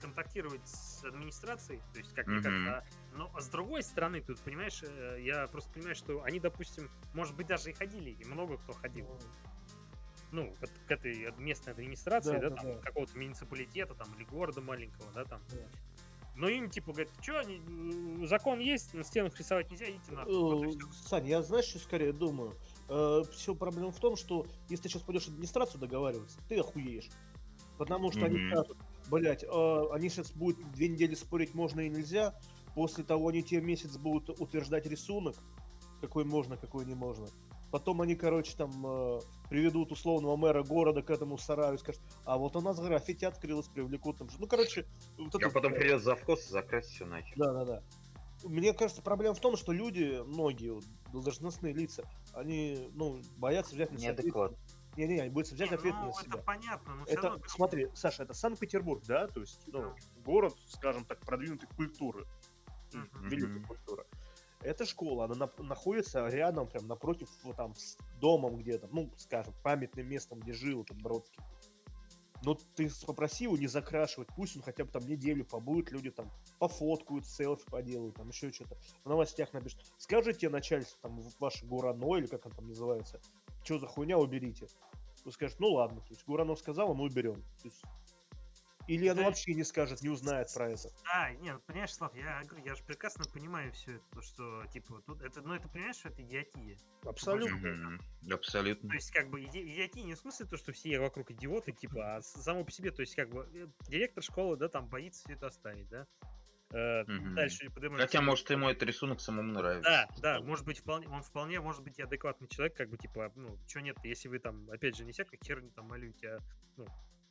контактировать 0.01 0.67
с 0.69 1.05
администрацией, 1.05 1.81
то 1.93 1.99
есть 1.99 2.13
как 2.15 2.27
Мгм. 2.27 2.39
никогда. 2.39 2.85
Но 3.15 3.31
а 3.35 3.41
с 3.41 3.49
другой 3.49 3.83
стороны, 3.83 4.21
тут, 4.21 4.39
понимаешь, 4.41 4.83
э, 4.83 5.19
я 5.21 5.47
просто 5.49 5.73
понимаю, 5.73 5.95
что 5.95 6.23
они, 6.23 6.41
допустим, 6.41 6.91
может 7.15 7.35
быть, 7.37 7.47
даже 7.47 7.71
и 7.71 7.73
ходили, 7.73 8.11
и 8.11 8.25
много 8.25 8.59
кто 8.59 8.73
ходил. 8.73 9.07
Ну, 10.33 10.53
к, 10.61 10.89
к 10.89 10.91
этой 10.91 11.33
местной 11.39 11.73
администрации, 11.73 12.33
Да, 12.33 12.41
да, 12.41 12.51
да, 12.51 12.57
там, 12.57 12.67
да. 12.73 12.79
какого-то 12.81 13.17
муниципалитета, 13.17 13.95
там, 13.95 14.13
или 14.15 14.25
города 14.25 14.61
маленького, 14.61 15.11
да, 15.13 15.25
там. 15.25 15.41
Да. 15.51 15.59
Но 16.35 16.49
им, 16.51 16.69
типа, 16.69 16.93
говорят, 16.93 17.11
что, 17.23 17.43
закон 18.27 18.59
есть, 18.59 18.93
на 18.93 19.05
стенах 19.05 19.39
рисовать 19.39 19.71
нельзя, 19.71 19.87
идите. 19.89 20.13
Вот 20.27 20.65
и 20.65 20.77
Э. 20.77 20.81
Сань, 21.07 21.27
я 21.29 21.43
знаешь, 21.43 21.65
что 21.65 21.79
скорее 21.79 22.13
думаю? 22.13 22.55
все 23.33 23.55
проблема 23.55 23.91
в 23.91 23.99
том, 23.99 24.17
что 24.17 24.47
если 24.69 24.85
ты 24.85 24.89
сейчас 24.91 25.03
пойдешь 25.03 25.25
в 25.25 25.29
администрацию 25.29 25.81
договариваться, 25.81 26.39
ты 26.49 26.59
охуеешь. 26.61 27.09
Потому 27.79 28.11
что 28.13 28.27
они 28.27 28.49
скажут, 28.51 28.79
блять, 29.11 29.45
они 29.45 30.09
сейчас 30.09 30.33
будут 30.33 30.71
две 30.73 30.89
недели 30.89 31.15
спорить, 31.15 31.55
можно 31.55 31.81
и 31.81 31.89
нельзя. 31.89 32.35
После 32.75 33.05
того 33.05 33.29
они 33.29 33.43
тебе 33.43 33.61
месяц 33.63 33.97
будут 33.97 34.39
утверждать 34.41 34.87
рисунок, 34.87 35.35
какой 36.01 36.25
можно, 36.25 36.57
какой 36.57 36.85
не 36.85 36.95
можно. 36.95 37.27
Потом 37.73 38.01
они, 38.01 38.15
короче, 38.15 38.55
там 38.57 38.71
э, 38.87 39.21
приведут 39.51 39.91
условного 39.93 40.37
мэра 40.37 40.63
города 40.63 41.03
к 41.03 41.11
этому 41.11 41.37
сараю 41.37 41.75
и 41.75 41.79
скажут, 41.79 42.01
а 42.25 42.39
вот 42.39 42.55
у 42.55 42.61
нас 42.61 42.79
граффити 42.79 43.25
открылось, 43.25 43.67
привлекут 43.67 44.19
там 44.19 44.31
же. 44.31 44.37
Ну, 44.39 44.47
короче, 44.47 44.87
вот 45.19 45.35
А 45.35 45.39
это- 45.39 45.51
потом 45.51 45.73
придет 45.73 46.03
завхоз 46.03 46.47
и 46.49 46.53
закрасит 46.53 46.91
все 46.93 47.07
нахер. 47.07 47.37
да, 47.37 47.53
да, 47.53 47.65
да. 47.65 47.83
Мне 48.45 48.73
кажется, 48.75 49.03
проблема 49.03 49.35
в 49.35 49.41
том, 49.41 49.57
что 49.57 49.73
люди, 49.73 50.23
многие 50.27 50.75
вот, 50.75 50.85
должностные 51.13 51.73
лица, 51.73 52.05
они, 52.35 52.89
ну, 52.95 53.21
боятся 53.39 53.75
взять 53.75 53.91
на 53.91 53.99
себя 53.99 54.13
Неадекватно. 54.13 54.57
Ответственность. 54.97 55.11
Не-не, 55.11 55.21
они 55.21 55.31
боятся 55.31 55.55
взять 55.55 55.71
Не, 55.71 55.77
ответственность 55.77 56.19
ну, 56.19 56.25
на 56.25 56.27
это 56.29 56.33
себя. 56.33 56.43
понятно, 56.45 56.95
но 56.95 57.05
Это, 57.05 57.23
равно, 57.23 57.43
смотри, 57.47 57.91
Саша, 57.95 58.23
это 58.23 58.35
Санкт-Петербург, 58.35 59.03
да, 59.07 59.27
то 59.29 59.41
есть, 59.41 59.61
ну, 59.67 59.95
город, 60.25 60.55
скажем 60.69 61.05
так, 61.05 61.21
продвинутой 61.21 61.69
культуры, 61.77 62.27
Мгм. 62.93 63.29
великой 63.29 63.63
культуры. 63.63 64.07
Эта 64.63 64.85
школа, 64.87 65.27
она 65.27 65.35
нап- 65.35 65.63
находится 65.63 66.27
рядом, 66.29 66.67
прям 66.67 66.87
напротив, 66.89 67.29
вот 67.45 67.57
там, 67.57 67.75
с 67.75 67.97
домом 68.21 68.57
где-то, 68.57 68.89
ну, 68.91 69.11
скажем, 69.17 69.55
памятным 69.63 70.09
местом, 70.09 70.41
где 70.41 70.53
жил 70.53 70.83
этот 70.83 71.01
Бродский. 71.03 71.43
Но 72.43 72.55
ты 72.55 72.91
попроси 73.07 73.45
его 73.45 73.57
не 73.57 73.67
закрашивать, 73.67 74.29
пусть 74.37 74.57
он 74.57 74.63
хотя 74.63 74.85
бы 74.85 74.91
там 74.91 75.07
неделю 75.07 75.45
побудет, 75.45 75.91
люди 75.91 76.11
там 76.11 76.31
пофоткают, 76.59 77.27
селфи 77.27 77.65
поделают, 77.71 78.17
там 78.17 78.29
еще 78.29 78.53
что-то, 78.53 78.77
в 79.05 79.09
новостях 79.09 79.53
напишут. 79.53 79.81
Скажите 79.99 80.49
начальству, 80.49 80.99
там, 81.01 81.21
ваше 81.41 81.65
Гурано, 81.67 82.17
или 82.17 82.27
как 82.27 82.45
он 82.47 82.53
там 82.53 82.69
называется, 82.69 83.21
что 83.67 83.79
за 83.79 83.87
хуйня, 83.87 84.17
уберите. 84.17 84.67
Он 85.25 85.33
скажет, 85.33 85.59
ну 85.61 85.73
ладно, 85.73 86.01
то 86.01 86.09
есть 86.11 86.25
Гурано 86.25 86.55
сказал, 86.55 86.95
мы 86.95 87.05
уберем. 87.05 87.43
То 87.61 87.65
есть, 87.65 87.83
или 88.87 89.09
она 89.09 89.23
Да. 89.23 89.27
вообще 89.29 89.55
не 89.55 89.65
скажет, 89.65 90.01
не 90.03 90.09
узнает 90.09 90.47
про 90.55 90.71
это. 90.71 90.89
Да, 91.05 91.33
нет, 91.41 91.61
понимаешь, 91.67 91.93
Слав, 91.93 92.15
я 92.15 92.43
я 92.65 92.75
же 92.77 92.85
прекрасно 92.85 93.25
понимаю 93.25 93.73
все 93.73 93.97
это, 93.97 94.05
то, 94.13 94.23
что, 94.23 94.65
типа, 94.73 95.03
тут 95.05 95.23
это, 95.23 95.43
ну, 95.43 95.55
это, 95.55 95.69
понимаешь, 95.69 95.97
что 95.97 96.11
это 96.11 96.23
идиотия. 96.23 96.79
Абсолютно. 97.05 97.57
Мгм. 97.57 98.01
Абсолютно. 98.31 98.89
То 98.89 98.95
есть, 98.95 99.11
как 99.11 99.29
бы, 99.31 99.43
иди- 99.43 99.67
идиотия 99.75 100.05
не 100.05 100.15
в 100.15 100.19
смысле 100.19 100.47
то, 100.47 100.57
что 100.57 100.71
все 100.73 101.01
вокруг 101.01 101.33
идиоты, 101.33 101.73
типа, 101.73 102.17
а 102.17 102.23
само 102.23 102.65
по 102.65 102.71
себе, 102.71 102.93
то 102.93 103.01
есть, 103.01 103.17
как 103.17 103.31
бы, 103.31 103.49
э, 103.53 103.67
директор 103.89 104.23
школы, 104.23 104.57
да, 104.57 104.69
там, 104.69 104.87
боится 104.89 105.25
все 105.25 105.33
это 105.33 105.49
оставить, 105.49 105.89
да? 105.89 106.07
Мгм. 106.71 107.35
Дальше 107.35 107.71
поднимается- 107.71 108.07
Хотя, 108.07 108.21
может, 108.21 108.51
ему 108.51 108.69
этот 108.69 108.83
рисунок 108.83 109.21
самому 109.21 109.53
нравится. 109.53 110.09
Да, 110.21 110.21
да, 110.21 110.41
может 110.41 110.65
быть, 110.65 110.81
вполне, 110.81 111.09
он 111.09 111.23
вполне 111.23 111.61
может 111.61 111.83
быть 111.83 111.99
и 111.99 112.03
адекватный 112.03 112.49
человек, 112.49 112.77
как 112.77 112.91
бы, 112.91 112.99
типа, 112.99 113.33
ну, 113.37 113.57
что 113.69 113.81
нет, 113.81 113.97
если 114.03 114.29
вы 114.29 114.39
там, 114.41 114.69
опять 114.71 114.97
же, 114.97 115.05
не 115.05 115.13
всякой 115.13 115.39
херни 115.45 115.71
там 115.71 115.87
малюете, 115.87 116.29
а, 116.29 116.41
ну, 116.77 116.87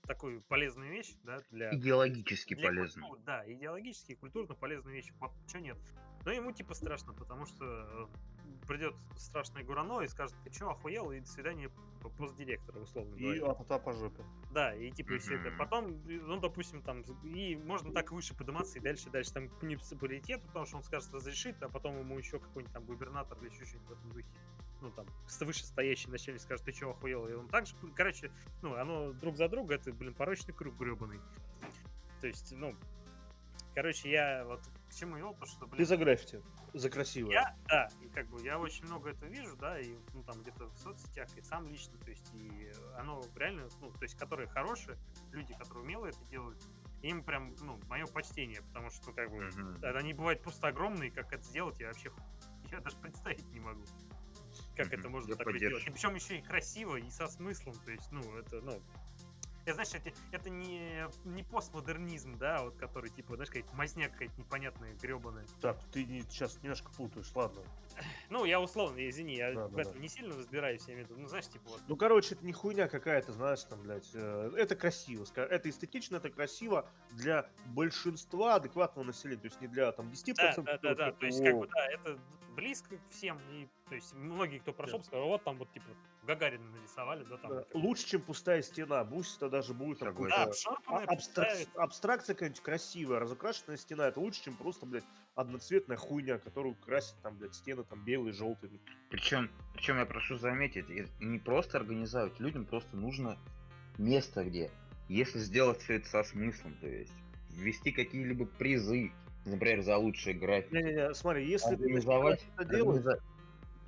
такую 0.08 0.42
полезную 0.44 0.92
вещь, 0.92 1.14
да, 1.24 1.40
для... 1.52 1.76
Идеологически 1.76 2.54
для 2.54 2.68
полезно. 2.68 3.02
культуры, 3.02 3.22
да, 3.26 3.52
идеологически 3.52 4.16
культурно 4.16 4.56
полезную 4.56 4.96
вещь. 4.96 5.12
Что 5.48 5.60
нет. 5.60 5.78
Но 6.24 6.32
ему 6.32 6.52
типа 6.52 6.74
страшно, 6.74 7.14
потому 7.14 7.46
что 7.46 7.66
э, 7.66 8.08
придет 8.66 8.96
страшное 9.16 9.64
Гурано 9.64 10.02
и 10.02 10.08
скажет, 10.08 10.36
ты 10.44 10.52
что, 10.52 10.70
охуел, 10.70 11.12
и 11.12 11.20
до 11.20 11.28
свидания 11.28 11.70
постдиректора, 12.18 12.80
условно 12.80 13.16
И 13.16 13.40
говоря. 13.40 13.56
а 13.70 13.80
по 13.80 13.94
жопе. 13.94 14.24
Да, 14.52 14.76
и 14.76 14.92
типа 14.92 15.14
и 15.14 15.18
все 15.18 15.36
это. 15.36 15.52
Потом, 15.58 16.02
ну, 16.06 16.40
допустим, 16.40 16.82
там, 16.82 17.02
и 17.24 17.56
можно 17.56 17.92
так 17.92 18.12
выше 18.12 18.36
подниматься 18.36 18.78
и 18.78 18.82
дальше, 18.82 19.10
дальше 19.10 19.34
там 19.34 19.50
к 19.50 19.62
муниципалитету, 19.62 20.46
потому 20.48 20.66
что 20.66 20.78
он 20.78 20.84
скажет, 20.84 21.14
разрешит, 21.14 21.62
а 21.64 21.70
потом 21.70 21.98
ему 22.00 22.18
еще 22.18 22.40
какой-нибудь 22.40 22.74
там 22.74 22.86
губернатор 22.86 23.38
или 23.40 23.50
еще 23.50 23.66
что-нибудь 23.66 23.88
в 23.88 23.92
этом 23.92 24.12
духе. 24.12 24.28
Ну, 24.82 24.92
там, 24.92 25.08
вышестоящий 25.42 26.10
начальник 26.12 26.42
скажет, 26.42 26.66
ты 26.66 26.72
что, 26.72 26.92
охуел? 26.92 27.28
И 27.28 27.34
он 27.34 27.48
также, 27.48 27.76
короче, 27.96 28.32
ну, 28.62 28.76
оно 28.76 29.14
друг 29.14 29.36
за 29.36 29.50
друга, 29.50 29.76
это, 29.76 29.92
блин, 29.92 30.14
порочный 30.14 30.54
круг 30.54 30.76
гребаный. 30.78 31.20
То 32.22 32.28
есть, 32.28 32.54
ну, 32.56 32.76
короче, 33.74 34.10
я 34.12 34.46
вот 34.46 34.62
к 34.90 34.94
чему 34.94 35.18
вел, 35.18 35.34
то, 35.34 35.46
что, 35.46 35.66
блин, 35.66 35.78
Ты 35.78 35.86
за 35.86 35.98
граффити, 35.98 36.42
за 36.76 36.90
красивое. 36.90 37.34
я, 37.34 37.56
да, 37.68 37.90
и 38.02 38.08
как 38.10 38.28
бы 38.28 38.42
я 38.44 38.60
очень 38.60 38.86
много 38.86 39.10
это 39.10 39.26
вижу, 39.26 39.56
да, 39.58 39.80
и 39.80 39.96
ну 40.14 40.24
там 40.24 40.42
где-то 40.42 40.68
в 40.70 40.78
соцсетях, 40.78 41.28
и 41.38 41.42
сам 41.42 41.68
лично, 41.68 41.98
то 42.00 42.10
есть, 42.10 42.30
и 42.34 42.72
оно 42.98 43.24
реально, 43.36 43.68
ну, 43.82 43.92
то 43.92 44.04
есть, 44.04 44.16
которые 44.16 44.48
хорошие, 44.48 44.98
люди, 45.32 45.54
которые 45.54 45.84
умело 45.84 46.06
это 46.06 46.24
делают, 46.26 46.58
им 47.02 47.24
прям, 47.24 47.56
ну, 47.62 47.80
мое 47.88 48.06
почтение, 48.08 48.62
потому 48.62 48.90
что, 48.90 49.12
как 49.14 49.32
бы, 49.32 49.50
да, 49.80 49.92
они 49.92 50.14
бывают 50.14 50.42
просто 50.42 50.68
огромные, 50.68 51.12
как 51.12 51.32
это 51.32 51.44
сделать, 51.44 51.80
я 51.80 51.88
вообще, 51.88 52.12
я 52.72 52.80
даже 52.82 52.98
представить 52.98 53.52
не 53.54 53.60
могу. 53.60 53.84
Как 54.76 54.88
Мгм, 54.88 55.00
это 55.00 55.10
можно 55.10 55.30
я 55.32 55.36
поддерживаю. 55.38 55.80
сделать. 55.80 55.88
И 55.88 55.92
причем 55.92 56.16
еще 56.16 56.38
и 56.38 56.42
красиво, 56.42 56.96
и 56.98 57.10
со 57.10 57.28
смыслом, 57.28 57.76
то 57.86 57.92
есть, 57.92 58.12
ну, 58.12 58.38
это, 58.38 58.62
ну, 58.62 58.82
я, 59.66 59.74
знаешь, 59.74 59.94
это, 59.94 60.12
это 60.32 60.50
не, 60.50 61.06
не 61.26 61.44
постмодернизм, 61.44 62.38
да, 62.38 62.64
вот 62.64 62.76
который, 62.76 63.10
типа, 63.10 63.36
знаешь, 63.36 63.50
какая-то 63.50 63.76
мазня 63.76 64.10
какая-то 64.10 64.34
непонятная, 64.38 64.94
гребаная. 64.96 65.46
Так, 65.62 65.78
ты 65.92 66.06
не, 66.06 66.22
сейчас 66.22 66.62
немножко 66.62 66.92
путаешь, 66.92 67.32
ладно. 67.36 67.62
Ну, 68.30 68.46
я 68.46 68.60
условно, 68.62 69.08
извини, 69.10 69.36
я 69.36 69.54
Да, 69.54 69.68
в 69.68 69.74
да, 69.76 69.82
этом 69.82 69.94
да. 69.94 70.00
не 70.00 70.08
сильно 70.08 70.36
разбираюсь, 70.36 70.84
я 70.88 70.94
имею 70.94 71.08
в 71.08 71.10
виду, 71.10 71.22
ну, 71.22 71.28
знаешь, 71.28 71.48
типа 71.48 71.70
вот, 71.70 71.82
Ну, 71.88 71.96
короче, 71.96 72.36
это 72.36 72.46
не 72.46 72.54
хуйня 72.54 72.88
какая-то, 72.88 73.32
знаешь, 73.34 73.64
там, 73.64 73.82
блядь. 73.82 74.10
э, 74.14 74.52
это 74.58 74.76
красиво. 74.76 75.26
Это 75.36 75.70
эстетично, 75.70 76.18
это 76.18 76.30
красиво 76.30 76.88
для 77.12 77.50
большинства 77.68 78.56
адекватного 78.56 79.06
населения. 79.06 79.42
То 79.42 79.48
есть 79.48 79.62
не 79.62 79.68
для 79.68 79.92
там 79.92 80.10
10%. 80.10 80.36
да, 80.36 80.64
да, 80.64 80.78
да, 80.78 80.96
да, 80.96 81.12
то 81.12 81.26
есть, 81.26 81.44
как 81.44 81.58
бы, 81.58 81.68
да, 81.68 81.86
это 81.88 82.20
близко 82.56 82.98
к 82.98 83.10
всем, 83.10 83.40
и, 83.52 83.68
то 83.90 83.96
есть, 83.96 84.14
многие, 84.14 84.60
кто 84.60 84.72
прошел, 84.74 85.04
сказали, 85.04 85.28
вот 85.28 85.44
там 85.44 85.58
вот, 85.58 85.72
типа, 85.74 85.88
Гагарина 86.26 86.70
нарисовали, 86.72 87.24
да, 87.24 87.38
там. 87.38 87.52
да. 87.52 87.66
Лучше, 87.74 88.08
чем 88.08 88.22
пустая 88.22 88.62
стена. 88.62 89.04
Пусть 89.06 89.38
это 89.38 89.50
даже 89.50 89.74
будет 89.74 90.00
Согласен. 90.00 90.36
Да, 90.66 90.76
а- 90.88 91.04
абстрак- 91.04 91.16
пустая, 91.16 91.66
абстракция 91.76 92.34
какая-нибудь 92.34 92.62
красивая, 92.62 93.20
разукрашенная 93.20 93.78
стена. 93.78 94.08
Это 94.08 94.20
лучше, 94.20 94.44
чем 94.44 94.56
просто, 94.56 94.86
блядь, 94.86 95.04
одноцветная 95.36 95.98
хуйня, 95.98 96.38
которую 96.40 96.76
красят 96.76 97.16
там, 97.22 97.38
блядь, 97.38 97.56
стены 97.56 97.84
там 97.84 98.04
белые, 98.04 98.34
желтые. 98.34 98.72
Причем, 99.10 99.50
причем 99.74 99.98
я 99.98 100.06
прошу 100.06 100.38
заметить, 100.38 100.86
не 101.20 101.40
просто 101.40 101.78
организовать, 101.78 102.40
людям 102.40 102.66
просто 102.66 102.96
нужно 102.98 103.38
место, 103.98 104.44
где, 104.44 104.72
если 105.08 105.40
сделать 105.40 105.82
все 105.82 105.96
это 105.96 106.08
со 106.08 106.24
смыслом, 106.24 106.76
то 106.82 106.88
есть 106.88 107.14
ввести 107.50 107.92
какие-либо 107.92 108.46
призы, 108.46 109.12
например, 109.46 109.82
за 109.82 109.98
лучшие 109.98 110.36
графики, 110.36 110.74
Не-не-не, 110.74 111.14
смотри, 111.14 111.48
если 111.48 111.70
ты 111.70 111.76
организовать, 111.76 112.42
начинаешь 112.42 112.54
это 112.58 112.76
делать, 112.76 113.06
организа- 113.06 113.22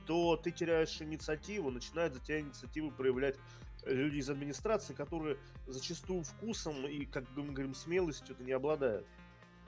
то 0.07 0.37
ты 0.37 0.51
теряешь 0.51 0.99
инициативу, 1.01 1.69
начинают 1.69 2.13
за 2.13 2.19
тебя 2.21 2.39
инициативу 2.39 2.91
проявлять 2.91 3.35
э, 3.83 3.93
люди 3.93 4.17
из 4.17 4.29
администрации, 4.29 4.93
которые 4.93 5.37
зачастую 5.67 6.23
вкусом 6.23 6.87
и, 6.87 7.05
как 7.05 7.29
бы 7.33 7.43
мы 7.43 7.51
говорим, 7.53 7.75
смелостью 7.75 8.33
это 8.35 8.43
не 8.43 8.53
обладают. 8.53 9.05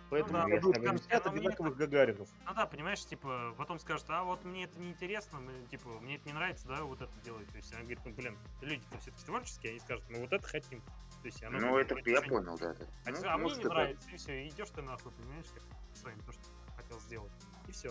Поэтому 0.09 0.33
да, 0.39 0.43
думаю, 0.45 0.59
с 0.59 0.63
тобой 0.73 0.85
там 0.87 0.95
не 0.95 1.01
снят 1.03 1.23
согласен. 1.23 1.37
одинаковых 1.39 1.77
Гагаринов. 1.77 2.29
Ну 2.47 2.53
да, 2.55 2.65
понимаешь, 2.65 3.05
типа, 3.05 3.53
потом 3.59 3.77
скажут, 3.77 4.07
а 4.09 4.23
вот 4.23 4.43
мне 4.43 4.63
это 4.63 4.79
не 4.79 4.89
интересно, 4.89 5.39
мы, 5.39 5.53
типа, 5.69 5.87
мне 6.01 6.15
это 6.15 6.25
не 6.25 6.33
нравится, 6.33 6.67
да, 6.67 6.83
вот 6.83 6.99
это 6.99 7.11
делать. 7.23 7.47
То 7.49 7.57
есть 7.57 7.71
она 7.73 7.81
говорит, 7.81 7.99
ну 8.03 8.13
блин, 8.13 8.35
люди-то 8.61 8.97
все-таки 8.97 9.23
творческие, 9.25 9.69
они 9.71 9.79
скажут, 9.81 10.03
мы 10.09 10.21
вот 10.21 10.33
это 10.33 10.47
хотим. 10.47 10.81
То 10.81 11.25
есть 11.25 11.43
оно 11.43 11.59
Ну, 11.59 11.77
это 11.77 11.95
я 11.95 12.21
не- 12.21 12.27
понял, 12.27 12.57
да. 12.57 12.73
да. 12.73 12.85
А, 13.05 13.11
Ну, 13.11 13.17
тебе- 13.17 13.27
а 13.29 13.37
мне 13.37 13.51
не 13.51 13.59
это- 13.59 13.69
нравится, 13.69 14.09
и 14.09 14.17
все, 14.17 14.47
идешь 14.47 14.69
ты 14.69 14.81
нахуй, 14.81 15.11
понимаешь, 15.11 15.45
как 15.53 15.63
своим 15.95 16.19
то, 16.21 16.31
что 16.31 16.41
хотел 16.75 16.99
сделать. 17.01 17.31
И 17.69 17.71
все. 17.71 17.89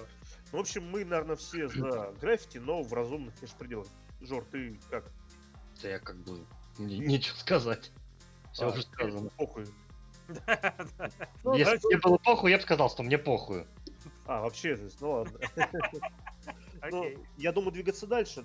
Ну, 0.52 0.58
в 0.58 0.60
общем, 0.60 0.90
мы, 0.90 1.04
наверное, 1.04 1.36
все 1.36 1.68
за 1.68 2.12
граффити, 2.20 2.58
но 2.58 2.82
в 2.82 2.92
разумных, 2.92 3.34
конечно, 3.36 3.58
пределах. 3.58 3.86
Жор, 4.20 4.44
ты 4.50 4.78
как? 4.90 5.04
Да 5.80 5.88
я 5.88 5.98
как 6.00 6.16
бы 6.16 6.44
не- 6.78 6.98
нечего 6.98 7.36
сказать. 7.36 7.92
Все 8.52 8.66
А, 8.66 8.70
уже 8.70 8.82
сказано. 8.82 9.30
Похуй. 9.36 9.66
Ну, 11.44 11.54
Если 11.54 11.76
бы 11.76 11.88
мне 11.88 11.98
было 11.98 12.18
похуй, 12.18 12.50
я 12.50 12.56
бы 12.58 12.62
сказал, 12.62 12.90
что 12.90 13.02
мне 13.02 13.16
похуй. 13.16 13.66
А, 14.26 14.42
вообще, 14.42 14.76
то 14.76 14.82
есть, 14.82 15.00
ну 15.00 15.10
ладно. 15.12 15.38
Ну, 16.90 17.04
я 17.36 17.52
думаю, 17.52 17.72
двигаться 17.72 18.06
дальше, 18.06 18.42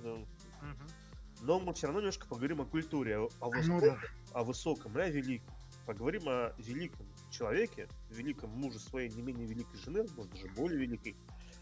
но, 1.42 1.60
мы 1.60 1.74
все 1.74 1.88
равно 1.88 2.00
немножко 2.02 2.26
поговорим 2.28 2.62
о 2.62 2.66
культуре, 2.66 3.18
о, 3.18 3.30
о 3.40 3.50
Ну 3.50 3.52
высоком, 3.52 4.00
о 4.34 4.44
высоком 4.44 5.00
и 5.00 5.02
о 5.02 5.10
великом. 5.10 5.56
Поговорим 5.86 6.24
о 6.28 6.54
великом 6.58 7.06
человеке, 7.34 7.88
великом 8.10 8.50
муже 8.52 8.80
своей 8.80 9.10
не 9.10 9.22
менее 9.22 9.46
великой 9.48 9.78
жены, 9.78 10.06
может 10.16 10.32
даже 10.34 10.48
более 10.56 10.80
великой, 10.80 11.16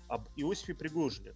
об 0.08 0.28
Иосифе 0.36 0.76
Пригожине, 0.76 1.34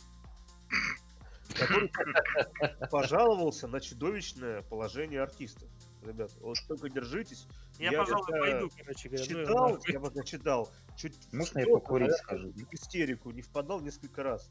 который 1.56 1.90
пожаловался 2.92 3.68
на 3.68 3.80
чудовищное 3.80 4.62
положение 4.64 5.22
артистов. 5.22 5.70
Ребят, 6.04 6.32
вот 6.42 6.58
только 6.68 6.90
держитесь. 6.90 7.48
Я, 7.80 7.92
Я 7.92 8.00
пожалуй, 8.04 8.24
это 8.30 8.40
пойду, 8.40 8.70
короче 8.78 9.10
говоря. 9.10 9.26
ну, 9.26 9.40
Читал, 9.46 9.70
нахуй. 9.70 9.94
я 9.94 10.00
пока 10.00 10.24
читал, 10.24 10.72
чуть 10.96 11.16
в 11.16 11.34
Можно 11.34 11.60
я 11.60 11.66
покурить 11.66 12.12
скажу? 12.18 12.52
в 12.52 12.74
истерику 12.74 13.32
не 13.32 13.42
впадал 13.42 13.82
несколько 13.82 14.22
раз. 14.22 14.50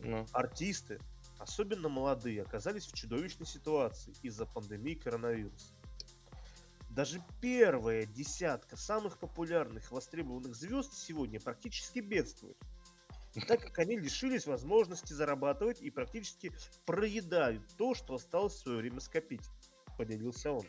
Ну, 0.00 0.26
Артисты, 0.32 0.98
особенно 1.38 1.88
молодые, 1.88 2.42
оказались 2.42 2.86
в 2.86 2.94
чудовищной 2.94 3.46
ситуации 3.46 4.12
из-за 4.22 4.44
пандемии 4.44 4.94
коронавируса. 4.94 5.72
Даже 6.94 7.20
первая 7.40 8.06
десятка 8.06 8.76
самых 8.76 9.18
популярных 9.18 9.90
востребованных 9.90 10.54
звезд 10.54 10.94
сегодня 10.94 11.40
практически 11.40 11.98
бедствуют, 11.98 12.56
так 13.48 13.62
как 13.62 13.80
они 13.80 13.96
лишились 13.96 14.46
возможности 14.46 15.12
зарабатывать 15.12 15.80
и 15.80 15.90
практически 15.90 16.52
проедают 16.86 17.66
то, 17.76 17.94
что 17.94 18.14
осталось 18.14 18.54
в 18.54 18.58
свое 18.58 18.78
время 18.78 19.00
скопить, 19.00 19.50
поделился 19.98 20.52
он. 20.52 20.64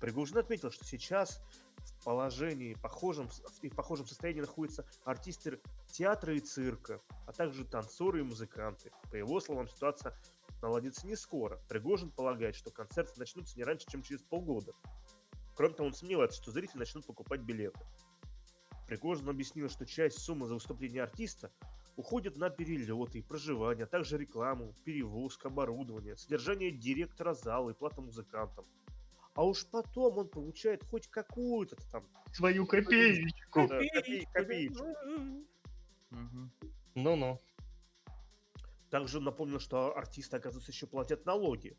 Пригожин 0.00 0.38
отметил, 0.38 0.72
что 0.72 0.84
сейчас 0.84 1.40
в 1.76 2.04
положении 2.04 2.74
похожем, 2.74 3.28
и 3.62 3.68
в 3.68 3.74
похожем 3.76 4.04
состоянии 4.04 4.40
находятся 4.40 4.84
артисты 5.04 5.60
театра 5.92 6.34
и 6.34 6.40
цирка, 6.40 7.00
а 7.24 7.32
также 7.32 7.64
танцоры 7.64 8.18
и 8.18 8.24
музыканты. 8.24 8.90
По 9.12 9.14
его 9.14 9.38
словам, 9.38 9.68
ситуация 9.68 10.12
наладится 10.60 11.06
не 11.06 11.14
скоро. 11.14 11.60
Пригожин 11.68 12.10
полагает, 12.10 12.56
что 12.56 12.72
концерты 12.72 13.12
начнутся 13.20 13.56
не 13.56 13.62
раньше, 13.62 13.86
чем 13.88 14.02
через 14.02 14.22
полгода. 14.22 14.72
Кроме 15.56 15.74
того, 15.74 15.88
он 15.88 15.94
сомневается, 15.94 16.40
что 16.40 16.52
зрители 16.52 16.78
начнут 16.78 17.06
покупать 17.06 17.40
билеты. 17.40 17.80
Пригожин 18.86 19.28
объяснил, 19.28 19.68
что 19.70 19.86
часть 19.86 20.18
суммы 20.18 20.46
за 20.46 20.54
выступление 20.54 21.02
артиста 21.02 21.50
уходит 21.96 22.36
на 22.36 22.50
перелеты 22.50 23.18
и 23.18 23.22
проживание, 23.22 23.84
а 23.84 23.88
также 23.88 24.18
рекламу, 24.18 24.74
перевозку, 24.84 25.48
оборудование, 25.48 26.16
содержание 26.16 26.70
директора 26.70 27.32
зала 27.32 27.70
и 27.70 27.74
плата 27.74 28.02
музыкантам. 28.02 28.66
А 29.34 29.44
уж 29.44 29.66
потом 29.66 30.18
он 30.18 30.28
получает 30.28 30.84
хоть 30.84 31.08
какую-то 31.08 31.76
там 31.90 32.06
свою 32.32 32.66
копеечку. 32.66 33.66
да, 33.66 33.80
копеечку. 34.32 34.84
Ну-ну. 36.94 37.40
Также 38.90 39.18
он 39.18 39.24
напомнил, 39.24 39.58
что 39.58 39.96
артисты, 39.96 40.36
оказывается, 40.36 40.70
еще 40.70 40.86
платят 40.86 41.26
налоги. 41.26 41.76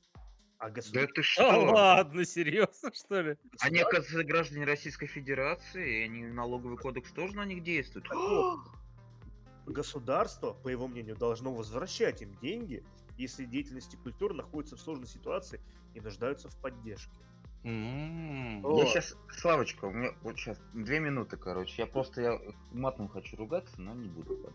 А 0.60 0.66
Да 0.70 0.72
государство... 0.72 1.14
ты 1.14 1.22
Да 1.22 1.24
что? 1.28 1.72
ладно, 1.72 2.26
серьезно, 2.26 2.92
что 2.94 3.22
ли? 3.22 3.38
Они, 3.60 3.80
оказывается, 3.80 4.24
граждане 4.24 4.66
Российской 4.66 5.08
Федерации, 5.08 6.00
и 6.02 6.04
они 6.04 6.26
налоговый 6.26 6.78
кодекс 6.78 7.12
тоже 7.12 7.36
на 7.36 7.46
них 7.46 7.64
действует. 7.64 8.08
государство, 9.66 10.54
по 10.54 10.70
его 10.70 10.88
мнению, 10.88 11.16
должно 11.16 11.54
возвращать 11.54 12.22
им 12.22 12.34
деньги, 12.42 12.84
если 13.18 13.46
деятельности 13.46 13.96
культуры 13.98 14.34
находятся 14.34 14.78
в 14.78 14.80
сложной 14.80 15.08
ситуации 15.08 15.62
и 15.94 16.00
нуждаются 16.02 16.50
в 16.50 16.58
поддержке. 16.58 17.18
М. 17.64 18.66
О. 18.66 18.80
Я 18.80 18.86
сейчас, 18.86 19.16
Славочка, 19.30 19.86
у 19.86 19.92
меня 19.92 20.12
вот 20.22 20.38
сейчас 20.38 20.60
две 20.74 21.00
минуты, 21.00 21.38
короче. 21.38 21.74
Я 21.82 21.86
просто 21.88 22.22
я 22.22 22.40
матом 22.72 23.10
хочу 23.10 23.36
ругаться, 23.36 23.80
но 23.82 23.94
не 23.94 24.08
буду. 24.08 24.36
ладно. 24.38 24.54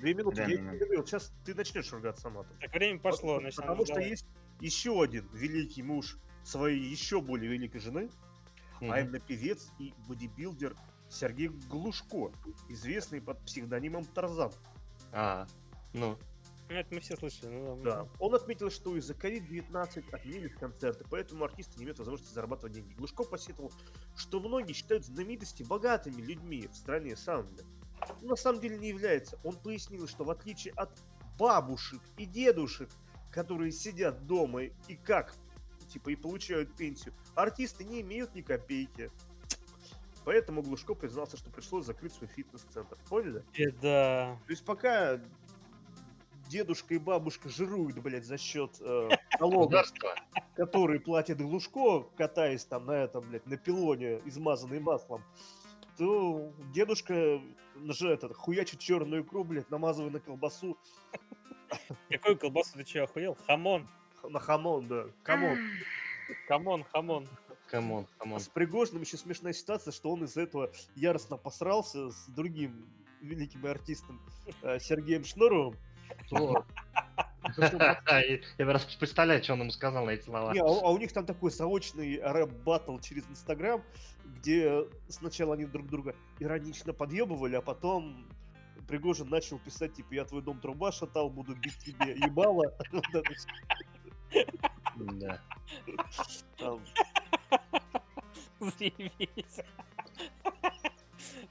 Две 0.00 0.14
минуты. 0.14 0.36
Да, 0.36 0.44
я 0.46 0.56
да, 0.56 0.78
да. 0.78 0.96
вот 0.96 1.06
сейчас 1.08 1.32
ты 1.44 1.54
начнешь 1.54 1.92
ругаться 1.92 2.30
матом. 2.30 2.56
Так 2.60 2.72
время 2.72 2.98
пошло, 2.98 3.34
Потому- 3.34 3.40
начинаем 3.42 3.70
Потому 3.78 3.86
что 3.86 4.00
есть 4.00 4.26
еще 4.60 5.02
один 5.02 5.28
великий 5.32 5.82
муж 5.82 6.16
своей 6.44 6.80
еще 6.80 7.20
более 7.20 7.50
великой 7.50 7.80
жены, 7.80 8.10
а 8.80 8.84
Мгм. 8.84 8.94
именно 8.96 9.20
певец 9.20 9.70
и 9.78 9.94
бодибилдер 10.08 10.76
Сергей 11.08 11.48
Глушко, 11.48 12.32
известный 12.68 13.20
под 13.20 13.38
псевдонимом 13.44 14.04
Тарзан. 14.04 14.52
А, 15.12 15.46
ну. 15.92 16.18
Это 16.68 16.94
мы 16.94 17.00
все 17.00 17.14
слышали. 17.16 17.50
ну 17.50 17.80
Да. 17.82 18.08
Он 18.18 18.34
отметил, 18.34 18.70
что 18.70 18.96
из-за 18.96 19.12
COVID-19 19.12 20.10
отменились 20.12 20.54
концерты, 20.54 21.04
поэтому 21.10 21.44
артисты 21.44 21.78
не 21.78 21.84
имеют 21.84 21.98
возможности 21.98 22.32
зарабатывать 22.32 22.72
деньги. 22.72 22.94
Глушко 22.94 23.22
посетовал, 23.22 23.70
что 24.16 24.40
многие 24.40 24.72
считают 24.72 25.04
знаменитости 25.04 25.62
богатыми 25.62 26.20
людьми 26.22 26.66
в 26.66 26.74
стране. 26.74 27.16
Но 27.26 28.30
на 28.30 28.36
самом 28.36 28.60
деле 28.60 28.78
не 28.78 28.88
является. 28.88 29.38
Он 29.44 29.54
пояснил, 29.56 30.08
что 30.08 30.24
в 30.24 30.30
отличие 30.30 30.72
от 30.74 30.90
бабушек 31.38 32.00
и 32.16 32.24
дедушек, 32.24 32.90
которые 33.34 33.72
сидят 33.72 34.26
дома 34.26 34.62
и 34.62 34.94
как, 35.02 35.34
типа, 35.88 36.10
и 36.10 36.16
получают 36.16 36.74
пенсию, 36.76 37.12
артисты 37.34 37.82
не 37.84 38.00
имеют 38.00 38.34
ни 38.34 38.42
копейки. 38.42 39.10
Поэтому 40.24 40.62
Глушко 40.62 40.94
признался, 40.94 41.36
что 41.36 41.50
пришлось 41.50 41.84
закрыть 41.84 42.12
свой 42.14 42.28
фитнес-центр. 42.28 42.96
Поняли? 43.10 43.44
Э, 43.58 43.70
Да. 43.82 44.38
То 44.46 44.50
есть 44.50 44.64
пока 44.64 45.20
дедушка 46.48 46.94
и 46.94 46.98
бабушка 46.98 47.48
жируют, 47.48 47.98
блядь, 47.98 48.24
за 48.24 48.38
счет 48.38 48.76
э, 48.80 49.08
налогов, 49.40 49.92
которые 50.54 51.00
платит 51.00 51.38
Глушко, 51.38 52.04
катаясь 52.16 52.64
там 52.64 52.86
на 52.86 52.92
этом, 52.92 53.28
блядь, 53.28 53.46
на 53.46 53.56
пилоне, 53.56 54.20
измазанный 54.24 54.78
маслом, 54.78 55.24
то 55.98 56.52
дедушка 56.72 57.40
же 57.76 58.08
этот, 58.10 58.34
хуячит 58.34 58.78
черную 58.80 59.22
икру, 59.22 59.44
блядь, 59.44 59.70
намазывая 59.70 60.10
на 60.10 60.20
колбасу, 60.20 60.78
Какую 62.10 62.38
колбасу 62.38 62.74
ты 62.78 62.84
че, 62.84 63.02
охуел? 63.02 63.36
Хамон. 63.46 63.88
на 64.22 64.38
хамон, 64.38 64.86
да, 64.88 65.06
come 65.22 65.43
on. 65.43 65.58
Хамон, 66.48 66.84
хамон. 66.84 67.28
Come 67.70 67.91
on, 67.91 68.06
А 68.16 68.20
come 68.20 68.31
on. 68.31 68.40
с 68.40 68.48
Пригожиным 68.48 69.02
еще 69.02 69.16
смешная 69.16 69.52
ситуация, 69.52 69.90
что 69.92 70.10
он 70.12 70.22
из-за 70.24 70.42
этого 70.42 70.70
яростно 70.94 71.36
посрался 71.36 72.10
с 72.10 72.26
другим 72.28 72.86
великим 73.20 73.64
артистом 73.66 74.20
э, 74.62 74.78
Сергеем 74.78 75.24
Шнуровым. 75.24 75.74
Я 78.58 78.66
просто 78.66 78.98
представляю, 78.98 79.42
что 79.42 79.52
он 79.54 79.60
ему 79.60 79.70
сказал 79.70 80.06
на 80.06 80.10
эти 80.10 80.24
слова. 80.24 80.52
Не, 80.52 80.60
а, 80.60 80.64
у- 80.64 80.84
а 80.84 80.90
у 80.90 80.98
них 80.98 81.12
там 81.12 81.26
такой 81.26 81.50
заочный 81.50 82.20
рэп-баттл 82.22 82.98
через 82.98 83.28
Инстаграм, 83.28 83.82
где 84.24 84.84
сначала 85.08 85.54
они 85.54 85.66
друг 85.66 85.86
друга 85.88 86.14
иронично 86.38 86.92
подъебывали, 86.92 87.56
а 87.56 87.60
потом 87.60 88.26
Пригожин 88.88 89.28
начал 89.28 89.58
писать, 89.58 89.94
типа, 89.94 90.14
я 90.14 90.24
твой 90.24 90.42
дом 90.42 90.60
труба 90.60 90.92
шатал, 90.92 91.30
буду 91.30 91.54
бить 91.54 91.78
тебе 91.78 92.12
ебало. 92.12 92.72
Да. 94.96 95.40
Заебись. 98.60 99.60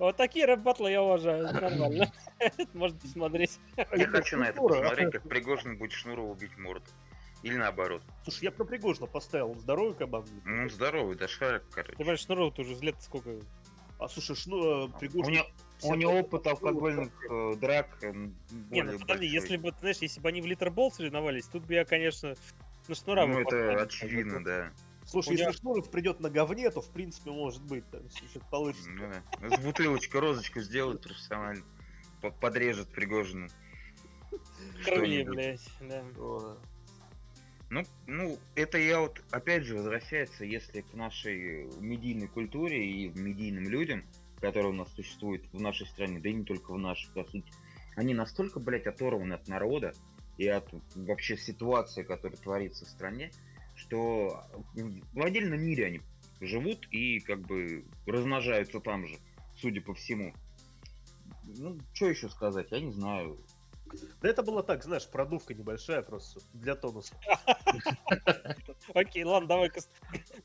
Вот 0.04 0.18
такие 0.18 0.45
рэп-батлы 0.45 0.91
я 0.91 1.01
уважаю, 1.01 1.43
нормально. 1.45 2.12
Можно 2.74 2.99
посмотреть. 2.99 3.58
Я 3.78 4.08
хочу 4.08 4.36
на 4.38 4.49
это 4.49 4.62
посмотреть, 4.62 5.14
как 5.14 5.30
Пригожин 5.30 5.78
будет 5.78 5.93
Шнурова 5.93 6.30
убить 6.30 6.58
морду. 6.58 6.86
Или 7.41 7.56
наоборот. 7.56 8.04
Слушай, 8.24 8.43
я 8.43 8.51
бы 8.51 8.58
на 8.60 8.66
Пригожина 8.66 9.08
поставил, 9.08 9.56
здоровый 9.56 9.93
кабан. 9.93 10.26
Ну, 10.43 10.68
здоровый, 10.68 11.16
да 11.16 11.30
шарик, 11.30 11.64
Ты 11.70 11.76
короче. 11.76 11.95
понимаешь, 11.95 12.20
Шнуров 12.20 12.60
уже 12.60 12.76
лет 12.82 12.95
сколько? 12.99 13.39
А 13.97 14.10
слушай, 14.10 14.36
шну, 14.36 14.64
э, 14.64 14.86
У 14.88 14.99
Пригожин... 14.99 15.36
него, 15.36 15.45
у 15.84 15.95
него 15.95 16.20
опыт 16.20 16.47
алкогольных 16.47 17.10
э, 17.30 17.54
драк 17.62 17.88
э, 18.01 18.12
Не, 18.72 18.84
ну 18.84 18.99
подожди, 18.99 19.28
если 19.28 19.56
бы, 19.56 19.72
ты 19.72 19.80
знаешь, 19.80 19.97
если 19.99 20.20
бы 20.20 20.28
они 20.28 20.41
в 20.41 20.45
литербол 20.45 20.91
соревновались, 20.91 21.45
тут 21.45 21.64
бы 21.64 21.76
я, 21.76 21.86
конечно, 21.86 22.36
ну 22.89 22.95
Шнура 22.95 23.26
Ну, 23.26 23.39
это 23.39 23.84
очевидно, 23.84 24.43
да. 24.43 24.74
Слушай, 25.14 25.38
если 25.38 25.51
Шнуров 25.51 25.91
придет 25.91 26.20
на 26.22 26.32
говне, 26.32 26.72
то, 26.72 26.82
в 26.82 26.89
принципе, 26.89 27.30
может 27.30 27.61
быть, 27.61 27.88
там, 27.91 28.03
если 28.05 28.26
что-то 28.26 28.47
получится. 28.47 28.89
Ну, 28.89 29.11
да. 29.41 29.57
С 29.57 29.64
бутылочку, 29.64 30.20
розочку 30.20 30.59
сделает 30.61 31.03
профессионально. 31.03 31.64
По- 32.20 32.32
Подрежет 32.32 32.88
Пригожину. 32.89 33.47
Крови, 34.84 35.24
блядь, 35.24 35.70
да. 35.82 36.03
Ну, 37.70 37.84
ну, 38.07 38.39
это 38.55 38.80
я 38.80 39.01
вот, 39.01 39.22
опять 39.30 39.66
же, 39.66 39.76
возвращается, 39.76 40.45
если 40.45 40.82
к 40.82 40.93
нашей 40.93 41.66
медийной 41.80 42.28
культуре 42.28 42.84
и 42.84 43.09
медийным 43.09 43.70
людям, 43.70 44.05
которые 44.41 44.72
у 44.72 44.76
нас 44.76 44.91
существуют 44.95 45.43
в 45.53 45.61
нашей 45.61 45.86
стране, 45.86 46.20
да 46.20 46.30
и 46.30 46.34
не 46.34 46.43
только 46.43 46.74
в 46.74 46.80
нашей, 46.80 47.11
по 47.14 47.24
сути, 47.24 47.51
они 47.95 48.16
настолько, 48.16 48.59
блядь, 48.59 48.88
оторваны 48.88 49.34
от 49.34 49.47
народа 49.47 49.93
и 50.39 50.47
от 50.47 50.68
вообще 50.95 51.38
ситуации, 51.38 52.01
которая 52.01 52.38
творится 52.38 52.86
в 52.86 52.89
стране, 52.89 53.32
что 53.84 54.43
в 55.13 55.21
отдельном 55.21 55.61
мире 55.61 55.88
они 55.88 56.01
живут 56.39 56.88
и 56.91 57.19
как 57.19 57.41
бы 57.41 57.86
размножаются 58.05 58.79
там 58.79 59.05
же, 59.05 59.17
судя 59.57 59.81
по 59.81 59.93
всему. 59.93 60.34
Ну, 61.43 61.77
что 61.93 62.09
еще 62.09 62.29
сказать, 62.29 62.71
я 62.71 62.79
не 62.79 62.91
знаю. 62.91 63.38
Да 64.21 64.29
это 64.29 64.41
было 64.41 64.63
так, 64.63 64.84
знаешь, 64.84 65.07
продувка 65.07 65.53
небольшая 65.53 66.01
просто 66.01 66.39
для 66.53 66.75
тонуса. 66.75 67.13
Окей, 68.95 69.23
ладно, 69.23 69.47
давай 69.47 69.71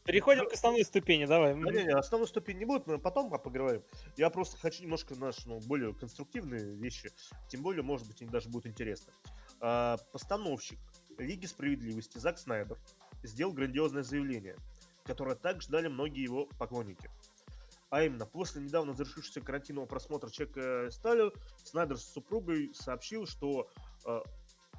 переходим 0.04 0.46
к 0.48 0.52
основной 0.52 0.84
ступени, 0.84 1.24
давай. 1.24 1.54
Да, 1.54 1.72
не, 1.72 1.84
не, 1.84 1.94
основной 1.94 2.28
ступень 2.28 2.58
не 2.58 2.66
будет, 2.66 2.86
мы 2.86 2.98
потом 2.98 3.30
поговорим. 3.30 3.82
Я 4.18 4.28
просто 4.28 4.58
хочу 4.58 4.82
немножко 4.82 5.14
наши 5.14 5.48
ну, 5.48 5.60
более 5.60 5.94
конструктивные 5.94 6.74
вещи, 6.74 7.10
тем 7.48 7.62
более, 7.62 7.82
может 7.82 8.06
быть, 8.06 8.20
они 8.20 8.30
даже 8.30 8.50
будут 8.50 8.66
интересны. 8.66 9.12
А, 9.60 9.96
постановщик 10.12 10.78
Лиги 11.16 11.46
Справедливости 11.46 12.18
Зак 12.18 12.38
Снайдер 12.38 12.76
сделал 13.22 13.52
грандиозное 13.52 14.02
заявление, 14.02 14.56
которое 15.04 15.36
так 15.36 15.62
ждали 15.62 15.88
многие 15.88 16.22
его 16.22 16.46
поклонники. 16.58 17.10
А 17.90 18.02
именно, 18.02 18.26
после 18.26 18.60
недавно 18.62 18.92
завершившегося 18.92 19.40
карантинного 19.40 19.86
просмотра 19.86 20.28
Чека 20.28 20.90
Стали, 20.90 21.32
Снайдер 21.64 21.96
с 21.96 22.04
супругой 22.04 22.70
сообщил, 22.74 23.26
что 23.26 23.70
э, 24.04 24.20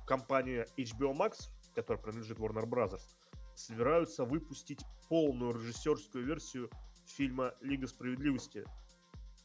компания 0.05 0.67
HBO 0.77 1.15
Max, 1.15 1.49
которая 1.73 2.01
принадлежит 2.01 2.37
Warner 2.37 2.65
Bros., 2.65 3.01
собираются 3.55 4.25
выпустить 4.25 4.81
полную 5.09 5.53
режиссерскую 5.53 6.23
версию 6.25 6.69
фильма 7.07 7.55
«Лига 7.61 7.87
справедливости», 7.87 8.63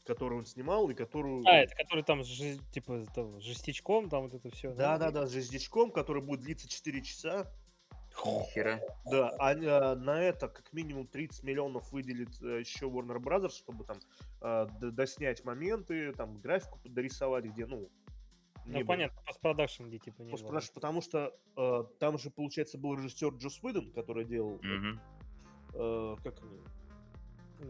которую 0.04 0.40
он 0.40 0.46
снимал 0.46 0.88
и 0.90 0.94
которую... 0.94 1.42
А, 1.46 1.56
это 1.62 1.74
который 1.74 2.04
там, 2.04 2.22
жи- 2.22 2.60
типа, 2.72 3.06
там, 3.14 3.40
жестичком, 3.40 4.10
там 4.10 4.24
вот 4.24 4.34
это 4.34 4.50
все. 4.50 4.72
Да-да-да, 4.74 5.26
с 5.26 5.30
звездячком, 5.30 5.90
который 5.90 6.22
будет 6.22 6.42
длиться 6.42 6.68
4 6.68 7.02
часа. 7.02 7.50
Нихера. 8.24 8.80
Да, 9.10 9.32
а 9.38 9.54
на 9.96 10.22
это 10.22 10.48
как 10.48 10.72
минимум 10.72 11.06
30 11.06 11.42
миллионов 11.44 11.90
выделит 11.92 12.40
э, 12.42 12.60
еще 12.60 12.86
Warner 12.86 13.18
Brothers, 13.18 13.50
чтобы 13.52 13.84
там 13.84 13.98
д- 14.80 14.90
доснять 14.90 15.44
моменты, 15.44 16.12
там 16.12 16.38
графику 16.40 16.78
дорисовать, 16.84 17.44
где, 17.46 17.66
ну... 17.66 17.88
Ну, 18.66 18.78
было. 18.78 18.84
понятно, 18.86 19.20
постпродакшн, 19.26 19.84
где, 19.84 19.98
типа, 19.98 20.22
не 20.22 20.24
было. 20.24 20.32
Постпродакшн, 20.32 20.72
потому 20.74 21.02
что 21.02 21.36
э, 21.56 21.84
там 22.00 22.16
же, 22.16 22.30
получается, 22.30 22.78
был 22.78 22.94
режиссер 22.94 23.34
Джос 23.34 23.62
Уидон, 23.62 23.92
который 23.92 24.24
делал, 24.24 24.58
Мгм. 24.62 25.00
э, 25.74 26.16
как 26.22 26.40
они, 26.42 26.60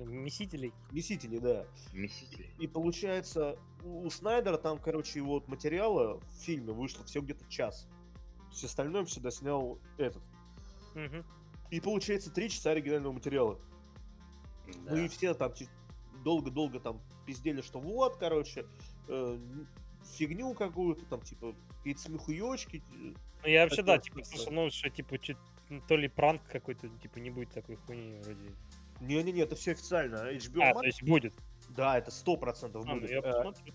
Месителей. 0.06 0.72
Месители, 0.92 1.38
да. 1.38 1.66
Месители. 1.92 2.50
И 2.58 2.66
получается, 2.66 3.56
у 3.84 4.08
Снайдера 4.10 4.56
там, 4.56 4.78
короче, 4.78 5.18
его 5.18 5.34
вот 5.34 5.48
материала 5.48 6.18
в 6.20 6.42
фильме 6.42 6.72
вышло 6.72 7.04
всего 7.04 7.22
где-то 7.24 7.44
час. 7.48 7.86
Есть 8.50 8.64
остальное 8.64 9.04
всегда 9.04 9.30
снял 9.30 9.78
этот. 9.98 10.22
И 11.70 11.80
получается 11.80 12.30
три 12.30 12.48
часа 12.50 12.70
оригинального 12.70 13.12
материала. 13.12 13.58
Ну 14.86 14.96
и 14.96 15.08
все 15.08 15.34
там 15.34 15.52
долго-долго 16.24 16.80
там 16.80 17.00
пиздели, 17.26 17.60
что 17.62 17.80
вот, 17.80 18.16
короче, 18.16 18.66
э, 19.08 19.38
фигню 20.16 20.54
какую-то, 20.54 21.04
там, 21.06 21.20
типа, 21.20 21.54
какие-то 21.78 22.00
смехуёчки. 22.00 22.76
э, 22.92 23.14
Ну, 23.42 23.48
я 23.48 23.62
вообще, 23.64 23.82
да, 23.82 23.98
типа, 23.98 24.24
слышал, 24.24 24.52
ну, 24.52 24.70
что, 24.70 24.88
типа, 24.90 25.18
чё- 25.18 25.36
ну, 25.68 25.80
то 25.86 25.96
ли 25.96 26.08
пранк 26.08 26.42
какой-то, 26.50 26.88
типа, 26.88 27.18
не 27.18 27.30
будет 27.30 27.50
такой 27.52 27.76
хуйни 27.76 28.18
вроде. 28.22 28.50
Не-не-не, 29.00 29.40
это 29.42 29.54
все 29.56 29.72
официально. 29.72 30.30
HBO 30.32 30.62
А, 30.62 30.70
Max, 30.72 30.80
то 30.80 30.86
есть 30.86 31.02
будет. 31.02 31.34
да, 31.70 31.98
это 31.98 32.10
сто 32.10 32.36
процентов 32.36 32.84
А, 32.86 32.94
ну, 32.94 33.00
будет. 33.00 33.10
я 33.10 33.18
Э, 33.18 33.22
посмотрю. 33.22 33.74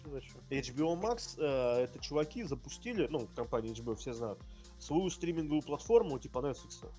HBO 0.49 0.99
Max, 0.99 1.35
э, 1.37 1.83
это 1.83 1.99
чуваки 1.99 2.43
запустили, 2.43 3.07
ну, 3.11 3.27
компания 3.35 3.71
HBO, 3.71 3.95
все 3.95 4.13
знают, 4.13 4.39
свою 4.79 5.09
стриминговую 5.09 5.61
платформу, 5.61 6.17
типа 6.19 6.39
Netflix. 6.39 6.89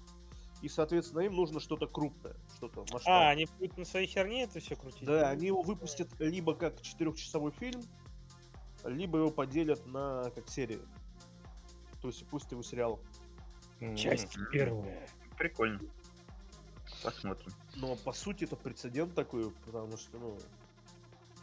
И, 0.62 0.68
соответственно, 0.68 1.20
им 1.20 1.34
нужно 1.34 1.58
что-то 1.58 1.86
крупное, 1.86 2.36
что-то 2.56 2.82
А, 2.88 2.92
масштабное. 2.92 3.28
они 3.30 3.46
будут 3.58 3.78
на 3.78 3.84
своей 3.86 4.06
херне 4.06 4.42
это 4.44 4.60
все 4.60 4.76
крутить? 4.76 5.04
Да, 5.04 5.30
они 5.30 5.46
его 5.46 5.62
выпустят 5.62 6.08
либо 6.18 6.54
как 6.54 6.82
четырехчасовой 6.82 7.52
фильм, 7.52 7.82
либо 8.84 9.18
его 9.18 9.30
поделят 9.30 9.84
на 9.86 10.30
как 10.34 10.48
серию. 10.50 10.86
То 12.02 12.08
есть 12.08 12.26
пусть 12.26 12.50
его 12.50 12.62
сериал. 12.62 13.00
Часть 13.96 14.36
Мгм. 14.36 14.50
первая. 14.52 15.08
Прикольно. 15.38 15.80
Посмотрим. 17.02 17.50
Но 17.76 17.96
по 17.96 18.12
сути 18.12 18.44
это 18.44 18.56
прецедент 18.56 19.14
такой, 19.14 19.50
потому 19.64 19.96
что, 19.96 20.18
ну, 20.18 20.38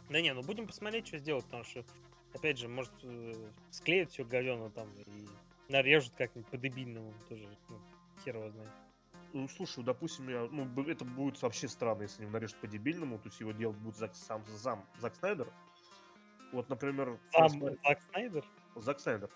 Да 0.08 0.20
не, 0.20 0.32
ну 0.32 0.42
будем 0.42 0.66
посмотреть, 0.68 1.08
что 1.08 1.18
сделать, 1.18 1.44
потому 1.44 1.64
что, 1.64 1.84
опять 2.32 2.56
же, 2.58 2.68
может, 2.68 2.92
э, 3.02 3.50
склеят 3.72 4.10
все 4.12 4.24
говёно 4.24 4.70
там 4.70 4.88
и 4.94 5.28
нарежут 5.68 6.14
как-нибудь 6.16 6.50
по-дебильному 6.50 7.14
тоже, 7.28 7.46
ну, 7.68 7.80
хер 8.24 8.36
его 8.36 8.50
знает. 8.50 8.70
ну, 9.32 9.48
слушай, 9.48 9.84
допустим, 9.84 10.28
я, 10.28 10.48
ну, 10.50 10.66
это 10.84 11.04
будет 11.04 11.40
вообще 11.42 11.68
странно, 11.68 12.02
если 12.02 12.22
его 12.22 12.32
нарежут 12.32 12.56
по-дебильному, 12.60 13.18
то 13.18 13.28
есть 13.28 13.40
его 13.40 13.52
делать 13.52 13.76
будет 13.76 13.96
Зак, 13.96 14.14
сам 14.14 14.44
зам 14.46 14.84
Зак 14.98 15.14
Снайдер. 15.16 15.52
Вот, 16.52 16.68
например, 16.70 17.18
Сам 17.32 17.48
Форс- 17.60 17.78
Зак 17.86 18.00
Снайдер? 18.10 18.44
Зак 18.76 19.00
Снайдер. 19.00 19.30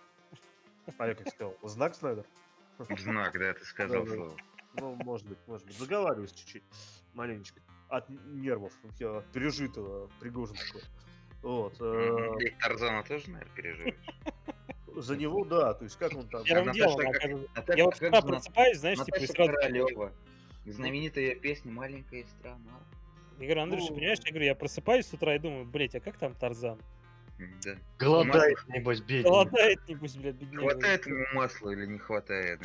А 0.98 1.06
я 1.06 1.14
как 1.14 1.28
сказал? 1.28 1.56
Знак 1.62 1.94
Снайдер? 1.94 2.26
Знак, 2.98 3.38
да, 3.38 3.52
ты 3.52 3.64
сказал 3.64 4.04
Да-да. 4.04 4.14
слово. 4.16 4.36
Ну, 4.74 4.94
может 5.04 5.26
быть, 5.28 5.38
может 5.46 5.66
быть. 5.66 5.76
Заговариваюсь 5.76 6.32
чуть-чуть, 6.32 6.62
маленечко. 7.12 7.60
От 7.88 8.08
нервов, 8.08 8.72
я 8.98 9.18
от 9.18 9.26
пережитого, 9.32 10.10
Пригожин 10.18 10.56
такой. 10.56 10.82
Вот. 11.42 11.76
э, 11.80 12.50
Тарзана 12.60 13.02
тоже, 13.02 13.28
наверное, 13.30 13.54
переживет. 13.54 13.98
За 14.96 15.16
него, 15.16 15.44
да, 15.44 15.74
то 15.74 15.84
есть 15.84 15.96
как 15.96 16.14
он 16.14 16.28
там... 16.28 16.44
Первым 16.44 16.72
делом, 16.72 16.96
как- 16.98 17.08
оказывается. 17.16 17.50
Наташа, 17.56 17.78
Я 17.78 17.84
вот 17.84 17.98
как 17.98 18.26
просыпаюсь, 18.26 18.78
знаешь, 18.78 18.98
типа, 18.98 19.16
и 19.16 19.20
Наташа 19.20 19.32
сразу... 19.32 19.52
Королева. 19.54 20.12
Знаменитая 20.66 21.34
песня 21.34 21.72
«Маленькая 21.72 22.24
страна». 22.24 22.78
Я 23.38 23.46
говорю, 23.46 23.62
Андрюш, 23.62 23.88
Ну. 23.88 23.94
понимаешь, 23.96 24.18
я 24.24 24.30
говорю, 24.30 24.46
я 24.46 24.54
просыпаюсь 24.54 25.06
с 25.06 25.12
утра 25.12 25.34
и 25.34 25.38
думаю, 25.38 25.64
блять, 25.64 25.94
а 25.94 26.00
как 26.00 26.16
там 26.18 26.34
Тарзан? 26.34 26.78
Да. 27.64 27.76
Голодает, 27.98 28.58
небось, 28.68 29.00
бедный. 29.00 29.28
Голодает, 29.30 29.88
небось, 29.88 30.14
блядь, 30.16 30.36
бедняга. 30.36 30.70
Хватает 30.70 31.06
ему 31.06 31.24
масла 31.34 31.70
или 31.70 31.86
не 31.86 31.98
хватает, 31.98 32.60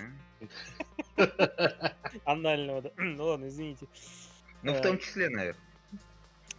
да? 1.17 1.25
Анального, 2.25 2.81
да. 2.83 2.91
ну 2.97 3.23
ладно, 3.25 3.47
извините. 3.47 3.87
Ну, 4.61 4.73
Э, 4.73 4.79
в 4.79 4.81
том 4.81 4.99
числе, 4.99 5.29
наверное. 5.29 5.61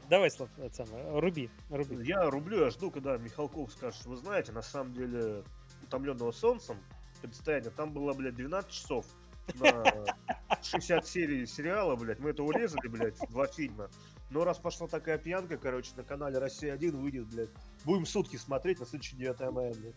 Давай, 0.08 0.30
Слав, 0.30 0.48
это 0.58 0.74
самое, 0.74 1.20
руби, 1.20 1.50
руби. 1.68 1.96
Я 2.04 2.30
рублю, 2.30 2.64
я 2.64 2.70
жду, 2.70 2.90
когда 2.90 3.18
Михалков 3.18 3.70
скажет, 3.72 4.04
вы 4.06 4.16
знаете, 4.16 4.52
на 4.52 4.62
самом 4.62 4.94
деле, 4.94 5.44
утомленного 5.88 6.32
солнцем, 6.32 6.76
предстояние, 7.22 7.70
там 7.70 7.92
было, 7.92 8.12
блядь, 8.12 8.36
12 8.36 8.70
часов 8.70 9.06
на 9.54 9.84
60 10.62 11.06
серий 11.06 11.46
сериала, 11.46 11.96
блядь, 11.96 12.20
мы 12.20 12.30
это 12.30 12.42
урезали, 12.42 12.86
блядь, 12.88 13.18
в 13.18 13.30
два 13.30 13.46
фильма. 13.46 13.90
Но 14.30 14.44
раз 14.44 14.58
пошла 14.58 14.86
такая 14.86 15.16
пьянка, 15.18 15.56
короче, 15.56 15.92
на 15.96 16.04
канале 16.04 16.38
Россия-1 16.38 16.90
выйдет, 16.92 17.26
блядь, 17.28 17.50
будем 17.84 18.06
сутки 18.06 18.36
смотреть 18.36 18.78
на 18.80 18.86
следующий 18.86 19.16
9 19.16 19.40
мая, 19.52 19.74
блядь. 19.74 19.94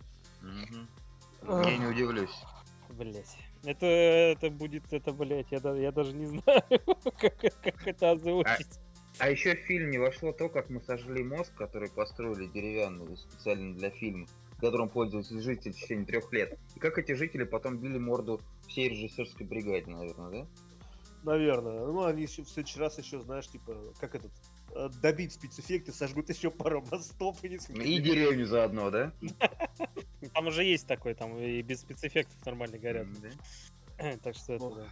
Ах. 1.43 1.65
Я 1.65 1.77
не 1.77 1.85
удивлюсь. 1.85 2.43
Блять. 2.89 3.37
Это, 3.63 3.85
это 3.85 4.49
будет, 4.49 4.91
это, 4.91 5.11
блять, 5.11 5.47
я, 5.51 5.59
я 5.75 5.91
даже 5.91 6.13
не 6.13 6.25
знаю, 6.25 6.63
как, 7.19 7.37
как 7.61 7.87
это 7.87 8.11
озвучить. 8.11 8.79
А 9.19 9.29
еще 9.29 9.55
в 9.55 9.59
фильм 9.59 9.91
не 9.91 9.97
вошло 9.97 10.31
то, 10.31 10.49
как 10.49 10.69
мы 10.69 10.81
сожгли 10.81 11.23
мост, 11.23 11.53
который 11.55 11.89
построили 11.89 12.47
деревянный 12.47 13.17
специально 13.17 13.75
для 13.75 13.89
фильма, 13.91 14.25
которым 14.61 14.89
пользовались 14.89 15.29
жители 15.29 15.71
в 15.71 15.75
течение 15.75 16.05
трех 16.05 16.31
лет. 16.31 16.57
И 16.75 16.79
как 16.79 16.97
эти 16.97 17.13
жители 17.13 17.43
потом 17.43 17.77
били 17.77 17.97
морду 17.97 18.39
всей 18.67 18.89
режиссерской 18.89 19.45
бригаде, 19.45 19.91
наверное, 19.91 20.29
да? 20.29 20.47
Наверное. 21.23 21.85
Ну, 21.85 22.03
они 22.05 22.23
еще 22.23 22.43
в 22.43 22.49
следующий 22.49 22.79
раз 22.79 22.97
еще, 22.97 23.19
знаешь, 23.19 23.47
типа, 23.47 23.75
как 23.99 24.15
этот, 24.15 24.31
э, 24.73 24.89
добить 25.01 25.33
спецэффекты, 25.33 25.91
сожгут 25.91 26.29
еще 26.29 26.49
пару 26.49 26.83
мостов 26.89 27.43
и 27.43 27.49
несколько... 27.49 27.81
И 27.81 27.99
деревню 27.99 28.45
заодно, 28.45 28.89
да? 28.89 29.13
Там 30.33 30.47
уже 30.47 30.63
есть 30.63 30.87
такой, 30.87 31.13
там 31.13 31.37
и 31.37 31.61
без 31.61 31.81
спецэффектов 31.81 32.43
нормально 32.45 32.77
горят. 32.77 33.07
Так 34.23 34.35
что 34.35 34.53
это, 34.53 34.69
да. 34.71 34.87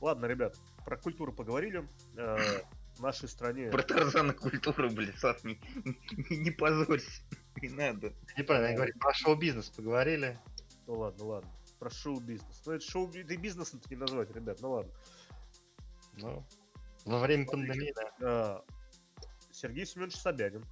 Ладно, 0.00 0.26
ребят, 0.26 0.56
про 0.84 0.96
культуру 0.96 1.32
поговорили. 1.32 1.86
Э, 2.16 2.36
В 2.96 3.02
нашей 3.02 3.28
стране... 3.28 3.70
Про 3.70 3.82
Тарзана 3.82 4.34
культуру, 4.34 4.90
блин, 4.90 5.14
Саш, 5.16 5.42
не, 5.44 5.58
не- 5.84 6.36
не 6.36 6.50
позорься. 6.50 7.22
Не 7.60 7.68
надо. 7.68 8.12
Неправильно 8.36 8.68
я 8.68 8.76
говорю. 8.76 8.98
Про 8.98 9.14
шоу-бизнес 9.14 9.70
поговорили. 9.70 10.38
Ну 10.86 10.98
ладно, 10.98 11.24
ладно. 11.24 11.50
Про 11.78 11.90
шоу-бизнес. 11.90 12.62
Ну 12.66 12.72
это 12.72 12.84
шоу 12.84 13.08
это 13.08 13.34
и 13.34 13.36
бизнесом 13.36 13.80
не 13.90 13.96
назвать, 13.96 14.34
ребят, 14.34 14.58
ну 14.60 14.72
ладно. 14.72 14.92
Ну, 16.14 16.44
во 17.04 17.20
время 17.20 17.46
пандемии, 17.46 17.94
да. 17.94 18.12
А, 18.22 18.64
Сергей 19.50 19.86
Семенович 19.86 20.16
Собянин 20.16 20.64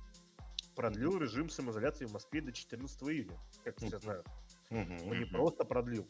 продлил 0.74 1.18
режим 1.18 1.48
самоизоляции 1.48 2.04
в 2.04 2.12
Москве 2.12 2.40
до 2.40 2.52
14 2.52 3.02
июня, 3.04 3.38
как 3.64 3.76
все 3.78 3.98
знают. 3.98 4.26
Он 4.70 5.18
не 5.18 5.24
просто 5.24 5.64
продлил. 5.64 6.06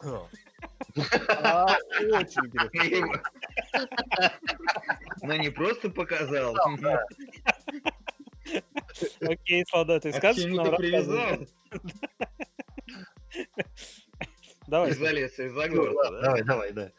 А, 0.00 1.76
очень 2.12 2.46
интересно. 2.46 3.22
Но 5.22 5.36
не 5.36 5.50
просто 5.50 5.90
показал. 5.90 6.56
Окей, 9.20 9.64
Слада, 9.68 10.00
ты 10.00 10.10
А 10.10 10.12
скажешь 10.12 10.52
нам 10.52 10.76
привязал? 10.76 11.46
Давай. 14.66 14.90
Из 14.90 14.98
леса, 15.00 15.46
из-за 15.46 15.68
города, 15.68 15.96
ладно, 15.96 16.20
да? 16.20 16.26
Давай, 16.26 16.42
давай, 16.44 16.72
да. 16.72 16.92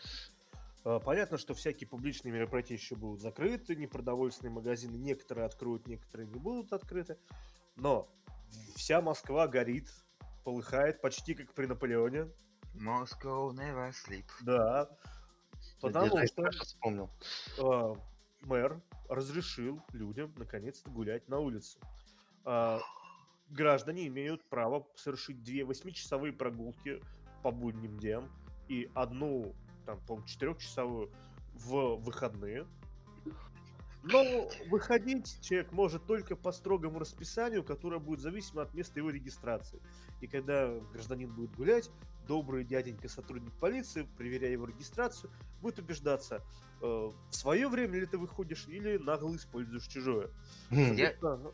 А, 0.84 1.00
Понятно, 1.00 1.38
что 1.38 1.54
всякие 1.54 1.88
публичные 1.88 2.34
мероприятия 2.34 2.74
еще 2.76 2.96
будут 2.96 3.22
закрыты, 3.22 3.76
непродовольственные 3.76 4.52
магазины 4.54 4.96
некоторые 4.98 5.46
откроют, 5.46 5.88
некоторые 5.88 6.28
не 6.28 6.40
будут 6.40 6.74
открыты. 6.74 7.18
Но 7.76 8.10
вся 8.76 9.02
Москва 9.02 9.48
горит, 9.48 9.90
полыхает, 10.44 11.02
почти 11.02 11.34
как 11.34 11.54
при 11.54 11.66
Наполеоне. 11.66 12.28
Moscow 12.76 13.52
never 13.54 13.92
sleep. 13.92 14.26
Да. 14.42 14.90
Потому 15.80 16.08
Диджей 16.10 16.28
что 16.28 16.50
вспомнил. 16.52 17.10
а, 17.62 17.96
мэр 18.42 18.82
разрешил 19.10 19.82
людям 19.92 20.34
наконец-то 20.38 20.90
гулять 20.90 21.28
на 21.28 21.40
улице. 21.40 21.80
А, 22.46 22.80
граждане 23.50 24.08
имеют 24.08 24.44
право 24.50 24.88
совершить 24.96 25.44
две 25.44 25.64
восьмичасовые 25.64 26.34
прогулки 26.34 27.02
по 27.42 27.52
будним 27.52 28.00
дням 28.00 28.30
и 28.68 28.90
одну, 28.94 29.54
там, 29.86 30.00
по 30.06 30.22
четырехчасовую 30.26 31.12
в 31.54 31.96
выходные. 31.98 32.66
Но 34.04 34.50
выходить 34.70 35.40
человек 35.42 35.72
может 35.72 36.06
только 36.06 36.36
по 36.36 36.52
строгому 36.52 37.00
расписанию, 37.00 37.64
которое 37.64 38.00
будет 38.00 38.20
зависимо 38.20 38.64
от 38.64 38.74
места 38.74 39.00
его 39.00 39.10
регистрации. 39.10 39.82
И 40.20 40.28
когда 40.28 40.68
гражданин 40.92 41.34
будет 41.34 41.56
гулять, 41.56 41.90
добрый 42.28 42.64
дяденька 42.64 43.08
сотрудник 43.10 43.54
полиции, 43.54 44.08
проверяя 44.18 44.52
его 44.52 44.66
регистрацию, 44.66 45.32
будет 45.62 45.80
убеждаться, 45.80 46.42
э, 46.82 46.86
в 46.86 47.36
свое 47.36 47.68
время 47.68 48.00
ли 48.00 48.06
ты 48.06 48.18
выходишь 48.18 48.66
или 48.68 48.98
нагло 48.98 49.36
используешь 49.36 49.88
чужое. 49.88 50.30
Я- 50.70 51.14
Ага. 51.22 51.52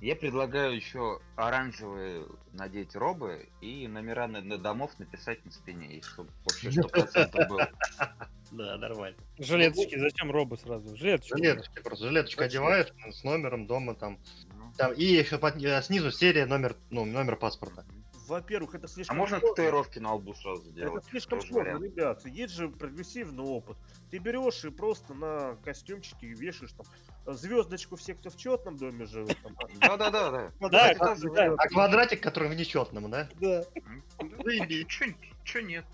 Я 0.00 0.16
предлагаю 0.16 0.74
еще 0.74 1.20
оранжевые 1.36 2.26
надеть 2.52 2.94
робы 2.94 3.48
и 3.62 3.86
номера 3.88 4.26
на, 4.26 4.42
на 4.42 4.58
домов 4.58 4.90
написать 4.98 5.42
на 5.46 5.52
спине, 5.52 5.96
и 5.96 6.02
чтобы 6.02 6.30
вообще 6.44 6.68
100% 6.70 7.48
было. 7.48 7.70
Да, 8.50 8.76
нормально. 8.76 9.16
Жилеточки, 9.38 9.98
зачем 9.98 10.30
робы 10.30 10.56
сразу? 10.56 10.94
Жилеточки. 10.96 11.34
Жилеточки 11.36 11.80
просто. 11.82 12.06
Жилеточку 12.06 12.42
одеваешь 12.44 12.86
с 13.10 13.24
номером 13.24 13.66
дома 13.66 13.94
там. 13.94 14.18
Ну. 14.56 14.72
там 14.76 14.92
и 14.92 15.02
еще 15.04 15.38
под- 15.38 15.60
э, 15.60 15.82
снизу 15.82 16.12
серия, 16.12 16.46
номер, 16.46 16.76
ну, 16.90 17.04
номер 17.04 17.34
паспорта. 17.36 17.84
Во-первых, 18.26 18.74
это 18.74 18.86
А 18.86 18.88
слишком 18.88 19.16
можно 19.18 19.38
сложно. 19.38 19.54
татуировки 19.56 19.98
на 19.98 20.14
лбу 20.14 20.34
сразу 20.34 20.62
Это 20.62 20.72
делать? 20.72 21.04
слишком 21.06 21.38
Тоже 21.40 21.52
сложно, 21.52 21.72
вариант. 21.78 21.84
ребят. 21.84 22.26
Есть 22.26 22.54
же 22.54 22.68
прогрессивный 22.68 23.44
опыт. 23.44 23.76
Ты 24.10 24.18
берешь 24.18 24.64
и 24.64 24.70
просто 24.70 25.14
на 25.14 25.56
костюмчике 25.64 26.28
вешаешь 26.28 26.72
там 26.72 27.34
звездочку 27.36 27.96
все, 27.96 28.14
кто 28.14 28.30
в 28.30 28.36
четном 28.36 28.76
доме 28.76 29.06
живет. 29.06 29.36
Там, 29.42 29.56
Да-да-да, 29.80 30.30
да. 30.30 30.52
Да, 30.60 30.68
квадратик 30.68 30.98
да, 30.98 31.06
тоже 31.06 31.22
да. 31.22 31.28
вариант. 31.30 31.60
А 31.60 31.68
квадратик, 31.68 32.22
который 32.22 32.48
в 32.48 32.54
нечетном, 32.54 33.10
да? 33.10 33.28
Да. 33.40 33.64
Заеби, 34.44 34.86
чё, 35.44 35.60
нет? 35.60 35.84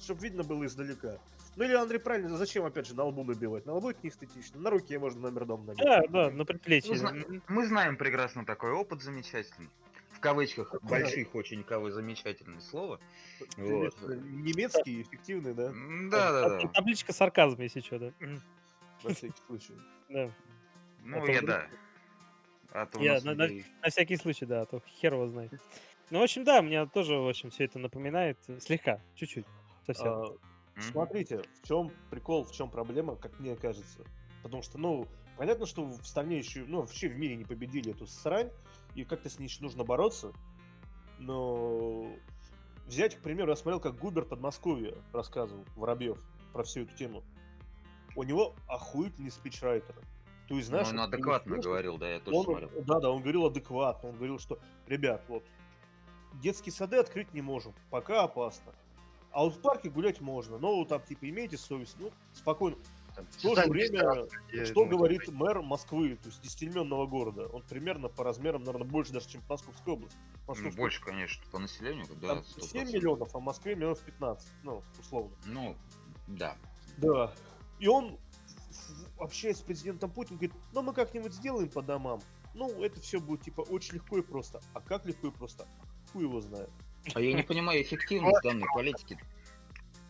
Чтобы 0.00 0.20
видно 0.22 0.44
было 0.44 0.64
издалека. 0.66 1.18
Ну 1.56 1.64
или 1.64 1.72
Андрей 1.74 1.98
правильно, 1.98 2.36
зачем 2.36 2.66
опять 2.66 2.86
же 2.86 2.94
на 2.94 3.04
лбу 3.04 3.24
набивать? 3.24 3.64
На 3.64 3.72
лбу 3.72 3.88
это 3.90 3.98
не 4.02 4.10
эстетично. 4.10 4.60
На 4.60 4.68
руке 4.68 4.98
можно 4.98 5.22
номер 5.22 5.46
дома 5.46 5.64
набить. 5.64 5.82
Да, 5.82 6.02
да, 6.10 6.30
на 6.30 6.44
предплечье. 6.44 6.90
Ну, 6.92 6.96
зна- 6.98 7.12
Мы 7.48 7.66
знаем 7.66 7.96
прекрасно 7.96 8.44
такой 8.44 8.72
опыт 8.72 9.00
замечательный. 9.02 9.70
В 10.16 10.20
кавычках, 10.20 10.74
больших 10.82 11.34
очень 11.34 11.62
кого 11.62 11.90
замечательное 11.90 12.60
слово. 12.60 12.98
Вот. 13.58 13.94
Немецкий, 14.08 15.02
эффективный, 15.02 15.52
да? 15.52 15.68
Да-да-да. 16.10 16.60
Та- 16.60 16.68
Табличка 16.68 17.12
сарказма, 17.12 17.64
если 17.64 17.80
что, 17.80 17.98
да. 17.98 18.12
На 19.04 19.14
всякий 19.14 19.42
случай. 19.46 19.74
Да. 20.08 20.30
Ну, 21.04 21.22
А 21.22 21.30
я 21.30 21.42
да. 21.42 21.66
А 22.72 22.86
то 22.86 23.00
Я 23.00 23.20
на- 23.22 23.34
на- 23.34 23.48
На 23.82 23.90
всякий 23.90 24.16
случай, 24.16 24.46
да, 24.46 24.62
а 24.62 24.66
то 24.66 24.82
хер 24.86 25.12
его 25.14 25.28
знает. 25.28 25.52
Ну, 26.10 26.20
в 26.20 26.22
общем, 26.22 26.44
да, 26.44 26.62
мне 26.62 26.86
тоже, 26.86 27.16
в 27.18 27.28
общем, 27.28 27.50
все 27.50 27.64
это 27.64 27.78
напоминает 27.78 28.38
э, 28.48 28.58
слегка, 28.60 29.00
чуть-чуть, 29.14 29.46
совсем. 29.86 30.06
А. 30.08 30.36
Смотрите, 30.78 31.42
в 31.62 31.66
чем 31.66 31.90
прикол, 32.10 32.44
в 32.44 32.52
чем 32.52 32.70
проблема, 32.70 33.16
как 33.16 33.38
мне 33.40 33.56
кажется. 33.56 34.04
Потому 34.42 34.62
что, 34.62 34.78
ну, 34.78 35.06
понятно, 35.36 35.66
что 35.66 35.84
в 35.84 36.06
стране 36.06 36.38
еще, 36.38 36.64
ну, 36.66 36.80
вообще 36.80 37.08
в 37.08 37.16
мире 37.16 37.36
не 37.36 37.44
победили 37.44 37.92
эту 37.92 38.06
срань, 38.06 38.50
и 38.94 39.04
как-то 39.04 39.28
с 39.28 39.38
ней 39.38 39.46
еще 39.46 39.62
нужно 39.62 39.84
бороться. 39.84 40.32
Но 41.18 42.10
взять, 42.86 43.16
к 43.16 43.20
примеру, 43.20 43.50
я 43.50 43.56
смотрел, 43.56 43.80
как 43.80 43.96
Губер 43.96 44.24
Подмосковье 44.24 44.96
рассказывал, 45.12 45.64
Воробьев, 45.76 46.18
про 46.52 46.62
всю 46.62 46.82
эту 46.82 46.94
тему. 46.96 47.22
У 48.14 48.22
него 48.22 48.54
охуительный 48.66 49.30
спичрайтер. 49.30 49.94
То 50.48 50.54
есть, 50.54 50.70
Ну, 50.70 50.78
знаешь, 50.78 50.88
он 50.88 51.00
адекватно 51.00 51.54
слушай, 51.54 51.66
говорил, 51.66 51.98
да, 51.98 52.08
я 52.08 52.20
тоже 52.20 52.36
он, 52.36 52.44
смотрел. 52.44 52.70
да, 52.84 53.00
да, 53.00 53.10
он 53.10 53.20
говорил 53.20 53.46
адекватно. 53.46 54.10
Он 54.10 54.16
говорил, 54.16 54.38
что, 54.38 54.58
ребят, 54.86 55.22
вот, 55.28 55.44
детские 56.34 56.72
сады 56.72 56.96
открыть 56.98 57.34
не 57.34 57.42
можем, 57.42 57.74
пока 57.90 58.22
опасно. 58.22 58.72
А 59.32 59.42
вот 59.42 59.56
в 59.56 59.60
парке 59.60 59.90
гулять 59.90 60.20
можно. 60.20 60.56
Но 60.56 60.82
там, 60.84 61.02
типа, 61.02 61.28
имейте 61.28 61.58
совесть. 61.58 61.96
Ну, 61.98 62.10
спокойно. 62.32 62.78
Там, 63.16 63.26
В 63.30 63.36
то 63.40 63.54
же 63.54 63.68
время, 63.68 64.26
что 64.66 64.74
думаю, 64.74 64.98
говорит 64.98 65.28
мэр 65.28 65.62
Москвы, 65.62 66.16
то 66.16 66.28
есть 66.28 66.42
десятимиллионного 66.42 67.06
города? 67.06 67.46
Он 67.48 67.62
примерно 67.62 68.08
по 68.08 68.22
размерам, 68.22 68.62
наверное, 68.62 68.86
больше 68.86 69.12
даже, 69.12 69.28
чем 69.28 69.42
Московская 69.48 69.92
область. 69.92 70.16
Ну, 70.16 70.40
Московская 70.48 70.80
больше, 70.82 71.02
конечно, 71.02 71.42
по 71.50 71.58
населению, 71.58 72.06
да, 72.20 72.28
там 72.28 72.38
100%. 72.40 72.66
7 72.66 72.92
миллионов, 72.92 73.34
а 73.34 73.38
в 73.38 73.42
Москве 73.42 73.74
миллионов 73.74 74.00
15, 74.00 74.48
ну, 74.64 74.82
условно. 75.00 75.34
Ну, 75.46 75.74
да. 76.28 76.58
Да. 76.98 77.32
И 77.78 77.88
он, 77.88 78.18
общаясь 79.18 79.56
с 79.56 79.62
президентом 79.62 80.10
Путиным, 80.10 80.38
говорит, 80.38 80.56
ну 80.74 80.82
мы 80.82 80.92
как-нибудь 80.92 81.32
сделаем 81.32 81.70
по 81.70 81.80
домам. 81.80 82.20
Ну, 82.52 82.82
это 82.82 83.00
все 83.00 83.18
будет, 83.18 83.42
типа, 83.42 83.62
очень 83.62 83.94
легко 83.94 84.18
и 84.18 84.22
просто. 84.22 84.60
А 84.74 84.80
как 84.80 85.06
легко 85.06 85.28
и 85.28 85.30
просто? 85.30 85.66
Хуй 86.12 86.24
его 86.24 86.40
знает. 86.42 86.70
А 87.14 87.20
я 87.20 87.32
не 87.32 87.42
понимаю 87.42 87.80
эффективность 87.82 88.42
данной 88.42 88.66
политики. 88.74 89.18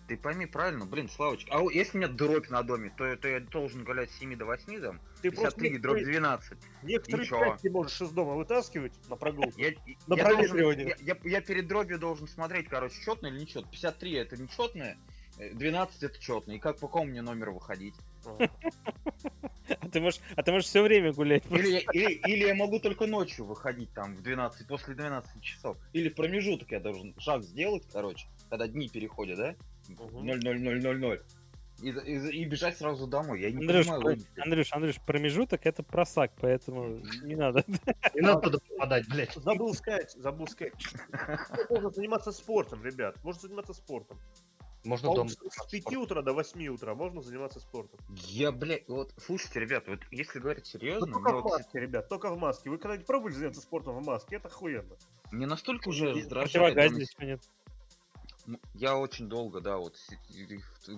Ты 0.09 0.17
пойми 0.17 0.47
правильно, 0.47 0.87
блин, 0.87 1.09
Славочка. 1.09 1.51
А 1.53 1.63
если 1.73 1.97
у 1.99 2.01
меня 2.01 2.09
дробь 2.09 2.49
на 2.49 2.63
доме, 2.63 2.93
то, 2.97 3.17
то 3.17 3.27
я 3.27 3.41
должен 3.41 3.83
гулять 3.85 4.11
с 4.11 4.19
7 4.19 4.37
до 4.37 4.45
8 4.45 4.81
там? 4.81 5.01
Ты 5.21 5.33
просто 5.33 5.61
53 5.61 5.79
дробь 5.79 5.97
некоторые, 5.99 6.21
12. 6.21 6.59
некоторые 6.85 7.27
части 7.29 7.69
можешь 7.69 8.01
из 8.01 8.11
дома 8.11 8.35
вытаскивать 8.35 8.93
на 9.09 9.17
прогулку. 9.17 9.59
Я, 9.59 9.73
На 10.07 10.15
я, 10.15 10.25
должен- 10.29 10.79
я, 10.79 10.95
я- 11.01 11.17
я 11.25 11.41
перед 11.41 11.67
дробью 11.67 11.99
должен 11.99 12.29
смотреть, 12.29 12.69
короче, 12.69 12.95
четное 13.05 13.31
или 13.31 13.41
нечетное. 13.41 13.71
53 13.73 14.13
это 14.13 14.37
нечетное, 14.41 14.97
э, 15.39 15.51
12 15.55 16.03
это 16.05 16.19
четное. 16.21 16.57
И 16.57 16.59
как 16.61 16.79
по 16.79 16.87
какому 16.87 17.11
мне 17.11 17.23
номеру 17.23 17.55
выходить? 17.55 17.95
А. 19.69 19.89
Ты 19.89 20.01
можешь, 20.01 20.21
а 20.37 20.43
ты 20.43 20.53
можешь 20.53 20.69
все 20.69 20.83
время 20.83 21.13
гулять. 21.13 21.45
Или, 21.51 21.69
я- 21.69 21.81
или, 21.93 22.13
или 22.29 22.47
я 22.47 22.55
могу 22.55 22.79
только 22.79 23.07
ночью 23.07 23.45
выходить 23.45 23.93
там 23.95 24.15
в 24.15 24.23
12, 24.23 24.67
после 24.69 24.95
12 24.95 25.43
часов. 25.43 25.77
Или 25.93 26.09
промежуток 26.09 26.71
я 26.71 26.79
должен 26.81 27.15
шаг 27.19 27.43
сделать, 27.43 27.83
короче, 27.93 28.27
когда 28.49 28.69
дни 28.69 28.89
переходят, 28.89 29.39
да? 29.39 29.55
Мгм. 29.89 30.29
0-0-0-0-0. 30.29 31.23
И, 31.83 31.91
и- 31.91 32.43
и 32.43 32.45
бежать 32.47 32.79
сразу 32.79 33.07
домой. 33.07 33.43
Я 33.43 33.51
не 33.51 33.59
Андрюш, 33.59 33.87
понимаю 33.87 34.19
про-. 34.35 34.43
Андрюш, 34.43 34.73
Андрюш, 34.73 34.97
промежуток 35.05 35.67
это 35.67 35.83
просак, 35.83 36.33
поэтому 36.41 37.01
не 37.23 37.37
надо. 37.37 37.65
Не 38.15 38.23
надо 38.23 38.41
туда 38.41 38.59
попадать, 38.71 39.07
блядь. 39.09 39.35
Забыл 39.35 39.75
сказать, 39.75 40.13
забыл 40.13 40.47
сказать. 40.49 40.73
Можно 41.69 41.91
заниматься 41.91 42.33
спортом, 42.33 42.83
ребят. 42.83 43.23
Можно 43.23 43.41
заниматься 43.43 43.75
спортом. 43.75 44.19
Можно 44.87 45.15
дома. 45.15 45.29
с 45.29 45.67
5 45.71 45.97
утра 45.97 46.23
до 46.23 46.33
8 46.33 46.69
утра 46.69 46.95
можно 46.95 47.21
заниматься 47.21 47.59
спортом. 47.61 47.99
Я, 48.09 48.53
блядь, 48.53 48.89
вот, 48.89 49.13
слушайте, 49.19 49.59
ребята, 49.59 49.91
вот 49.91 50.01
если 50.13 50.39
говорить 50.39 50.67
серьезно, 50.67 51.13
только 51.13 51.41
в 51.41 51.45
маске, 51.45 51.81
ребят, 51.81 52.09
только 52.09 52.31
в 52.31 52.39
маске. 52.39 52.71
Вы 52.71 52.79
когда-нибудь 52.79 53.07
пробовали 53.07 53.35
заняться 53.35 53.61
спортом 53.61 53.97
в 54.01 54.07
маске? 54.07 54.37
Это 54.37 54.47
охуенно. 54.49 54.97
мне 55.33 55.47
настолько 55.47 55.89
уже 55.89 56.13
раздражает... 56.13 56.75
Противогаз 56.75 56.93
здесь 56.93 57.17
нет. 57.19 57.43
Я 58.75 58.97
очень 58.97 59.29
долго, 59.29 59.61
да, 59.61 59.77
вот 59.77 59.97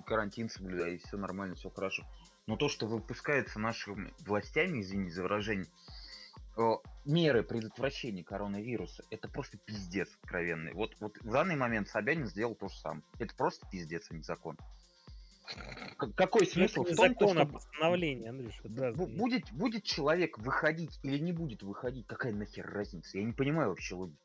карантин 0.06 0.48
соблюдаю, 0.50 0.94
и 0.94 0.98
все 0.98 1.16
нормально, 1.16 1.54
все 1.54 1.70
хорошо. 1.70 2.04
Но 2.46 2.56
то, 2.56 2.68
что 2.68 2.86
выпускается 2.86 3.58
нашими 3.58 4.12
властями, 4.20 4.80
извините 4.80 5.14
за 5.14 5.22
выражение, 5.22 5.66
э, 6.56 6.72
меры 7.04 7.42
предотвращения 7.42 8.24
коронавируса, 8.24 9.04
это 9.10 9.28
просто 9.28 9.58
пиздец 9.58 10.08
откровенный. 10.22 10.72
Вот, 10.72 10.96
вот 11.00 11.18
в 11.20 11.30
данный 11.30 11.56
момент 11.56 11.88
Собянин 11.88 12.26
сделал 12.26 12.54
то 12.54 12.68
же 12.68 12.78
самое. 12.78 13.02
Это 13.18 13.34
просто 13.34 13.66
пиздец, 13.70 14.06
а 14.10 14.14
не 14.14 14.22
закон. 14.22 14.56
Какой 16.14 16.42
Ну, 16.42 16.46
смысл 16.46 16.84
в 16.84 16.94
том, 16.94 17.14
то, 17.14 17.28
закон, 17.28 17.38
а 17.38 17.44
что 17.44 17.52
постановление, 17.54 18.30
Андрюш. 18.30 18.60
разные. 18.64 19.08
будет, 19.08 19.50
будет 19.52 19.84
человек 19.84 20.38
выходить 20.38 21.00
или 21.02 21.18
не 21.18 21.32
будет 21.32 21.62
выходить, 21.62 22.06
какая 22.06 22.32
нахер 22.32 22.66
разница? 22.66 23.18
Я 23.18 23.24
не 23.24 23.32
понимаю 23.32 23.70
вообще 23.70 23.94
логики. 23.94 24.18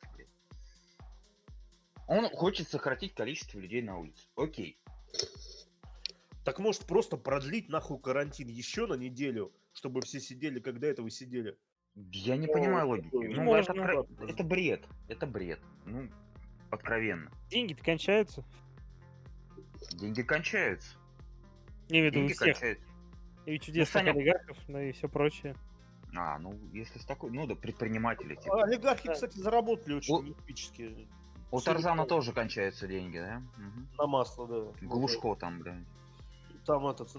Он 2.06 2.28
хочет 2.30 2.68
сократить 2.68 3.14
количество 3.14 3.58
людей 3.58 3.82
на 3.82 3.98
улице. 3.98 4.26
Окей. 4.36 4.78
Так 6.44 6.58
может 6.58 6.84
просто 6.86 7.16
продлить 7.16 7.68
нахуй 7.70 7.98
карантин 7.98 8.48
еще 8.48 8.86
на 8.86 8.94
неделю, 8.94 9.52
чтобы 9.72 10.02
все 10.02 10.20
сидели, 10.20 10.58
до 10.58 10.86
этого 10.86 11.08
сидели. 11.10 11.56
Я 11.94 12.36
не 12.36 12.46
Ну, 12.46 12.52
понимаю 12.52 12.88
логики. 12.88 13.14
Ну, 13.14 13.42
можно. 13.42 13.72
это, 13.72 14.06
это 14.28 14.44
бред. 14.44 14.84
Это 15.08 15.26
бред. 15.26 15.60
Ну, 15.86 16.10
откровенно. 16.70 17.30
Деньги-то 17.48 17.82
кончаются. 17.82 18.44
Деньги 19.92 20.22
кончаются. 20.22 20.96
Я 21.88 22.00
имею 22.00 22.12
в 22.12 22.14
виду 22.16 22.24
у 22.26 22.28
всех. 22.28 22.38
кончаются. 22.58 22.84
И 23.46 23.58
чудесных 23.60 24.02
Саня- 24.04 24.10
олигархов, 24.10 24.56
ну 24.68 24.80
и 24.80 24.92
все 24.92 25.08
прочее. 25.08 25.54
А, 26.16 26.38
ну, 26.38 26.52
если 26.72 26.98
с 26.98 27.04
такой, 27.04 27.30
ну 27.30 27.46
да, 27.46 27.54
предприниматели, 27.54 28.34
типа. 28.36 28.62
А 28.62 28.64
олигархи, 28.64 29.06
Да. 29.08 29.14
кстати, 29.14 29.36
заработали 29.38 29.94
очень 29.94 30.14
О. 30.14 30.22
эпически. 30.30 31.08
У 31.50 31.60
Тарзана 31.60 32.06
тоже 32.06 32.32
кончаются 32.32 32.86
деньги, 32.86 33.18
да? 33.18 33.42
Мгм. 33.56 33.88
На 33.98 34.06
масло, 34.06 34.48
да. 34.48 34.86
Глушко 34.86 35.34
там, 35.36 35.60
блядь. 35.60 35.84
Там 36.66 36.86
этот... 36.86 37.10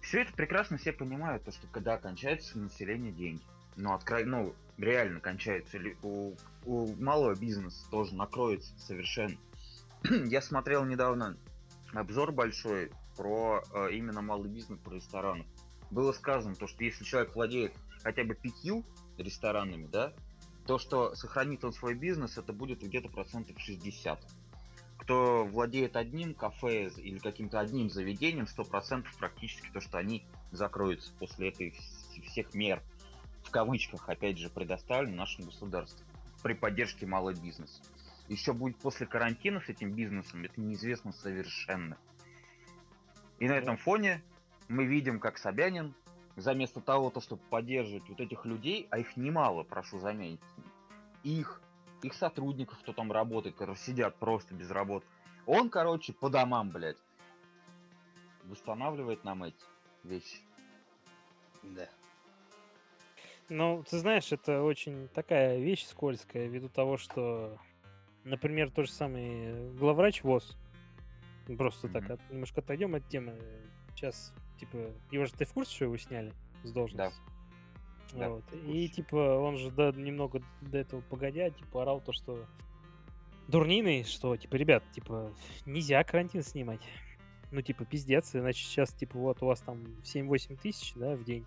Все 0.00 0.22
это 0.22 0.32
прекрасно 0.32 0.78
все 0.78 0.92
понимают, 0.92 1.44
то, 1.44 1.52
что 1.52 1.66
когда 1.66 1.98
кончается 1.98 2.58
у 2.58 2.62
населения 2.62 3.10
деньги. 3.10 3.42
Ну, 3.76 3.92
откро... 3.92 4.24
ну, 4.24 4.54
реально 4.76 5.20
кончается. 5.20 5.78
У, 6.02 6.34
у 6.64 6.94
малого 6.96 7.34
бизнеса 7.34 7.84
тоже 7.90 8.14
накроется 8.14 8.72
совершенно. 8.78 9.36
Я 10.26 10.40
смотрел 10.40 10.84
недавно 10.84 11.36
обзор 11.92 12.32
большой 12.32 12.92
про 13.16 13.62
э, 13.72 13.92
именно 13.92 14.22
малый 14.22 14.48
бизнес, 14.48 14.78
про 14.80 14.94
рестораны. 14.94 15.46
Было 15.90 16.12
сказано, 16.12 16.54
то, 16.54 16.66
что 16.66 16.84
если 16.84 17.04
человек 17.04 17.34
владеет 17.34 17.74
хотя 18.02 18.24
бы 18.24 18.34
пятью 18.34 18.84
ресторанами, 19.16 19.86
да, 19.86 20.12
то, 20.68 20.78
что 20.78 21.14
сохранит 21.14 21.64
он 21.64 21.72
свой 21.72 21.94
бизнес, 21.94 22.36
это 22.36 22.52
будет 22.52 22.82
где-то 22.82 23.08
процентов 23.08 23.58
60 23.58 24.20
кто 24.98 25.46
владеет 25.46 25.96
одним 25.96 26.34
кафе 26.34 26.88
или 26.88 27.18
каким-то 27.18 27.60
одним 27.60 27.88
заведением, 27.88 28.44
100% 28.44 29.06
практически 29.18 29.70
то, 29.72 29.80
что 29.80 29.96
они 29.96 30.26
закроются 30.50 31.14
после 31.18 31.48
этой 31.48 31.70
вс- 31.70 32.20
всех 32.26 32.52
мер, 32.52 32.82
в 33.44 33.50
кавычках, 33.50 34.06
опять 34.06 34.36
же, 34.36 34.50
предоставлены 34.50 35.16
нашему 35.16 35.46
государству 35.46 36.04
при 36.42 36.52
поддержке 36.52 37.06
малого 37.06 37.32
бизнеса. 37.32 37.80
Что 38.36 38.52
будет 38.52 38.76
после 38.76 39.06
карантина 39.06 39.62
с 39.62 39.70
этим 39.70 39.92
бизнесом, 39.92 40.44
это 40.44 40.60
неизвестно 40.60 41.12
совершенно. 41.12 41.96
И 43.38 43.48
на 43.48 43.52
этом 43.52 43.78
фоне 43.78 44.22
мы 44.68 44.84
видим, 44.84 45.20
как 45.20 45.38
Собянин, 45.38 45.94
заместо 46.40 46.80
того, 46.80 47.10
то, 47.10 47.20
чтобы 47.20 47.42
поддерживать 47.50 48.08
вот 48.08 48.20
этих 48.20 48.44
людей, 48.44 48.86
а 48.90 48.98
их 48.98 49.16
немало, 49.16 49.62
прошу 49.62 49.98
заметить, 49.98 50.40
их 51.22 51.60
их 52.02 52.14
сотрудников, 52.14 52.78
кто 52.78 52.92
там 52.92 53.10
работает, 53.10 53.56
которые 53.56 53.76
сидят 53.76 54.14
просто 54.16 54.54
без 54.54 54.70
работы. 54.70 55.04
Он, 55.46 55.68
короче, 55.68 56.12
по 56.12 56.28
домам, 56.30 56.70
блядь, 56.70 56.96
восстанавливает 58.44 59.24
нам 59.24 59.42
эти 59.42 59.56
вещи. 60.04 60.38
Да. 61.64 61.88
Ну, 63.48 63.82
ты 63.88 63.98
знаешь, 63.98 64.30
это 64.30 64.62
очень 64.62 65.08
такая 65.08 65.58
вещь 65.58 65.86
скользкая, 65.86 66.46
ввиду 66.46 66.68
того, 66.68 66.98
что, 66.98 67.58
например, 68.24 68.70
тот 68.70 68.86
же 68.86 68.92
самый 68.92 69.72
главврач 69.72 70.22
ВОЗ, 70.22 70.56
просто 71.56 71.88
так 71.88 72.04
Мгм. 72.04 72.12
от- 72.12 72.30
немножко 72.30 72.60
отойдем 72.60 72.94
от 72.94 73.08
темы. 73.08 73.34
Сейчас, 73.94 74.32
типа, 74.58 74.92
его 75.10 75.24
же 75.26 75.32
ты 75.32 75.44
в 75.44 75.52
курсе, 75.52 75.74
что 75.74 75.84
его 75.86 75.96
сняли 75.96 76.32
с 76.64 76.72
должности? 76.72 77.14
Да, 78.14 78.30
Вот. 78.30 78.44
в 78.50 78.54
И 78.70 78.88
типа 78.88 79.16
он 79.38 79.56
же 79.58 79.70
да, 79.70 79.92
немного 79.92 80.42
до 80.62 80.78
этого 80.78 81.00
погодя, 81.02 81.50
типа 81.50 81.82
орал 81.82 82.00
то, 82.00 82.12
что 82.12 82.44
дурниной, 83.48 84.04
что 84.04 84.36
типа, 84.36 84.56
ребят, 84.56 84.82
типа, 84.92 85.32
нельзя 85.66 86.02
карантин 86.04 86.42
снимать. 86.42 86.80
Ну, 87.50 87.62
типа, 87.62 87.86
пиздец, 87.86 88.34
иначе 88.34 88.62
сейчас, 88.62 88.92
типа, 88.92 89.18
вот 89.18 89.42
у 89.42 89.46
вас 89.46 89.60
там 89.62 89.82
7-8 90.04 90.58
тысяч, 90.60 90.92
да, 90.94 91.16
в 91.16 91.24
день 91.24 91.46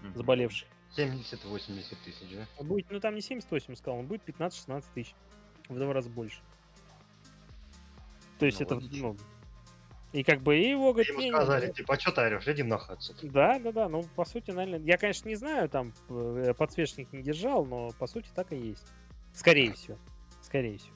Мгм. 0.00 0.14
заболевших. 0.16 0.68
70-80 0.96 1.96
тысяч, 2.04 2.28
да? 2.34 2.64
Будет, 2.64 2.90
ну 2.90 3.00
там 3.00 3.14
не 3.14 3.20
78 3.20 3.74
сказал, 3.74 3.98
он 4.00 4.06
будет 4.06 4.22
15-16 4.26 4.84
тысяч. 4.94 5.14
В 5.68 5.78
два 5.78 5.92
раза 5.92 6.08
больше. 6.10 6.40
То 8.38 8.46
есть 8.46 8.60
Ну, 8.60 8.66
это, 8.66 8.74
логично. 8.76 9.08
ну... 9.08 9.16
И 10.14 10.22
как 10.22 10.42
бы 10.42 10.56
и 10.56 10.68
его, 10.70 10.92
говорит, 10.92 11.08
Ему 11.10 11.18
«Не, 11.18 11.24
не, 11.26 11.32
сказали, 11.32 11.66
не». 11.66 11.72
типа, 11.72 11.94
а 11.94 11.98
что 11.98 12.12
ты 12.12 12.20
орешь? 12.20 12.46
Иди 12.46 12.62
нахуй 12.62 12.94
отсюда. 12.94 13.18
Да, 13.32 13.58
да, 13.58 13.72
да, 13.72 13.88
ну, 13.88 14.04
по 14.14 14.24
сути, 14.24 14.52
наверное, 14.52 14.78
я, 14.86 14.96
конечно, 14.96 15.28
не 15.28 15.34
знаю, 15.34 15.68
там, 15.68 15.92
э, 16.08 16.54
подсвечник 16.56 17.12
не 17.12 17.20
держал, 17.20 17.66
но, 17.66 17.90
по 17.98 18.06
сути, 18.06 18.28
так 18.32 18.52
и 18.52 18.56
есть. 18.56 18.86
Скорее 19.32 19.72
всего. 19.72 19.98
Скорее 20.40 20.78
всего. 20.78 20.94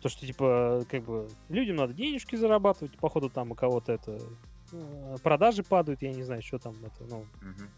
То, 0.00 0.08
что, 0.08 0.24
типа, 0.24 0.84
как 0.88 1.02
бы, 1.02 1.28
людям 1.48 1.76
надо 1.76 1.94
денежки 1.94 2.36
зарабатывать, 2.36 2.96
походу, 2.96 3.28
там 3.28 3.50
у 3.50 3.54
кого-то 3.56 3.92
это... 3.92 4.20
э, 4.70 5.16
Продажи 5.24 5.64
падают, 5.64 6.00
я 6.02 6.12
не 6.12 6.22
знаю, 6.22 6.40
что 6.40 6.58
там 6.60 6.76
это, 6.84 7.04
ну, 7.10 7.26
Мгм. 7.42 7.68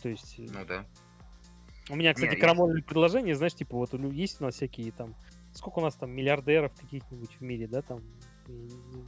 то 0.00 0.08
есть... 0.08 0.38
э, 0.38 0.46
Ну 0.48 0.64
да. 0.64 0.86
У 1.90 1.96
меня, 1.96 2.14
кстати, 2.14 2.30
есть- 2.34 2.40
крамольные 2.40 2.84
предложения, 2.84 3.34
знаешь, 3.34 3.54
типа, 3.54 3.76
вот 3.76 3.92
есть 4.12 4.40
у 4.40 4.44
нас 4.44 4.54
всякие 4.54 4.92
там... 4.92 5.16
Сколько 5.54 5.80
у 5.80 5.82
нас 5.82 5.96
там 5.96 6.12
миллиардеров 6.12 6.72
каких-нибудь 6.80 7.34
в 7.34 7.40
мире, 7.40 7.66
да, 7.66 7.82
там? 7.82 8.00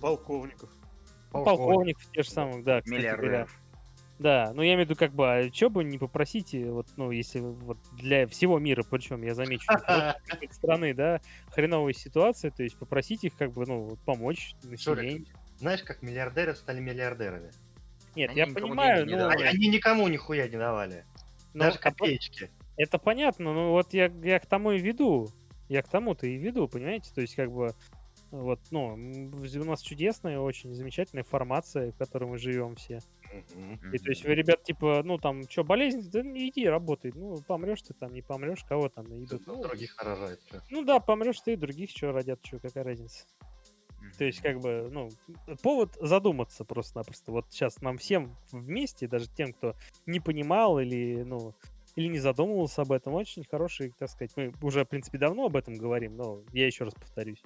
Полковников. 0.00 0.70
Ну, 1.38 1.44
Полковников 1.44 2.10
тех 2.10 2.24
же 2.24 2.30
самых, 2.30 2.64
да, 2.64 2.80
кстати 2.80 3.16
говоря. 3.16 3.46
Да, 4.18 4.52
но 4.54 4.62
я 4.62 4.74
имею 4.74 4.86
в 4.86 4.90
виду, 4.90 4.98
как 4.98 5.12
бы, 5.12 5.30
а 5.30 5.50
чё 5.50 5.68
бы 5.68 5.84
не 5.84 5.98
попросите, 5.98 6.70
вот, 6.70 6.86
ну, 6.96 7.10
если 7.10 7.40
вот 7.40 7.76
для 7.98 8.26
всего 8.26 8.58
мира, 8.58 8.82
причем 8.82 9.22
я 9.22 9.34
замечу, 9.34 9.64
что 9.64 10.16
страны, 10.52 10.94
да, 10.94 11.20
хреновая 11.50 11.92
ситуация, 11.92 12.50
то 12.50 12.62
есть 12.62 12.78
попросить 12.78 13.24
их, 13.24 13.36
как 13.36 13.52
бы, 13.52 13.66
ну, 13.66 13.82
вот 13.82 14.00
помочь 14.00 14.54
населению. 14.62 15.26
Знаешь, 15.58 15.82
как 15.82 16.02
миллиардеры 16.02 16.54
стали 16.54 16.80
миллиардерами? 16.80 17.50
Нет, 18.14 18.30
Они 18.30 18.38
я 18.38 18.46
понимаю, 18.46 19.06
не 19.06 19.16
ну. 19.16 19.28
Они, 19.28 19.42
они 19.42 19.68
никому 19.68 20.08
нихуя 20.08 20.48
не 20.48 20.56
давали. 20.56 21.04
ну, 21.52 21.64
Даже 21.64 21.76
а 21.76 21.82
копеечки. 21.82 22.50
Это 22.78 22.98
понятно, 22.98 23.52
но 23.52 23.72
вот 23.72 23.92
я, 23.92 24.10
я 24.22 24.38
к 24.38 24.46
тому 24.46 24.72
и 24.72 24.78
веду. 24.78 25.28
Я 25.68 25.82
к 25.82 25.88
тому-то 25.88 26.26
и 26.26 26.36
веду, 26.36 26.68
понимаете? 26.68 27.10
То 27.14 27.20
есть, 27.20 27.34
как 27.34 27.50
бы, 27.50 27.74
вот, 28.30 28.60
ну, 28.70 28.94
у 28.94 29.64
нас 29.64 29.82
чудесная, 29.82 30.40
очень 30.40 30.74
замечательная 30.74 31.24
формация, 31.24 31.92
в 31.92 31.96
которой 31.96 32.24
мы 32.24 32.38
живем 32.38 32.74
все. 32.74 33.00
И 33.92 33.98
то 33.98 34.10
есть 34.10 34.24
вы, 34.24 34.34
ребят, 34.34 34.62
типа, 34.64 35.02
ну, 35.04 35.18
там, 35.18 35.48
что, 35.48 35.64
болезнь, 35.64 36.08
да 36.10 36.22
не 36.22 36.48
иди 36.48 36.66
работай. 36.66 37.12
Ну, 37.14 37.36
помрешь 37.46 37.82
ты 37.82 37.94
там, 37.94 38.12
не 38.12 38.22
помрешь, 38.22 38.64
кого 38.64 38.88
там 38.88 39.06
идут. 39.06 39.46
Ну, 39.46 39.62
других 39.62 39.96
рожает. 40.02 40.40
чё. 40.50 40.60
ну 40.70 40.84
да, 40.84 41.00
помрешь 41.00 41.40
ты, 41.40 41.56
других 41.56 41.90
что 41.90 42.12
родят, 42.12 42.40
что, 42.44 42.58
какая 42.58 42.84
разница. 42.84 43.24
То 44.18 44.24
есть, 44.24 44.40
как 44.40 44.60
бы, 44.60 44.88
ну, 44.90 45.10
повод 45.62 45.96
задуматься 46.00 46.64
просто-напросто. 46.64 47.32
Вот 47.32 47.46
сейчас 47.50 47.80
нам 47.80 47.98
всем 47.98 48.36
вместе, 48.52 49.08
даже 49.08 49.28
тем, 49.28 49.52
кто 49.52 49.74
не 50.06 50.20
понимал 50.20 50.78
или, 50.78 51.22
ну, 51.22 51.54
или 51.96 52.08
не 52.08 52.18
задумывался 52.18 52.82
об 52.82 52.92
этом, 52.92 53.14
очень 53.14 53.44
хороший, 53.44 53.92
так 53.98 54.10
сказать, 54.10 54.32
мы 54.36 54.52
уже, 54.62 54.84
в 54.84 54.88
принципе, 54.88 55.18
давно 55.18 55.46
об 55.46 55.56
этом 55.56 55.74
говорим, 55.74 56.16
но 56.16 56.42
я 56.52 56.66
еще 56.66 56.84
раз 56.84 56.94
повторюсь. 56.94 57.42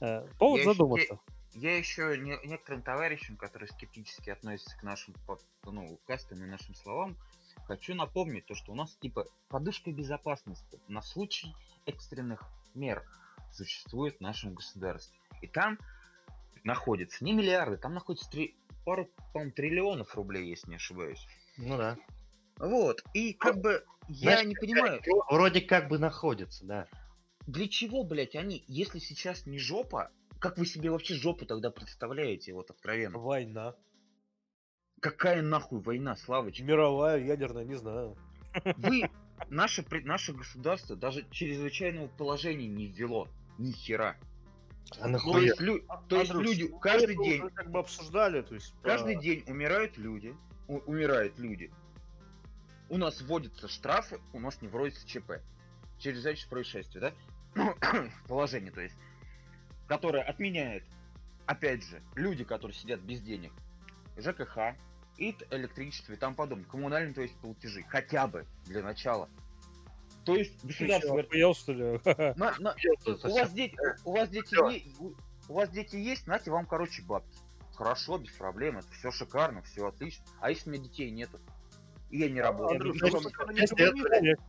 Э, 0.00 0.26
Повод 0.38 0.60
Я 0.60 0.64
задуматься. 0.64 1.18
Я 1.54 1.76
еще 1.78 2.18
не- 2.18 2.38
некоторым 2.46 2.82
товарищам, 2.82 3.36
которые 3.36 3.68
скептически 3.68 4.30
относятся 4.30 4.76
к 4.76 4.82
нашим 4.82 5.14
ну, 5.64 5.98
кастам 6.06 6.42
и 6.44 6.46
нашим 6.46 6.74
словам, 6.74 7.16
хочу 7.64 7.94
напомнить 7.94 8.46
то, 8.46 8.54
что 8.54 8.72
у 8.72 8.74
нас 8.74 8.94
типа 8.96 9.26
подушка 9.48 9.90
безопасности 9.90 10.78
на 10.88 11.00
случай 11.00 11.54
экстренных 11.86 12.42
мер 12.74 13.02
существует 13.52 14.18
в 14.18 14.20
нашем 14.20 14.54
государстве. 14.54 15.18
И 15.40 15.46
там 15.46 15.78
находится 16.62 17.24
не 17.24 17.32
миллиарды, 17.32 17.78
там 17.78 17.94
находится 17.94 18.28
три, 18.30 18.54
пару, 18.84 19.08
по-моему, 19.32 19.52
триллионов 19.52 20.14
рублей, 20.14 20.48
если 20.48 20.70
не 20.70 20.76
ошибаюсь. 20.76 21.26
Ну 21.56 21.78
да. 21.78 21.96
Вот, 22.58 23.02
и 23.14 23.32
как 23.32 23.60
бы 23.60 23.84
я 24.08 24.32
Знаешь, 24.32 24.46
не 24.46 24.54
понимаю, 24.54 25.02
Вроде 25.30 25.60
как 25.60 25.88
бы 25.88 25.98
находится, 25.98 26.64
да. 26.64 26.86
Для 27.46 27.68
чего, 27.68 28.02
блять, 28.04 28.34
они, 28.34 28.64
если 28.66 28.98
сейчас 28.98 29.46
не 29.46 29.58
жопа, 29.58 30.10
как 30.38 30.58
вы 30.58 30.66
себе 30.66 30.90
вообще 30.90 31.14
жопу 31.14 31.46
тогда 31.46 31.70
представляете, 31.70 32.52
вот 32.52 32.70
откровенно? 32.70 33.18
Война. 33.18 33.74
Какая 35.00 35.42
нахуй 35.42 35.80
война, 35.80 36.16
Славыч? 36.16 36.60
Мировая, 36.60 37.22
ядерная, 37.22 37.64
не 37.64 37.74
знаю. 37.76 38.16
Вы, 38.76 39.10
наше, 39.48 39.82
пред- 39.82 40.06
наше 40.06 40.32
государство 40.32 40.96
даже 40.96 41.26
чрезвычайного 41.30 42.08
положения 42.08 42.66
не 42.66 42.86
ввело. 42.86 43.28
Ни 43.58 43.72
хера. 43.72 44.16
А 45.00 45.18
То 45.18 45.38
есть, 45.38 45.60
лю- 45.60 45.84
то 46.08 46.20
есть 46.20 46.30
Андрюш, 46.30 46.56
люди 46.56 46.72
мы 46.72 46.80
каждый 46.80 47.16
день, 47.16 47.42
как 47.50 47.70
бы 47.70 47.80
обсуждали, 47.80 48.42
то 48.42 48.54
есть... 48.54 48.72
каждый 48.82 49.14
про- 49.14 49.22
день 49.22 49.44
умирают 49.46 49.98
люди. 49.98 50.34
у- 50.68 50.78
умирают 50.78 51.38
люди. 51.38 51.70
У 52.88 52.96
нас 52.98 53.20
вводятся 53.20 53.68
штрафы, 53.68 54.20
у 54.32 54.38
нас 54.40 54.62
не 54.62 54.68
вводится 54.68 55.06
ЧП. 55.06 55.42
Чрезвычайное 55.98 56.48
происшествие, 56.48 57.00
да? 57.00 57.12
Положение, 58.28 58.70
то 58.72 58.80
есть. 58.80 58.94
Которое 59.88 60.22
отменяет, 60.22 60.84
опять 61.46 61.84
же, 61.84 62.02
люди, 62.14 62.44
которые 62.44 62.74
сидят 62.76 63.00
без 63.00 63.20
денег. 63.20 63.52
ЖКХ, 64.16 64.74
ИТ, 65.16 65.46
электричество 65.50 66.12
и 66.12 66.16
тому 66.16 66.34
подобное. 66.34 66.66
Коммунальные, 66.66 67.14
то 67.14 67.22
есть 67.22 67.34
платежи. 67.36 67.84
Хотя 67.88 68.26
бы 68.26 68.46
для 68.64 68.82
начала. 68.82 69.28
То 70.24 70.34
есть 70.34 70.64
государство... 70.64 71.20
охуел, 71.20 71.54
что 71.54 71.72
ли? 71.72 72.00
на- 72.36 72.54
на- 72.58 72.74
у 73.06 73.28
вас 73.32 73.52
дети, 73.52 73.76
у 74.04 74.12
вас 74.12 74.28
дети, 74.28 74.54
е- 74.72 74.82
у- 74.98 75.52
вас 75.54 75.70
дети 75.70 75.94
есть, 75.94 76.26
нате 76.26 76.50
вам, 76.50 76.66
короче, 76.66 77.02
бабки. 77.02 77.38
Хорошо, 77.76 78.18
без 78.18 78.32
проблем, 78.32 78.78
это 78.78 78.90
все 78.90 79.12
шикарно, 79.12 79.62
все 79.62 79.86
отлично. 79.86 80.24
А 80.40 80.50
если 80.50 80.68
у 80.70 80.72
меня 80.72 80.82
детей 80.82 81.10
нету? 81.12 81.38
И 82.10 82.18
я 82.18 82.28
не 82.28 82.40
работаю. 82.40 82.80
Андрюш, 82.80 82.96
я 83.02 83.10
говори, 83.10 83.60
это- 83.62 83.76
Человек. 83.76 84.40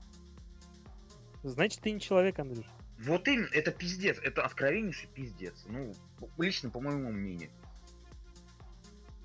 Значит, 1.43 1.82
ты 1.82 1.91
не 1.91 1.99
человек, 1.99 2.39
Андрюш. 2.39 2.66
Вот 3.00 3.28
именно, 3.28 3.48
это 3.52 3.72
пиздец, 3.72 4.18
это 4.24 4.43
откровеннейший 4.43 5.08
пиздец. 5.14 5.66
Ну, 5.68 5.93
лично 6.38 6.70
по 6.70 6.80
моему 6.80 7.12
мнению. 7.12 7.50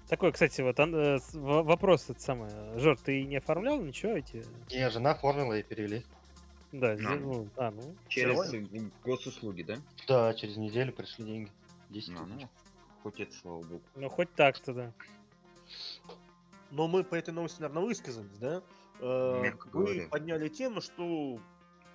Такой, 0.08 0.30
кстати, 0.32 0.60
вот 0.60 0.78
ан- 0.78 0.94
э, 0.94 1.18
вопрос 1.32 2.10
это 2.10 2.20
самое. 2.20 2.78
Жор, 2.78 2.98
ты 2.98 3.24
не 3.24 3.36
оформлял 3.36 3.80
ничего 3.80 4.12
эти? 4.12 4.44
Не, 4.70 4.90
жена 4.90 5.12
оформила 5.12 5.54
и 5.58 5.62
перевели. 5.62 6.04
Да, 6.70 6.92
А. 6.92 6.96
ну, 7.16 7.48
а, 7.56 7.70
ну, 7.70 7.96
Через 8.08 8.52
м, 8.52 8.92
госуслуги, 9.04 9.62
да? 9.62 9.76
Да, 10.06 10.34
через 10.34 10.56
неделю 10.58 10.92
пришли 10.92 11.24
деньги. 11.24 11.50
10 11.88 12.10
Ну, 12.10 12.26
ну, 12.26 12.48
хоть 13.02 13.20
это, 13.20 13.32
слава 13.34 13.62
богу. 13.62 13.82
ну 13.96 14.08
хоть 14.10 14.32
так-то, 14.34 14.72
да. 14.74 14.92
Но 16.70 16.88
мы 16.88 17.04
по 17.04 17.14
этой 17.14 17.32
новости, 17.32 17.60
наверное, 17.60 17.84
высказались, 17.84 18.36
да? 18.38 18.62
Э, 19.00 19.40
Мягко 19.42 19.66
Вы 19.72 19.84
говоря. 19.84 20.08
подняли 20.08 20.48
тему, 20.48 20.80
что 20.80 21.38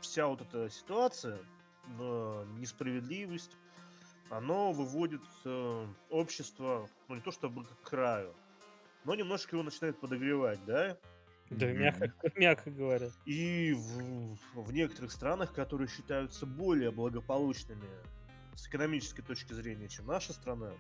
вся 0.02 0.28
вот 0.28 0.42
эта 0.42 0.70
ситуация, 0.70 1.40
несправедливость, 2.60 3.52
оно 4.30 4.72
выводит 4.72 5.22
э, 5.46 5.88
общество, 6.10 6.90
ну 7.08 7.16
не 7.16 7.22
то 7.22 7.32
чтобы 7.32 7.66
к 7.66 7.82
краю, 7.82 8.34
но 9.06 9.16
немножко 9.16 9.56
его 9.56 9.64
начинает 9.64 10.00
подогревать, 10.00 10.64
да? 10.66 10.98
Да, 11.50 11.72
мягко, 11.72 12.12
мягко 12.36 12.70
говоря. 12.72 13.10
И 13.26 13.74
в, 13.74 14.38
в 14.62 14.74
некоторых 14.74 15.12
странах, 15.14 15.54
которые 15.54 15.88
считаются 15.88 16.46
более 16.46 16.92
благополучными 16.92 17.88
с 18.56 18.68
экономической 18.68 19.22
точки 19.22 19.54
зрения, 19.54 19.88
чем 19.88 20.08
наша 20.08 20.34
страна, 20.34 20.72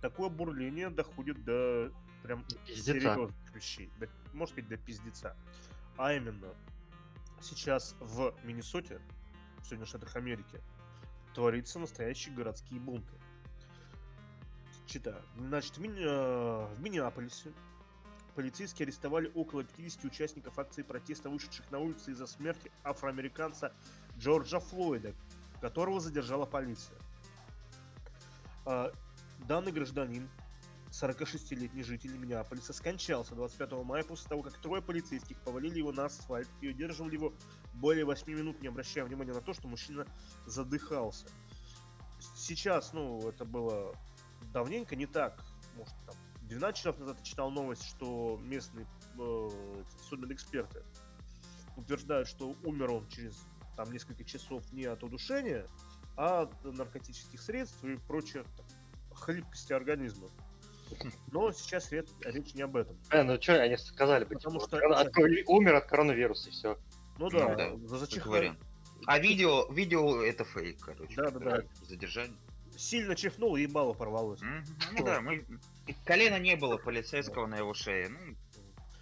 такое 0.00 0.30
бурление 0.30 0.90
доходит 0.90 1.44
до 1.44 1.92
прям 2.24 2.44
Пиздеца. 2.66 2.82
серьезных 2.84 3.54
вещей. 3.54 3.88
До- 4.00 4.08
можно 4.32 4.52
сказать, 4.52 4.68
до 4.68 4.76
пиздеца. 4.78 5.36
А 5.96 6.12
именно, 6.12 6.48
сейчас 7.40 7.94
в 8.00 8.34
Миннесоте, 8.42 9.00
в 9.64 9.66
Соединенных 9.66 9.88
Штатах 9.88 10.16
Америки, 10.16 10.60
творятся 11.34 11.78
настоящие 11.78 12.34
городские 12.34 12.80
бунты. 12.80 13.14
Читаю. 14.86 15.20
Значит, 15.38 15.76
в, 15.76 15.80
Мин- 15.80 15.96
э, 15.98 16.74
в 16.74 16.80
Миннеаполисе 16.80 17.52
полицейские 18.34 18.84
арестовали 18.84 19.32
около 19.34 19.64
50 19.64 20.04
участников 20.04 20.58
акции 20.58 20.82
протеста, 20.82 21.30
вышедших 21.30 21.70
на 21.70 21.78
улицы 21.78 22.10
из-за 22.10 22.26
смерти 22.26 22.70
афроамериканца 22.82 23.72
Джорджа 24.18 24.60
Флойда, 24.60 25.14
которого 25.60 26.00
задержала 26.00 26.44
полиция. 26.44 26.98
А, 28.66 28.92
Данный 29.48 29.72
гражданин, 29.72 30.28
46-летний 30.90 31.82
житель 31.82 32.16
Миннеаполиса, 32.16 32.72
скончался 32.72 33.34
25 33.34 33.72
мая 33.84 34.04
после 34.04 34.28
того, 34.28 34.42
как 34.42 34.56
трое 34.58 34.80
полицейских 34.80 35.38
повалили 35.38 35.78
его 35.78 35.92
на 35.92 36.06
асфальт 36.06 36.48
и 36.60 36.68
удерживали 36.68 37.14
его 37.14 37.32
более 37.74 38.04
8 38.04 38.32
минут, 38.32 38.60
не 38.62 38.68
обращая 38.68 39.04
внимания 39.04 39.32
на 39.32 39.40
то, 39.40 39.52
что 39.52 39.68
мужчина 39.68 40.06
задыхался. 40.46 41.26
Сейчас, 42.36 42.92
ну, 42.92 43.28
это 43.28 43.44
было 43.44 43.94
давненько, 44.52 44.96
не 44.96 45.06
так, 45.06 45.42
может, 45.76 45.94
там, 46.06 46.14
12 46.42 46.76
часов 46.78 46.98
назад 46.98 47.18
я 47.18 47.24
читал 47.24 47.50
новость, 47.50 47.84
что 47.84 48.38
местные 48.42 48.86
э, 49.18 49.48
эти 49.80 50.08
судмедэксперты 50.08 50.82
утверждают, 51.76 52.28
что 52.28 52.54
умер 52.64 52.92
он 52.92 53.08
через 53.08 53.44
там 53.76 53.90
несколько 53.92 54.24
часов 54.24 54.62
не 54.72 54.84
от 54.84 55.02
удушения, 55.02 55.66
а 56.16 56.42
от 56.42 56.64
наркотических 56.64 57.40
средств 57.40 57.82
и 57.84 57.96
прочих 57.96 58.44
там, 58.56 58.66
хлипкости 59.16 59.72
организма. 59.72 60.28
Но 61.32 61.50
сейчас 61.50 61.90
речь, 61.90 62.08
речь 62.20 62.54
не 62.54 62.62
об 62.62 62.76
этом. 62.76 62.96
Э, 63.10 63.22
ну 63.22 63.40
что, 63.40 63.60
они 63.60 63.76
сказали 63.76 64.24
бы, 64.24 64.34
Потому 64.34 64.60
типа, 64.60 64.76
что- 64.78 64.94
от 64.94 65.08
корови- 65.16 65.42
умер 65.46 65.74
от 65.74 65.86
коронавируса, 65.86 66.48
и 66.50 66.52
все. 66.52 66.78
Ну 67.18 67.30
да, 67.30 67.48
Ну 67.48 67.56
да, 67.56 67.88
за 67.88 67.98
Как 67.98 68.08
зачиха- 68.08 68.28
вариант. 68.28 68.58
А 69.06 69.18
видео, 69.18 69.70
видео 69.72 70.22
это 70.22 70.44
фейк, 70.44 70.80
короче. 70.80 71.14
Да-да-да. 71.16 71.38
которое 71.38 71.68
Задержание. 71.84 72.36
сильно 72.76 73.14
чихнул, 73.14 73.56
ебало 73.56 73.92
порвалось. 73.92 74.40
Мгм. 74.40 74.64
Ну 74.92 75.04
да, 75.04 75.20
мы... 75.20 75.44
колена 76.04 76.38
не 76.38 76.56
было 76.56 76.76
полицейского 76.78 77.46
на 77.46 77.56
его 77.56 77.74
шее. 77.74 78.08
Ну, 78.08 78.18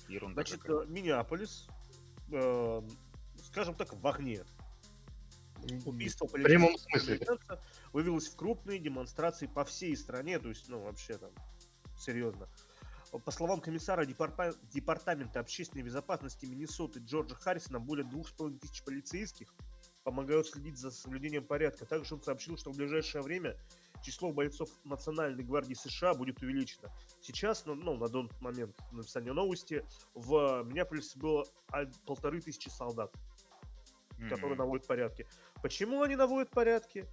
ерунда 0.08 0.42
Значит, 0.42 0.60
какая. 0.62 0.82
э, 0.82 0.86
Миннеаполис, 0.88 1.68
э, 2.32 2.82
скажем 3.44 3.74
так, 3.76 3.92
в 3.94 4.06
огне. 4.06 4.42
Убийство 5.84 6.26
В 6.26 6.32
прямом 6.32 6.72
полицейского 6.74 6.90
смысле. 6.98 7.14
американца 7.14 7.62
вывелось 7.92 8.28
в 8.28 8.36
крупные 8.36 8.78
демонстрации 8.80 9.46
по 9.46 9.64
всей 9.64 9.96
стране, 9.96 10.40
то 10.40 10.48
есть, 10.48 10.68
ну, 10.68 10.80
вообще 10.80 11.16
там, 11.16 11.30
серьезно. 11.96 12.48
По 13.18 13.30
словам 13.30 13.60
комиссара 13.60 14.06
департа- 14.06 14.56
Департамента 14.72 15.40
общественной 15.40 15.82
безопасности 15.82 16.46
Миннесоты 16.46 17.00
Джорджа 17.00 17.34
Харрисона, 17.34 17.78
более 17.78 18.06
двух 18.06 18.28
с 18.28 18.32
половиной 18.32 18.58
тысяч 18.58 18.82
полицейских 18.82 19.54
помогают 20.02 20.46
следить 20.48 20.78
за 20.78 20.90
соблюдением 20.90 21.44
порядка. 21.44 21.84
Также 21.84 22.14
он 22.14 22.22
сообщил, 22.22 22.56
что 22.56 22.72
в 22.72 22.76
ближайшее 22.76 23.22
время 23.22 23.56
число 24.02 24.32
бойцов 24.32 24.70
Национальной 24.84 25.44
гвардии 25.44 25.74
США 25.74 26.14
будет 26.14 26.42
увеличено. 26.42 26.90
Сейчас, 27.20 27.66
ну, 27.66 27.74
ну, 27.74 27.96
на 27.98 28.08
данный 28.08 28.30
момент 28.40 28.74
написания 28.90 29.32
новости, 29.32 29.84
в 30.14 30.64
Миннеаполисе 30.64 31.18
было 31.18 31.44
полторы 32.06 32.40
тысячи 32.40 32.68
солдат, 32.70 33.12
которые 34.30 34.54
Мгм. 34.54 34.58
наводят 34.58 34.86
порядки. 34.86 35.28
Почему 35.62 36.02
они 36.02 36.16
наводят 36.16 36.50
порядки? 36.50 37.06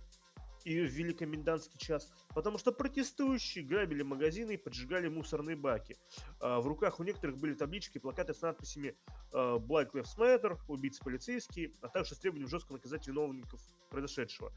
И 0.66 0.74
ввели 0.74 1.14
комендантский 1.14 1.80
час. 1.80 2.12
Потому 2.30 2.57
что 2.57 2.72
протестующие 2.72 3.64
грабили 3.64 4.03
магазины 4.03 4.53
и 4.53 4.57
поджигали 4.57 5.07
мусорные 5.07 5.55
баки. 5.55 5.97
А, 6.39 6.60
В 6.60 6.68
руках 6.68 6.99
у 6.99 7.03
некоторых 7.03 7.38
были 7.38 7.53
таблички 7.53 7.97
и 7.97 8.01
плакаты 8.01 8.34
с 8.34 8.41
надписями 8.41 8.95
а, 9.32 9.57
Black 9.57 9.91
Lives 9.91 10.18
Matter, 10.18 10.57
убийцы 10.68 11.03
полицейские, 11.03 11.74
а 11.82 11.88
также 11.88 12.16
с 12.16 12.20
требованием 12.20 12.49
жестко 12.49 12.74
наказать 12.74 13.07
виновников 13.07 13.62
произошедшего. 13.89 14.51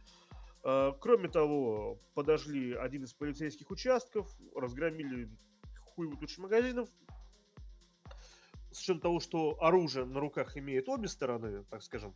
А, 0.65 0.93
Кроме 0.93 1.29
того, 1.29 1.99
подожгли 2.15 2.75
один 2.75 3.05
из 3.05 3.13
полицейских 3.13 3.71
участков, 3.71 4.29
разгромили 4.55 5.31
хуй 5.95 6.11
тучи 6.17 6.41
магазинов. 6.41 6.89
С 8.71 8.81
учетом 8.81 9.01
того, 9.01 9.21
что 9.21 9.63
оружие 9.63 10.07
на 10.07 10.19
руках 10.19 10.57
имеет 10.57 10.89
обе 10.89 11.07
стороны, 11.07 11.65
так 11.65 11.83
скажем, 11.83 12.15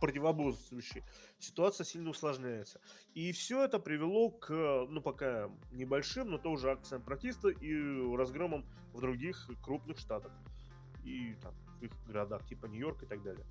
противоборствующие, 0.00 1.04
ситуация 1.38 1.84
сильно 1.84 2.10
усложняется. 2.10 2.80
И 3.14 3.32
все 3.32 3.64
это 3.64 3.78
привело 3.78 4.30
к, 4.30 4.50
ну, 4.88 5.00
пока 5.00 5.50
небольшим, 5.70 6.30
но 6.30 6.38
тоже 6.38 6.70
акциям 6.70 7.02
протеста 7.02 7.48
и 7.48 8.16
разгромам 8.16 8.64
в 8.92 9.00
других 9.00 9.48
крупных 9.62 9.98
штатах. 9.98 10.32
И 11.04 11.34
там, 11.42 11.54
в 11.78 11.82
их 11.82 11.92
городах, 12.06 12.46
типа 12.46 12.66
Нью-Йорк 12.66 13.02
и 13.02 13.06
так 13.06 13.22
далее. 13.22 13.44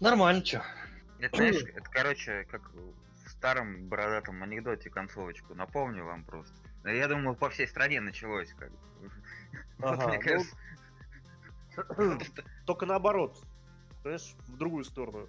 Нормально, 0.00 0.42
чё. 0.42 0.62
Это, 1.18 1.36
знаешь, 1.36 1.64
это, 1.74 1.90
короче, 1.90 2.44
как 2.50 2.70
в 2.74 3.30
старом 3.30 3.88
бородатом 3.88 4.42
анекдоте 4.42 4.90
концовочку. 4.90 5.54
Напомню 5.54 6.04
вам 6.04 6.24
просто. 6.24 6.54
Я 6.84 7.08
думаю, 7.08 7.34
по 7.34 7.48
всей 7.50 7.66
стране 7.66 8.00
началось 8.00 8.52
как 8.54 8.70
бы. 8.70 8.78
Вот 9.78 9.92
Ага, 9.92 10.08
мне 10.08 10.18
ну, 10.18 10.22
кажется, 10.22 10.56
Только 12.66 12.86
наоборот. 12.86 13.42
Понимаешь, 14.06 14.36
в 14.46 14.56
другую 14.56 14.84
сторону. 14.84 15.26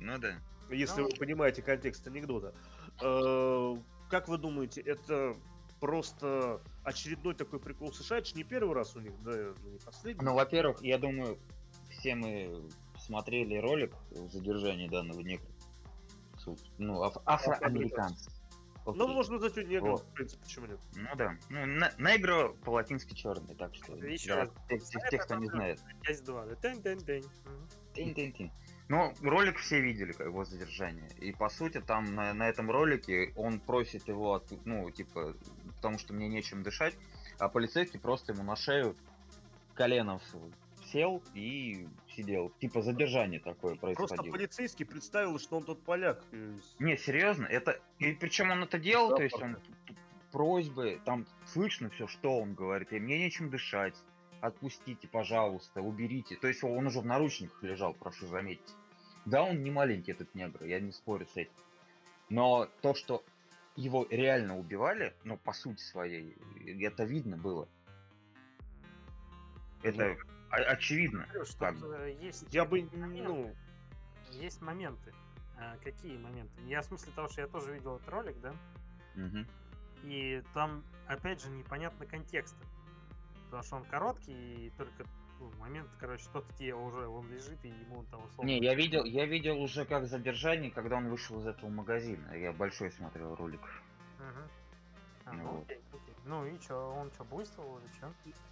Ну 0.00 0.18
да. 0.18 0.34
Если 0.68 1.00
Ну. 1.00 1.06
вы 1.06 1.14
понимаете 1.16 1.62
контекст 1.62 2.04
анекдота. 2.08 2.52
Э, 3.00 3.76
Как 4.08 4.26
вы 4.26 4.36
думаете, 4.36 4.80
это 4.80 5.36
просто 5.78 6.60
очередной 6.82 7.36
такой 7.36 7.60
прикол 7.60 7.92
США? 7.92 8.18
Это 8.18 8.26
же 8.30 8.34
не 8.34 8.42
первый 8.42 8.74
раз 8.74 8.96
у 8.96 9.00
них, 9.00 9.12
да, 9.22 9.54
ну, 9.62 9.70
не 9.70 9.78
последний. 9.78 10.24
Ну, 10.24 10.34
во-первых, 10.34 10.82
я 10.82 10.98
думаю, 10.98 11.38
все 11.90 12.16
мы 12.16 12.68
смотрели 12.98 13.54
ролик 13.58 13.94
в 14.10 14.28
задержании 14.32 14.88
данного. 14.88 15.22
Су- 16.38 16.58
Ну, 16.78 17.04
аф- 17.04 17.22
афроамериканца. 17.24 18.28
Ну, 18.86 19.08
можно 19.08 19.34
назвать 19.34 19.56
его 19.56 19.68
негром, 19.68 19.90
Вот. 19.92 20.02
в 20.02 20.12
принципе, 20.14 20.42
почему 20.42 20.66
нет? 20.66 20.80
Ну 20.96 21.08
да. 21.16 21.36
Ну, 21.48 21.66
на- 21.66 21.92
негро 21.98 22.48
по-латински 22.64 23.14
черный, 23.14 23.54
так 23.54 23.74
что. 23.74 23.94
Ещё 23.96 24.34
для 24.34 24.36
раз. 24.44 24.50
тех, 24.68 24.84
тех- 24.84 25.08
тех, 25.10 25.22
кто 25.24 25.34
не 25.36 25.46
знает. 25.46 25.80
Часть 26.02 26.24
2. 26.24 26.46
Да, 26.46 26.54
тень-тень-тень. 26.56 27.24
Тин-тин-тин. 27.94 28.50
Ну, 28.88 29.14
ролик 29.22 29.58
все 29.58 29.80
видели, 29.80 30.12
как 30.12 30.26
его 30.26 30.44
задержание. 30.44 31.08
И 31.18 31.32
по 31.32 31.48
сути, 31.48 31.80
там 31.80 32.14
на, 32.14 32.32
на 32.34 32.48
этом 32.48 32.70
ролике 32.70 33.32
он 33.36 33.60
просит 33.60 34.08
его, 34.08 34.34
от- 34.34 34.50
ну, 34.66 34.90
типа, 34.90 35.36
потому 35.76 35.98
что 35.98 36.12
мне 36.12 36.28
нечем 36.28 36.62
дышать, 36.62 36.96
а 37.38 37.48
полицейский 37.48 38.00
просто 38.00 38.32
ему 38.32 38.42
на 38.42 38.56
шею 38.56 38.96
коленом 39.74 40.20
сел 40.92 41.22
и 41.34 41.86
сидел. 42.14 42.50
Типа 42.60 42.82
задержание 42.82 43.40
такое 43.40 43.76
Просто 43.76 43.96
происходило. 44.06 44.32
полицейский 44.32 44.86
представил, 44.86 45.38
что 45.38 45.56
он 45.58 45.64
тот 45.64 45.82
поляк. 45.82 46.22
Не, 46.78 46.96
серьезно, 46.96 47.46
это. 47.46 47.80
И 47.98 48.12
причем 48.12 48.50
он 48.50 48.62
это 48.62 48.78
делал, 48.78 49.10
Да, 49.10 49.16
то 49.16 49.22
есть 49.22 49.40
он 49.40 49.56
просьбы, 50.32 51.00
там 51.04 51.26
слышно 51.46 51.90
все, 51.90 52.06
что 52.06 52.38
он 52.38 52.54
говорит. 52.54 52.92
И 52.92 53.00
мне 53.00 53.18
нечем 53.18 53.50
дышать. 53.50 53.96
Отпустите, 54.40 55.06
пожалуйста, 55.06 55.82
уберите. 55.82 56.36
То 56.36 56.48
есть 56.48 56.64
он 56.64 56.86
уже 56.86 57.00
в 57.00 57.06
наручниках 57.06 57.62
лежал, 57.62 57.92
прошу 57.92 58.26
заметить. 58.26 58.74
Да, 59.26 59.42
он 59.42 59.62
не 59.62 59.70
маленький, 59.70 60.12
этот 60.12 60.34
негр, 60.34 60.64
я 60.64 60.80
не 60.80 60.92
спорю 60.92 61.26
с 61.26 61.36
этим. 61.36 61.52
Но 62.30 62.68
то, 62.80 62.94
что 62.94 63.22
его 63.76 64.06
реально 64.08 64.58
убивали, 64.58 65.14
ну, 65.24 65.36
по 65.36 65.52
сути 65.52 65.82
своей, 65.82 66.36
это 66.80 67.04
видно 67.04 67.36
было. 67.36 67.68
Это 69.82 70.16
очевидно. 70.50 71.26
Что 71.44 71.72
э, 71.96 72.16
есть 72.20 72.46
Я 72.52 72.64
бы, 72.64 72.88
ну, 72.92 73.54
есть 74.32 74.60
моменты. 74.60 75.12
А, 75.56 75.76
Какие 75.82 76.16
моменты? 76.16 76.60
Я 76.66 76.82
в 76.82 76.86
смысле 76.86 77.12
того, 77.14 77.28
что 77.28 77.42
я 77.42 77.46
тоже 77.46 77.74
видел 77.74 77.96
этот 77.96 78.08
ролик, 78.08 78.40
да? 78.40 78.54
Мгм. 79.14 79.46
И 80.04 80.42
там, 80.54 80.82
опять 81.06 81.42
же, 81.42 81.50
непонятно 81.50 82.06
контекста. 82.06 82.58
Потому 83.46 83.62
что 83.62 83.76
он 83.76 83.84
короткий, 83.84 84.66
и 84.66 84.70
только 84.78 85.04
ну, 85.40 85.50
момент, 85.58 85.88
короче, 85.98 86.22
что-то 86.22 86.52
тебе 86.54 86.74
уже, 86.74 87.06
он 87.06 87.28
лежит, 87.30 87.58
и 87.64 87.68
ему 87.68 88.04
там 88.10 88.24
условно... 88.24 88.48
Не, 88.48 88.60
я 88.60 88.74
видел, 88.74 89.04
я 89.04 89.26
видел 89.26 89.60
уже 89.60 89.84
как 89.84 90.06
задержание, 90.06 90.70
когда 90.70 90.96
он 90.96 91.08
вышел 91.08 91.40
из 91.40 91.46
этого 91.46 91.68
магазина. 91.70 92.32
Я 92.34 92.52
большой 92.52 92.90
смотрел 92.92 93.34
ролик. 93.34 93.60
Мгм. 94.18 94.50
А, 95.24 95.32
Ну 95.32 95.42
ну, 95.42 95.50
вот. 95.50 95.64
окей, 95.64 95.80
окей. 95.92 96.09
Ну 96.30 96.46
и 96.46 96.56
чё, 96.60 96.78
он 96.96 97.10
что, 97.10 97.24
буйствовал 97.24 97.78
или 97.78 97.88
чё? 97.98 98.06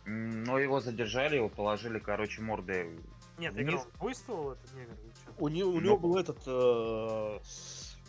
М, 0.05 0.43
Но 0.43 0.59
его 0.59 0.81
задержали, 0.81 1.37
его 1.37 1.49
положили, 1.49 2.01
короче, 2.01 2.43
мордой. 2.43 2.99
Нет, 3.39 3.55
Вниз. 3.55 3.83
он 3.85 3.91
буйствовал 4.01 4.53
этот 4.55 4.75
негр 4.75 4.93
или 4.95 5.11
чё? 5.13 5.33
У, 5.39 5.47
не- 5.49 5.63
у 5.63 5.75
Ну. 5.75 5.81
него 5.81 5.97
был 5.97 6.17
этот 6.17 6.39
э, 6.45 7.39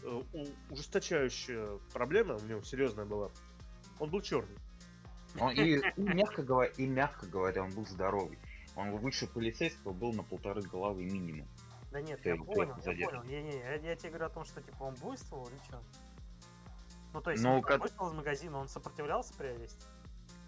э, 0.03 0.21
у- 0.33 0.73
ужесточающая 0.73 1.77
проблема, 1.93 2.35
у 2.37 2.45
него 2.45 2.63
серьезная 2.63 3.05
была. 3.05 3.29
Он 3.99 4.09
был 4.09 4.21
черный. 4.21 4.57
Он, 5.39 5.51
и, 5.51 5.77
и 5.77 5.81
мягко 6.01 6.41
говоря, 6.41 6.71
и 6.75 6.87
мягко 6.87 7.27
говоря, 7.27 7.61
он 7.63 7.69
был 7.69 7.85
здоровый. 7.85 8.39
Он 8.75 8.95
выше 8.97 9.27
полицейского 9.27 9.93
был 9.93 10.13
на 10.13 10.23
полторы 10.23 10.63
головы 10.63 11.03
минимум. 11.03 11.47
Да 11.91 12.01
нет, 12.01 12.19
я 12.25 12.35
понял, 12.35 12.73
я 12.75 12.81
задержан. 12.81 13.21
понял. 13.21 13.23
Не-не, 13.43 13.59
я, 13.59 13.73
я 13.75 13.95
тебе 13.95 14.09
говорю 14.09 14.25
о 14.25 14.29
том, 14.29 14.45
что 14.45 14.61
типа 14.61 14.81
он 14.83 14.95
буйствовал 14.95 15.47
или 15.47 15.59
чё? 15.69 15.79
Ну, 17.13 17.21
то 17.21 17.31
есть, 17.31 17.43
Ну, 17.43 17.55
он 17.57 17.61
как- 17.61 17.81
вышел 17.81 18.07
из 18.07 18.13
магазина, 18.13 18.57
он 18.59 18.67
сопротивлялся 18.67 19.33
при 19.33 19.47
аресте? 19.47 19.83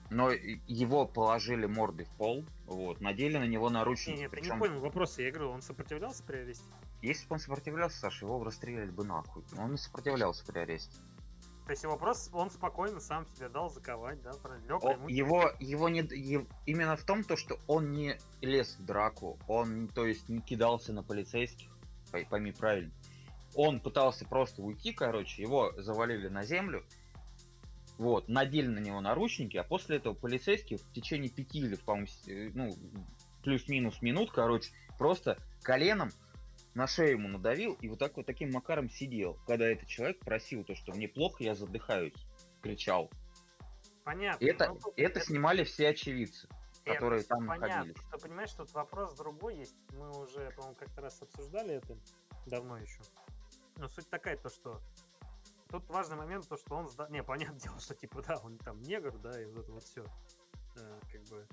Но 0.09 0.30
его 0.32 1.05
положили 1.07 1.66
мордой 1.68 2.05
в 2.05 2.09
пол, 2.18 2.45
вот, 2.66 2.99
надели 2.99 3.38
на 3.38 3.47
него 3.47 3.70
Не, 3.70 3.76
наручники. 3.76 4.20
нет, 4.20 4.32
ты 4.32 4.38
не 4.38 4.41
причем, 4.41 4.59
понял 4.59 4.80
вопроса. 4.82 5.22
Я 5.22 5.32
говорю, 5.32 5.51
он 5.51 5.62
сопротивлялся 5.62 6.22
при 6.24 6.38
аресте? 6.38 6.66
если 7.01 7.28
бы 7.28 7.34
он 7.34 7.39
сопротивлялся, 7.39 7.97
Саша, 7.97 8.26
его 8.26 8.43
расстреляли 8.43 8.91
бы 8.91 9.03
нахуй. 9.05 9.43
Но 9.53 9.64
он 9.64 9.72
не 9.72 9.78
сопротивлялся 9.78 10.45
при 10.45 10.59
аресте. 10.59 10.95
То 11.66 11.72
есть 11.72 11.84
его 11.84 11.97
просто, 11.97 12.36
он 12.36 12.51
спокойно 12.51 12.99
сам 12.99 13.26
себе 13.26 13.47
дал 13.49 13.70
заковать, 13.72 14.22
да? 14.22 14.32
Он- 14.82 15.07
ему- 15.07 15.07
его, 15.07 15.51
его 15.59 15.89
не, 15.89 16.01
е- 16.01 16.45
именно 16.66 16.97
в 16.97 17.03
том, 17.03 17.24
то, 17.24 17.36
что 17.38 17.57
он 17.68 17.91
не 17.93 18.20
лез 18.41 18.76
в 18.78 18.86
драку, 18.86 19.39
он, 19.47 19.88
то 19.88 20.05
есть, 20.05 20.28
не 20.30 20.41
кидался 20.41 20.91
на 20.93 21.01
полицейских, 21.03 21.70
пой- 22.12 22.28
пойми 22.30 22.51
правильно. 22.51 22.91
Он 23.55 23.79
пытался 23.79 24.25
просто 24.25 24.61
уйти, 24.61 24.93
короче, 24.93 25.41
его 25.41 25.73
завалили 25.77 26.27
на 26.27 26.43
землю, 26.43 26.85
вот, 27.97 28.27
надели 28.27 28.67
на 28.67 28.79
него 28.79 28.99
наручники, 29.01 29.57
а 29.57 29.63
после 29.63 29.97
этого 29.97 30.13
полицейский 30.13 30.77
в 30.77 30.93
течение 30.93 31.29
пяти 31.29 31.59
или, 31.59 31.75
по-моему, 31.75 32.07
э, 32.27 32.49
ну, 32.53 32.73
плюс-минус 33.43 34.01
минут, 34.01 34.31
короче, 34.31 34.71
просто 34.97 35.37
коленом 35.61 36.09
на 36.73 36.87
шею 36.87 37.11
ему 37.11 37.27
надавил 37.27 37.73
и 37.81 37.89
вот 37.89 37.99
так 37.99 38.17
вот 38.17 38.25
таким 38.25 38.51
макаром 38.51 38.89
сидел, 38.89 39.37
когда 39.45 39.67
этот 39.67 39.87
человек 39.87 40.19
просил 40.19 40.63
то, 40.63 40.73
что 40.75 40.93
мне 40.93 41.07
плохо, 41.07 41.43
я 41.43 41.53
задыхаюсь, 41.53 42.15
кричал. 42.61 43.11
Понятно. 44.03 44.45
Это, 44.45 44.69
ну, 44.69 44.79
тут 44.79 44.93
это 44.97 45.19
снимали 45.19 45.63
все 45.63 45.89
очевидцы, 45.89 46.47
это 46.85 46.95
которые 46.95 47.23
там 47.23 47.45
понятно. 47.45 47.67
находились. 47.67 47.97
Что, 48.07 48.17
понимаешь, 48.17 48.51
тут 48.53 48.73
вопрос 48.73 49.15
другой 49.15 49.57
есть. 49.57 49.75
Мы 49.91 50.09
уже, 50.09 50.49
по-моему, 50.51 50.75
как-то 50.75 51.01
раз 51.01 51.21
обсуждали 51.21 51.75
это 51.75 51.97
давно 52.47 52.77
еще. 52.77 52.99
Но 53.82 53.88
суть 53.88 54.07
такая, 54.09 54.38
то 54.38 54.47
что 54.49 54.79
тут 55.69 55.89
важный 55.89 56.15
момент, 56.15 56.47
то 56.47 56.55
что 56.55 56.75
он 56.75 56.88
сда... 56.88 57.07
Не, 57.09 57.23
понятное 57.23 57.59
дело, 57.59 57.79
что 57.79 57.95
типа, 57.95 58.21
да, 58.21 58.38
он 58.43 58.59
там 58.59 58.79
негр, 58.84 59.17
да, 59.17 59.41
и 59.41 59.45
вот 59.45 59.63
это 59.63 59.71
вот 59.71 59.84
все. 59.84 60.05
как 61.11 61.23
бы. 61.32 61.47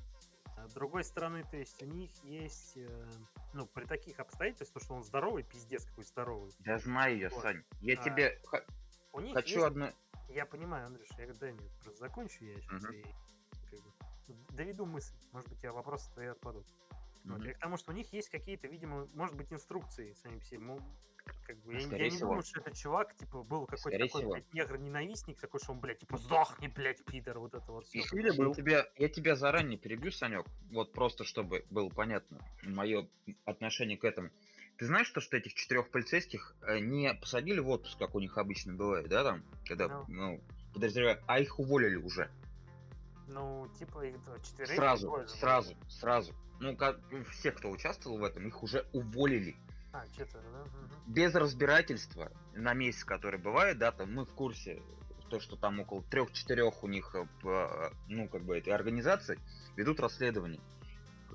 А 0.58 0.68
с 0.68 0.74
другой 0.74 1.04
стороны, 1.04 1.42
то 1.44 1.56
есть 1.56 1.82
у 1.82 1.86
них 1.86 2.10
есть, 2.24 2.76
э, 2.76 3.06
ну, 3.54 3.64
при 3.66 3.86
таких 3.86 4.18
обстоятельствах, 4.20 4.82
то, 4.82 4.84
что 4.84 4.94
он 4.94 5.04
здоровый, 5.04 5.42
пиздец 5.42 5.86
какой 5.86 6.04
здоровый. 6.04 6.52
Я 6.66 6.78
знаю 6.78 7.14
ее, 7.14 7.28
Вот. 7.30 7.40
Сань. 7.40 7.64
Я 7.80 7.94
А, 7.98 8.02
тебе 8.04 8.42
У 9.12 9.20
них 9.20 9.34
хочу 9.34 9.54
есть 9.54 9.66
одно... 9.66 9.90
я 10.28 10.44
понимаю, 10.44 10.86
Андрюш, 10.88 11.08
я 11.16 11.32
дай 11.32 11.52
мне 11.52 11.70
просто 11.82 12.00
закончу, 12.00 12.44
я 12.44 12.60
сейчас 12.60 12.82
Мгм. 12.82 12.92
и 12.92 13.02
как 13.70 13.80
бы, 13.80 13.92
доведу 14.50 14.84
мысль. 14.84 15.14
Может 15.32 15.48
быть, 15.48 15.62
я 15.62 15.72
вопросы 15.72 16.12
твои 16.12 16.26
отпадут. 16.26 16.66
Вот, 17.24 17.38
Мгм. 17.38 17.46
я 17.46 17.54
к 17.54 17.58
тому, 17.58 17.78
что 17.78 17.92
у 17.92 17.94
них 17.94 18.12
есть 18.12 18.28
какие-то, 18.28 18.66
видимо, 18.66 19.06
может 19.14 19.34
быть, 19.34 19.50
инструкции 19.50 20.12
сами 20.12 20.40
все. 20.40 20.58
Ну, 21.28 21.42
как 21.46 21.58
бы, 21.64 21.72
я, 21.72 21.78
не- 21.78 21.84
Скорее 21.86 22.04
я 22.06 22.10
не 22.10 22.18
думаю, 22.18 22.42
что 22.42 22.60
этот 22.60 22.74
чувак, 22.74 23.14
типа, 23.16 23.42
был 23.42 23.66
какой-то 23.66 23.80
Скорее 23.88 24.06
такой, 24.06 24.20
всего. 24.20 24.32
блядь, 24.32 24.54
негр-ненавистник, 24.54 25.38
такой, 25.40 25.60
что 25.60 25.72
он, 25.72 25.80
блядь, 25.80 25.98
типа, 25.98 26.18
сдохни, 26.18 26.68
блядь, 26.68 27.04
пидор, 27.04 27.38
вот 27.38 27.54
это 27.54 27.70
вот 27.72 27.86
все. 27.86 28.00
Или 28.12 28.30
был. 28.36 28.48
Я 28.48 28.54
тебя, 28.54 28.86
я 28.96 29.08
тебя 29.08 29.36
заранее 29.36 29.78
перебью, 29.78 30.10
Санек, 30.10 30.46
вот 30.70 30.92
просто 30.92 31.24
чтобы 31.24 31.64
было 31.70 31.88
понятно 31.88 32.38
мое 32.62 33.08
отношение 33.44 33.96
к 33.96 34.04
этому. 34.04 34.30
Ты 34.78 34.86
знаешь 34.86 35.10
то, 35.10 35.20
что 35.20 35.36
этих 35.36 35.54
четырех 35.54 35.90
полицейских 35.90 36.54
э, 36.62 36.78
не 36.78 37.12
посадили 37.14 37.58
в 37.58 37.68
отпуск, 37.68 37.98
как 37.98 38.14
у 38.14 38.20
них 38.20 38.38
обычно 38.38 38.74
бывает, 38.74 39.08
да, 39.08 39.24
там, 39.24 39.42
когда, 39.66 39.88
Ну. 39.88 40.04
ну, 40.08 40.40
подозреваю, 40.72 41.20
а 41.26 41.40
их 41.40 41.58
уволили 41.58 41.96
уже. 41.96 42.30
Ну, 43.26 43.68
типа, 43.78 44.06
их 44.06 44.22
два- 44.24 44.38
четверых. 44.38 44.74
Сразу, 44.74 45.24
сразу, 45.28 45.76
сразу. 45.88 46.34
Ну, 46.60 46.76
как 46.76 46.98
ну, 47.10 47.22
все, 47.24 47.52
кто 47.52 47.70
участвовал 47.70 48.18
в 48.18 48.24
этом, 48.24 48.46
их 48.46 48.62
уже 48.62 48.86
уволили. 48.92 49.56
А, 50.00 50.06
четверо, 50.16 50.44
да? 50.52 50.58
Мгм. 50.64 50.90
без 51.14 51.34
разбирательства 51.34 52.30
на 52.54 52.74
месяц, 52.74 53.04
который 53.04 53.38
бывает, 53.40 53.78
да, 53.78 53.92
там 53.92 54.14
мы 54.14 54.24
в 54.24 54.32
курсе, 54.32 54.82
то, 55.30 55.40
что 55.40 55.56
там 55.56 55.80
около 55.80 56.02
трех-четырех 56.02 56.82
у 56.84 56.88
них, 56.88 57.14
э, 57.14 57.26
п- 57.42 57.92
ну, 58.08 58.28
как 58.28 58.42
бы, 58.44 58.56
этой 58.58 58.72
организации 58.72 59.38
ведут 59.76 60.00
расследование. 60.00 60.60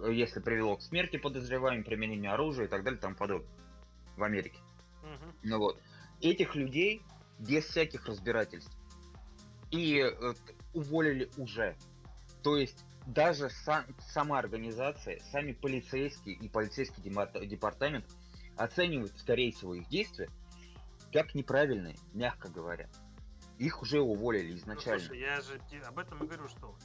Э, 0.03 0.11
Если 0.11 0.39
привело 0.39 0.77
к 0.77 0.81
смерти 0.81 1.17
подозреваемым, 1.17 1.83
применению 1.83 2.33
оружия 2.33 2.65
и 2.65 2.67
так 2.69 2.83
далее, 2.83 2.99
там 2.99 3.15
подобное. 3.15 3.49
В 4.17 4.23
Америке. 4.23 4.59
Мгм. 5.03 5.33
Ну 5.43 5.57
вот. 5.59 5.79
Этих 6.21 6.55
людей 6.55 7.01
без 7.39 7.65
всяких 7.65 8.05
разбирательств. 8.07 8.75
И 9.71 9.97
э, 9.99 10.33
уволили 10.73 11.29
уже. 11.37 11.75
То 12.43 12.57
есть 12.57 12.85
даже 13.07 13.47
са- 13.65 13.85
сама 13.99 14.39
организация, 14.39 15.19
сами 15.31 15.51
полицейские 15.53 16.35
и 16.35 16.47
полицейский 16.47 17.01
департамент 17.47 18.05
оценивают, 18.57 19.17
скорее 19.17 19.51
всего, 19.51 19.75
их 19.75 19.87
действия 19.87 20.29
как 21.11 21.35
неправильные, 21.35 21.95
мягко 22.13 22.49
говоря. 22.49 22.89
Их 23.59 23.81
уже 23.81 24.01
уволили 24.01 24.51
Ну, 24.51 24.57
изначально. 24.57 24.99
слушай, 24.99 25.19
я 25.19 25.41
же 25.41 25.59
об 25.87 25.99
этом 25.99 26.23
и 26.23 26.27
говорю, 26.27 26.47
что 26.47 26.75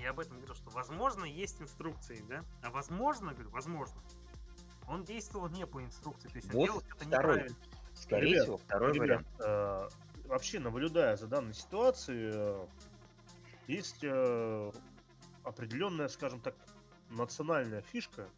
я 0.00 0.10
об 0.10 0.20
этом 0.20 0.36
говорю, 0.38 0.54
что 0.54 0.70
возможно 0.70 1.24
есть 1.24 1.60
инструкции, 1.60 2.24
да? 2.28 2.44
А 2.62 2.70
возможно, 2.70 3.32
говорю, 3.32 3.50
возможно, 3.50 4.00
он 4.86 5.02
действовал 5.04 5.48
не 5.48 5.66
по 5.66 5.82
инструкции, 5.82 6.28
то 6.28 6.36
есть 6.36 6.48
он 6.50 6.54
Вот 6.54 6.64
делал 6.66 6.80
что-то 6.80 7.04
второй. 7.04 7.34
неправильно. 7.34 7.56
скорее 7.94 8.30
Ребят, 8.30 8.42
всего, 8.44 8.56
второй 8.58 8.92
Ребят, 8.92 9.00
вариант. 9.00 9.26
э, 9.40 9.88
вообще 10.28 10.60
наблюдая 10.60 11.16
за 11.16 11.26
данной 11.26 11.54
ситуацией, 11.54 12.30
э, 12.32 12.66
есть 13.66 13.98
э, 14.02 14.72
определенная, 15.42 16.08
скажем 16.08 16.40
так, 16.40 16.54
национальная 17.10 17.82
фишка, 17.82 18.28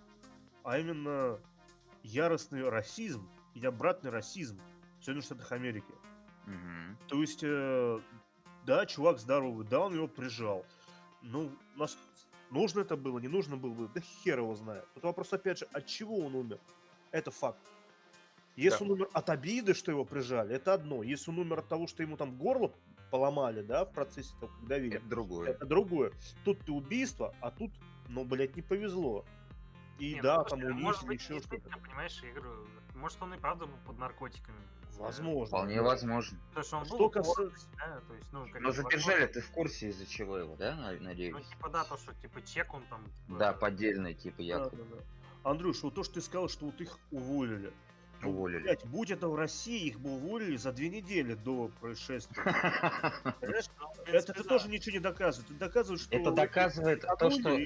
а 0.64 0.78
именно 0.78 1.38
яростный 2.02 2.68
расизм 2.68 3.28
и 3.54 3.64
обратный 3.64 4.10
расизм 4.10 4.60
в 5.00 5.04
Соединенных 5.04 5.24
Штатах 5.24 5.52
Америки. 5.52 5.92
Мгм. 6.46 6.98
То 7.08 7.20
есть, 7.20 7.40
э, 7.42 8.00
да, 8.66 8.86
чувак 8.86 9.18
здоровый, 9.18 9.66
да, 9.66 9.80
он 9.80 9.94
его 9.94 10.08
прижал. 10.08 10.64
Ну, 11.22 11.50
нас 11.76 11.96
нужно 12.50 12.80
это 12.80 12.96
было, 12.96 13.18
не 13.18 13.28
нужно 13.28 13.56
было, 13.56 13.88
да 13.94 14.00
хер 14.00 14.38
его 14.38 14.54
знает. 14.54 14.84
Тут 14.94 15.04
вопрос, 15.04 15.32
опять 15.32 15.58
же, 15.58 15.66
от 15.72 15.86
чего 15.86 16.18
он 16.18 16.34
умер? 16.34 16.58
Это 17.12 17.30
факт. 17.30 17.58
Если 18.56 18.78
Да. 18.78 18.84
он 18.84 18.90
умер 18.92 19.08
от 19.12 19.30
обиды, 19.30 19.74
что 19.74 19.92
его 19.92 20.04
прижали, 20.04 20.54
это 20.54 20.74
одно. 20.74 21.02
Если 21.02 21.30
он 21.30 21.38
умер 21.38 21.60
от 21.60 21.68
того, 21.68 21.86
что 21.86 22.02
ему 22.02 22.16
там 22.16 22.36
горло 22.36 22.72
поломали, 23.10 23.62
да, 23.62 23.84
в 23.84 23.92
процессе 23.92 24.34
того, 24.40 24.52
как 24.52 24.66
давили, 24.68 24.96
Это 24.96 25.06
другое. 25.06 25.50
это 25.50 25.66
другое. 25.66 26.12
Тут 26.44 26.58
ты 26.60 26.72
убийство, 26.72 27.34
а 27.40 27.50
тут, 27.50 27.70
ну, 28.08 28.24
блядь, 28.24 28.56
не 28.56 28.62
повезло. 28.62 29.24
И 30.00 30.14
Не, 30.14 30.22
да, 30.22 30.38
ну, 30.38 30.44
там 30.44 30.60
а 30.88 31.04
быть, 31.04 31.20
еще 31.20 31.38
что-то. 31.40 31.78
понимаешь, 31.78 32.18
я 32.22 32.32
говорю, 32.32 32.66
может 32.94 33.20
он 33.20 33.34
и 33.34 33.38
правда 33.38 33.66
был 33.66 33.76
под 33.86 33.98
наркотиками. 33.98 34.56
Возможно. 34.96 35.46
Вполне 35.46 35.76
да. 35.76 35.82
возможно. 35.82 36.38
То, 36.54 36.62
что 36.62 36.78
он 36.78 36.84
Что 36.86 36.96
был 36.98 37.10
касается- 37.10 37.42
упорный, 37.42 37.60
да, 37.76 38.00
то 38.08 38.14
есть, 38.14 38.32
ну, 38.32 38.46
как 38.50 38.60
Но 38.62 38.70
задержали 38.72 39.20
возможно, 39.20 39.26
ты 39.34 39.40
в 39.40 39.50
курсе 39.50 39.88
из-за 39.88 40.06
чего 40.06 40.38
его, 40.38 40.56
да, 40.56 40.74
на- 40.74 40.92
надеюсь? 41.00 41.34
Ну, 41.34 41.40
типа, 41.40 41.68
да, 41.68 41.84
то, 41.84 41.96
что, 41.98 42.14
типа, 42.14 42.42
чек 42.42 42.72
он 42.74 42.82
там... 42.88 43.04
типа, 43.04 43.38
Да, 43.38 43.52
поддельный, 43.52 44.14
типа, 44.14 44.38
Да, 44.38 44.42
якобы. 44.44 44.76
да, 44.84 44.96
да. 44.96 45.50
Андрюш, 45.50 45.82
вот 45.82 45.94
то, 45.94 46.02
что 46.02 46.14
ты 46.14 46.20
сказал, 46.22 46.48
что 46.48 46.66
вот 46.66 46.80
их 46.80 46.98
уволили. 47.10 47.72
Ну, 48.22 48.30
Уволили. 48.30 48.58
блядь, 48.62 48.84
будь 48.86 49.10
это 49.10 49.28
в 49.28 49.34
России, 49.34 49.86
их 49.86 49.98
бы 50.00 50.10
уволили 50.12 50.56
за 50.56 50.72
две 50.72 50.90
недели 50.90 51.34
до 51.34 51.68
происшествия. 51.80 52.42
Ну, 53.40 54.04
Это 54.06 54.34
да. 54.34 54.42
тоже 54.42 54.68
ничего 54.68 54.92
не 54.94 55.00
доказывает. 55.00 55.50
Это 55.50 55.58
доказывает, 55.58 56.00
что... 56.02 56.16
Это 56.16 56.30
доказывает 56.32 57.00
то, 57.18 57.30
что... 57.30 57.58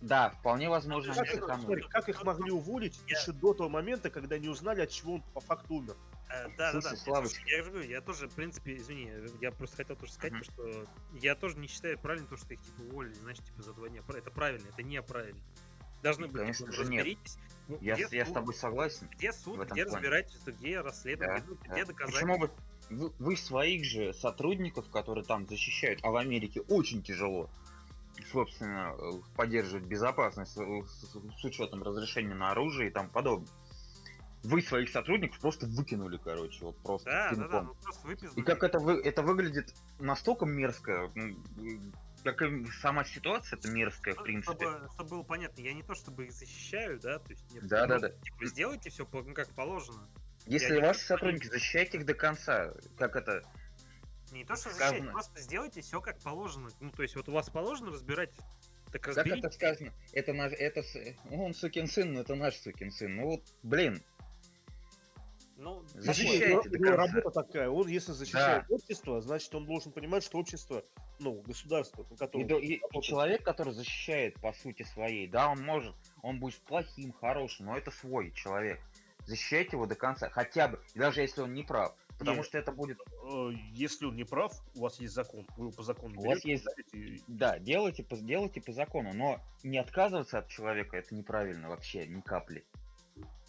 Да, 0.00 0.30
вполне 0.30 0.70
возможно, 0.70 1.14
Как, 1.14 1.34
их- 1.34 1.44
смотри, 1.44 1.82
как 1.82 2.08
их 2.08 2.24
могли 2.24 2.50
уволить 2.50 2.98
Я- 3.06 3.18
еще 3.18 3.32
до 3.32 3.52
того 3.52 3.68
момента, 3.68 4.08
когда 4.08 4.38
не 4.38 4.48
узнали, 4.48 4.80
от 4.80 4.90
чего 4.90 5.14
он 5.16 5.22
по 5.34 5.40
факту 5.40 5.74
умер? 5.74 5.94
Э, 6.30 6.48
Да, 6.56 6.72
да, 6.72 6.72
да. 6.72 6.80
Слушай, 6.80 6.90
Нет, 6.92 6.98
Славыч. 7.00 7.30
слушай, 7.32 7.50
Я 7.50 7.62
же 7.64 7.70
говорю, 7.70 7.88
я 7.90 8.00
тоже, 8.00 8.28
в 8.28 8.32
принципе, 8.34 8.76
извини, 8.76 9.10
я- 9.42 9.52
просто 9.52 9.76
хотел 9.76 9.96
тоже 9.96 10.12
сказать, 10.12 10.38
то, 10.38 10.44
что 10.44 10.84
я 11.20 11.34
тоже 11.34 11.58
не 11.58 11.66
считаю 11.66 11.98
правильно 11.98 12.26
то, 12.28 12.36
что 12.38 12.54
их 12.54 12.62
типа 12.62 12.80
уволили, 12.82 13.12
знаешь, 13.14 13.38
типа 13.38 13.62
за 13.62 13.74
два 13.74 13.88
дня. 13.90 14.00
Это 14.08 14.30
правильно, 14.30 14.66
это 14.68 14.82
неправильно. 14.82 15.40
Должны 16.02 16.28
быть, 16.28 16.36
Конечно 16.40 16.66
типа, 16.66 16.72
же, 16.72 16.84
нет. 16.90 17.00
разберитесь. 17.04 17.36
ну, 17.68 17.78
Я, 17.82 17.94
где 17.96 18.08
с- 18.08 18.12
я 18.12 18.24
с 18.24 18.32
тобой 18.32 18.54
согласен. 18.54 19.06
Где 19.10 19.32
суд, 19.34 19.56
где 19.56 19.66
плане. 19.66 19.84
разбирательство, 19.84 20.50
где 20.50 20.80
расследование, 20.80 21.40
Да, 21.40 21.46
ну, 21.46 21.54
да. 21.56 21.60
где 21.74 21.84
Почему 21.84 21.86
доказательства. 21.98 22.36
бы, 22.38 22.50
вы, 22.88 23.12
вы 23.18 23.36
своих 23.36 23.84
же 23.84 24.14
сотрудников, 24.14 24.88
которые 24.88 25.24
там 25.24 25.46
защищают, 25.46 26.00
а 26.02 26.10
в 26.10 26.16
Америке 26.16 26.62
очень 26.62 27.02
тяжело, 27.02 27.50
собственно, 28.26 28.94
э, 28.98 29.12
поддерживать 29.36 29.84
безопасность 29.84 30.56
э, 30.56 30.82
с, 30.86 31.44
учетом 31.44 31.82
разрешения 31.82 32.34
на 32.34 32.50
оружие 32.50 32.90
и 32.90 32.92
тому 32.92 33.08
подобное. 33.08 33.48
Вы 34.42 34.62
своих 34.62 34.88
сотрудников 34.88 35.38
просто 35.38 35.66
выкинули, 35.66 36.18
короче, 36.22 36.64
вот 36.64 36.78
просто 36.82 37.10
Да, 37.10 37.30
да, 37.34 37.48
да, 37.48 37.62
ну 37.62 37.74
просто 37.74 38.26
И 38.36 38.42
как 38.42 38.62
это, 38.62 38.78
вы, 38.78 39.00
это 39.02 39.22
выглядит 39.22 39.74
настолько 39.98 40.46
мерзко, 40.46 41.10
ну, 41.14 41.36
как 42.24 42.40
и 42.42 42.66
сама 42.80 43.04
ситуация, 43.04 43.58
это 43.58 43.70
мерзкая, 43.70 44.14
в 44.14 44.16
Что- 44.16 44.24
принципе. 44.24 44.66
Чтобы, 44.66 44.88
чтобы 44.94 45.10
было 45.10 45.22
понятно, 45.22 45.60
я 45.60 45.74
не 45.74 45.82
то 45.82 45.94
чтобы 45.94 46.26
их 46.26 46.32
защищаю, 46.32 46.98
да, 47.00 47.18
то 47.18 47.30
есть 47.30 47.52
нет, 47.52 47.66
Да, 47.66 47.86
да, 47.86 47.98
просто, 47.98 48.08
да. 48.08 48.24
типа, 48.24 48.46
сделайте 48.46 48.90
все 48.90 49.04
как 49.04 49.48
положено. 49.50 50.08
Если 50.46 50.74
я 50.74 50.86
ваши 50.86 51.00
сотрудники, 51.00 51.46
защищайте 51.46 51.98
их 51.98 52.06
до 52.06 52.14
конца. 52.14 52.72
Как 52.96 53.16
это? 53.16 53.42
Не 54.32 54.44
то, 54.44 54.56
что 54.56 54.70
Сказано. 54.70 54.88
защищать, 54.90 55.12
просто 55.12 55.40
сделайте 55.40 55.80
все 55.80 56.00
как 56.00 56.18
положено. 56.20 56.70
Ну, 56.80 56.90
то 56.90 57.02
есть, 57.02 57.16
вот 57.16 57.28
у 57.28 57.32
вас 57.32 57.50
положено 57.50 57.90
разбирать, 57.90 58.30
так 58.92 59.02
Как 59.02 59.08
разберите. 59.16 59.38
это 59.46 59.50
сказано? 59.50 59.92
Это 60.12 60.32
наш, 60.32 60.52
это, 60.52 60.82
он 61.30 61.54
сукин 61.54 61.86
сын, 61.88 62.12
но 62.12 62.20
это 62.20 62.34
наш 62.34 62.56
сукин 62.56 62.90
сын. 62.92 63.14
Ну 63.16 63.26
вот, 63.30 63.42
блин, 63.62 64.00
Ну, 65.56 65.84
Защищайте 65.94 66.48
Его- 66.78 66.96
работа 66.96 67.30
такая. 67.30 67.68
Он, 67.68 67.86
если 67.86 68.12
защищает 68.12 68.64
общество, 68.70 69.20
значит, 69.20 69.54
он 69.54 69.66
должен 69.66 69.92
понимать, 69.92 70.24
что 70.24 70.38
общество, 70.38 70.82
ну, 71.18 71.42
государство, 71.42 72.02
на 72.08 72.14
и, 72.14 72.16
котором... 72.16 72.46
и- 72.62 72.80
и 72.92 73.02
человек, 73.02 73.42
который 73.44 73.74
защищает 73.74 74.40
по 74.40 74.54
сути 74.54 74.84
своей, 74.84 75.28
да, 75.28 75.48
он 75.50 75.60
может, 75.62 75.94
он 76.22 76.40
будет 76.40 76.60
плохим, 76.62 77.12
хорошим, 77.12 77.66
но 77.66 77.76
это 77.76 77.90
свой 77.90 78.30
человек. 78.32 78.80
Защищайте 79.26 79.76
его 79.76 79.84
до 79.84 79.96
конца, 79.96 80.30
хотя 80.30 80.68
бы, 80.68 80.80
даже 80.94 81.20
если 81.20 81.42
он 81.42 81.52
не 81.52 81.62
прав. 81.62 81.94
Потому 82.20 82.36
Нет. 82.36 82.46
что 82.46 82.58
это 82.58 82.70
будет, 82.72 83.00
Э, 83.24 83.50
Если 83.72 84.04
он 84.04 84.14
не 84.14 84.24
прав, 84.24 84.52
у 84.76 84.80
вас 84.82 85.00
есть 85.00 85.14
закон. 85.14 85.46
Вы 85.56 85.64
его 85.68 85.72
по 85.72 85.82
закону 85.82 86.20
У 86.20 86.26
вас 86.26 86.44
есть- 86.44 86.62
ставите 86.64 86.98
и- 86.98 87.22
да, 87.26 87.58
делайте 87.58 88.02
по, 88.04 88.16
делайте 88.16 88.60
по 88.60 88.72
закону, 88.72 89.12
но 89.14 89.40
не 89.62 89.78
отказываться 89.78 90.38
от 90.38 90.48
человека, 90.48 90.98
это 90.98 91.14
неправильно 91.14 91.70
вообще, 91.70 92.06
ни 92.06 92.20
капли. 92.20 92.66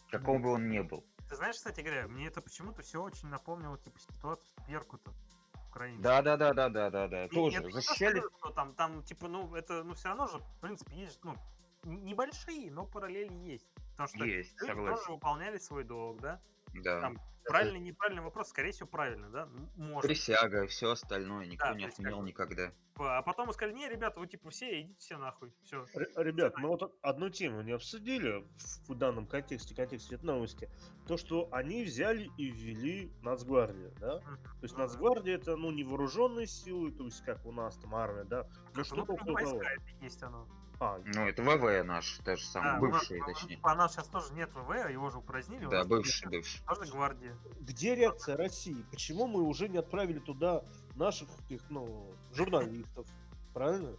Каком 0.10 0.42
бы 0.42 0.52
он 0.54 0.70
ни 0.70 0.80
был. 0.80 1.04
ты 1.30 1.36
знаешь, 1.36 1.56
кстати 1.56 1.82
говоря, 1.82 2.08
мне 2.08 2.28
это 2.28 2.42
почему-то 2.42 2.82
все 2.82 3.02
очень 3.02 3.28
напомнило, 3.30 3.78
типа, 3.78 3.98
ситуацию 4.00 4.48
с 4.48 4.68
Беркута 4.70 5.12
в 5.54 5.70
Украине. 5.70 6.02
Да, 6.02 6.22
да, 6.22 6.36
да, 6.38 6.54
да, 6.54 6.70
да, 6.70 6.90
да, 6.90 7.08
да. 7.08 7.28
Тоже 7.30 7.62
защищали. 7.72 8.22
что, 8.40 8.50
там, 8.52 8.74
там, 8.76 9.04
типа, 9.04 9.28
ну, 9.30 9.54
это, 9.56 9.84
ну, 9.84 9.94
все 9.94 10.10
равно 10.10 10.28
же, 10.28 10.38
в 10.40 10.60
принципе, 10.62 10.96
есть, 10.98 11.24
ну, 11.24 11.36
небольшие, 11.84 12.70
но 12.72 12.86
параллели 12.86 13.34
есть. 13.34 13.66
Потому 13.92 14.08
что 14.10 14.26
Есть, 14.26 14.52
люди 14.62 14.66
согласен. 14.72 14.98
тоже 14.98 15.12
выполняли 15.12 15.58
свой 15.58 15.84
долг, 15.84 16.20
да? 16.22 16.42
Да. 16.74 17.02
Там 17.02 17.18
правильный, 17.46 17.80
неправильный 17.80 18.24
вопрос, 18.24 18.50
скорее 18.50 18.72
всего, 18.72 18.88
правильно, 18.88 19.30
да? 19.30 19.50
Может. 19.76 20.08
Присяга, 20.08 20.68
все 20.68 20.92
остальное, 20.92 21.46
никто 21.46 21.66
Да, 21.70 21.74
не 21.76 21.86
отменял 21.86 22.22
никогда. 22.24 22.72
А 22.98 23.24
потом 23.24 23.48
мы 23.48 23.54
сказали, 23.54 23.74
не, 23.76 23.90
ребята, 23.90 24.20
вы, 24.20 24.28
типа, 24.28 24.52
все, 24.52 24.82
идите 24.82 25.00
все 25.00 25.18
нахуй. 25.18 25.52
Все. 25.64 25.86
Р- 25.96 26.10
Ребят, 26.18 26.56
мы 26.58 26.68
вот 26.70 26.96
одну 27.02 27.30
тему 27.30 27.62
не 27.62 27.72
обсудили 27.72 28.46
в 28.88 28.94
данном 28.94 29.26
контексте, 29.26 29.74
контексте 29.74 30.16
этой 30.16 30.26
новости. 30.26 30.70
То, 31.08 31.18
что 31.18 31.50
они 31.52 31.84
взяли 31.84 32.30
и 32.38 32.52
ввели 32.52 33.12
Нацгвардию, 33.24 33.92
да? 34.00 34.20
То 34.20 34.38
есть 34.62 34.78
Нацгвардия 34.78 35.36
это, 35.36 35.56
ну, 35.56 35.72
не 35.72 35.84
вооруженные 35.84 36.46
силы, 36.46 36.92
то 36.92 37.06
есть 37.06 37.24
как 37.26 37.44
у 37.46 37.52
нас 37.52 37.76
там 37.78 37.96
армия, 37.96 38.24
да? 38.24 38.48
Ну, 38.76 38.84
Ну, 38.92 39.04
около 39.04 39.18
того. 39.18 39.34
войска 39.34 39.74
это 39.74 40.04
есть 40.06 40.22
оно. 40.22 40.48
А, 40.82 41.00
Ну, 41.06 41.28
это 41.28 41.44
ВВ 41.44 41.84
наш, 41.84 42.18
та 42.26 42.36
же 42.36 42.44
самая, 42.44 42.74
Да, 42.74 42.80
у 42.80 42.82
нас- 42.90 43.02
бывший, 43.02 43.20
у 43.22 43.28
нас- 43.28 43.40
точнее. 43.40 43.60
У 43.62 43.68
нас 43.68 43.94
сейчас 43.94 44.08
тоже 44.08 44.34
нет 44.34 44.50
ВВ, 44.56 44.90
его 44.92 45.12
же 45.12 45.20
упразднили. 45.20 45.68
Да, 45.68 45.84
бывший, 45.84 46.26
теперь 46.26 46.40
бывший. 46.40 46.64
Тоже 46.66 46.92
гвардия. 46.92 47.38
где 47.60 47.94
реакция 47.94 48.36
России? 48.36 48.84
Почему 48.90 49.28
мы 49.28 49.44
уже 49.44 49.70
не 49.70 49.78
отправили 49.78 50.18
туда 50.18 50.64
наших, 50.96 51.30
их, 51.50 51.62
ну, 51.70 52.12
журналистов? 52.34 53.06
Правильно? 53.54 53.96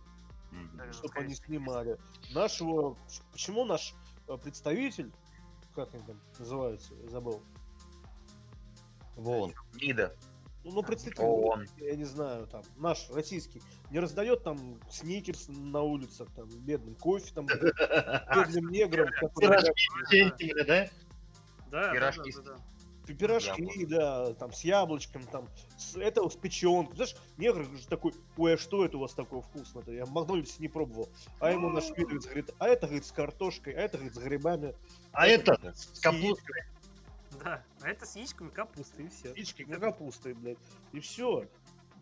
Чтобы 0.91 1.21
они 1.21 1.37
снимали. 1.37 1.99
Нашего... 2.35 2.97
Почему 3.31 3.65
наш 3.65 3.95
э, 4.27 4.37
представитель, 4.37 5.13
как 5.77 5.95
они 5.95 6.03
там 6.03 6.21
называются, 6.37 6.95
забыл. 7.09 7.45
Вон. 9.15 9.55
МИДа. 9.75 10.17
Ну, 10.65 10.73
ну 10.73 10.83
представитель, 10.83 11.25
ООН. 11.25 11.67
я 11.79 11.97
не 11.97 12.05
знаю, 12.05 12.47
там, 12.47 12.63
наш 12.77 13.11
российский, 13.11 13.61
не 13.91 13.99
раздает 13.99 14.45
там 14.45 14.81
сникерс 14.91 15.49
на 15.49 15.83
улицах, 15.83 16.29
там, 16.37 16.49
бедным 16.49 16.95
кофе, 16.95 17.33
там, 17.35 17.47
бедным 17.47 18.71
неграм, 18.71 19.09
Пирожки 19.41 20.55
да? 20.67 20.89
Да, 21.71 21.93
Пирожки 21.93 22.33
Пирожки, 23.07 23.85
да, 23.87 24.33
там, 24.35 24.53
с 24.53 24.63
яблочком, 24.63 25.25
там, 25.25 25.49
с, 25.77 25.97
это 25.97 26.29
с 26.29 26.37
печенкой. 26.37 26.95
Знаешь, 26.95 27.17
негр 27.37 27.65
же 27.65 27.87
такой, 27.89 28.13
ой, 28.37 28.55
а 28.55 28.59
что 28.59 28.85
это 28.85 28.97
у 28.97 29.01
вас 29.01 29.13
такое 29.13 29.41
вкусное-то? 29.41 29.93
Я 29.93 30.05
в 30.05 30.13
Макдональдсе 30.13 30.57
не 30.61 30.69
пробовал. 30.69 31.09
А 31.41 31.51
ему 31.51 31.69
наш 31.69 31.91
говорит, 31.91 32.55
а 32.59 32.69
это, 32.69 32.87
говорит, 32.87 33.05
с 33.05 33.13
картошкой, 33.13 33.75
а 33.75 33.81
это, 33.81 33.99
говорит, 33.99 34.15
с 34.15 34.19
грибами. 34.19 34.75
А 35.13 35.27
это 35.27 35.59
с 35.75 35.99
капустой. 36.01 36.63
Да, 37.45 37.65
а 37.81 37.89
это 37.89 38.07
с 38.07 38.17
яичками 38.17 38.51
капусты 38.51 39.05
и 39.05 39.09
все. 39.09 39.29
яичкой, 39.35 39.67
капустой, 39.67 40.35
блядь. 40.35 40.59
И 40.93 41.01
все. 41.01 41.49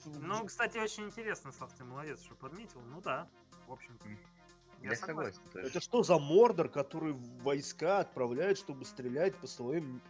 Ну, 0.05 0.45
кстати, 0.47 0.79
очень 0.79 1.05
интересно, 1.05 1.53
Слав, 1.53 1.73
ты 1.75 1.85
молодец, 1.85 2.23
что 2.23 2.35
подметил. 2.35 2.81
Ну 2.83 3.01
да, 3.01 3.29
в 3.67 3.73
общем-то. 3.73 4.09
Я 4.83 4.97
согласен. 4.97 5.41
тоже. 5.53 5.67
Это 5.67 5.81
что 5.81 6.03
за 6.03 6.19
мордор, 6.19 6.71
который 6.71 7.13
войска 7.43 7.99
отправляет, 8.01 8.57
чтобы 8.57 8.87
стрелять 8.87 9.37
по 9.37 9.47
своим... 9.47 10.01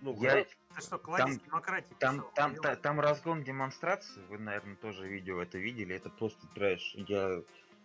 Ну, 0.00 0.14
Я-? 0.22 0.44
Ты 0.74 0.80
что, 0.80 0.98
Там- 0.98 1.38
демократии 1.38 1.94
Там, 1.98 2.16
писал? 2.16 2.32
там, 2.34 2.56
та- 2.56 2.76
там 2.76 3.00
разгон 3.00 3.44
демонстрации, 3.44 4.20
вы, 4.28 4.38
наверное, 4.38 4.76
тоже 4.76 5.06
видео 5.06 5.40
это 5.42 5.58
видели, 5.58 5.94
это 5.94 6.10
просто 6.10 6.46
трэш. 6.54 6.94
Я 6.96 7.42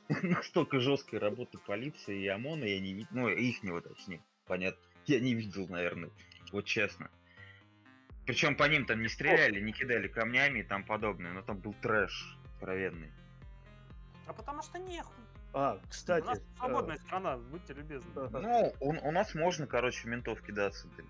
настолько 0.23 0.79
жесткой 0.79 1.19
работы 1.19 1.57
полиции 1.57 2.21
и 2.21 2.27
ОМОНа 2.27 2.63
я 2.63 2.79
не 2.79 2.93
видел, 2.93 3.09
ну, 3.11 3.27
ихнего 3.29 3.81
точнее, 3.81 4.23
понятно, 4.47 4.81
я 5.05 5.19
не 5.19 5.33
видел, 5.33 5.67
наверное, 5.67 6.09
вот 6.51 6.65
честно. 6.65 7.09
Причем 8.25 8.55
по 8.55 8.63
ним 8.65 8.85
там 8.85 9.01
не 9.01 9.07
стреляли, 9.07 9.59
не 9.59 9.71
кидали 9.71 10.07
камнями 10.07 10.59
и 10.59 10.63
там 10.63 10.83
подобное, 10.83 11.33
но 11.33 11.41
там 11.41 11.57
был 11.57 11.73
трэш 11.81 12.37
откровенный. 12.53 13.11
А 14.27 14.33
потому 14.33 14.61
что 14.61 14.77
нехуй. 14.77 15.15
А, 15.53 15.79
кстати... 15.89 16.23
У 16.23 16.27
нас 16.27 16.41
свободная 16.57 16.97
страна, 16.97 17.37
будьте 17.37 17.73
любезны. 17.73 18.11
Ну, 18.15 18.75
у, 18.79 18.89
у 18.89 19.11
нас 19.11 19.33
можно, 19.33 19.65
короче, 19.65 20.07
ментов 20.07 20.41
кидаться, 20.43 20.87
блин. 20.89 21.07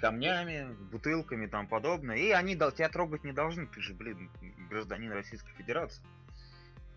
Камнями, 0.00 0.74
бутылками 0.90 1.46
тому 1.46 1.68
подобное. 1.68 2.16
И 2.16 2.30
они 2.30 2.56
дол- 2.56 2.72
тебя 2.72 2.88
трогать 2.88 3.24
не 3.24 3.32
должны, 3.32 3.66
ты 3.66 3.82
же, 3.82 3.92
блин, 3.92 4.30
гражданин 4.70 5.12
Российской 5.12 5.52
Федерации. 5.52 6.02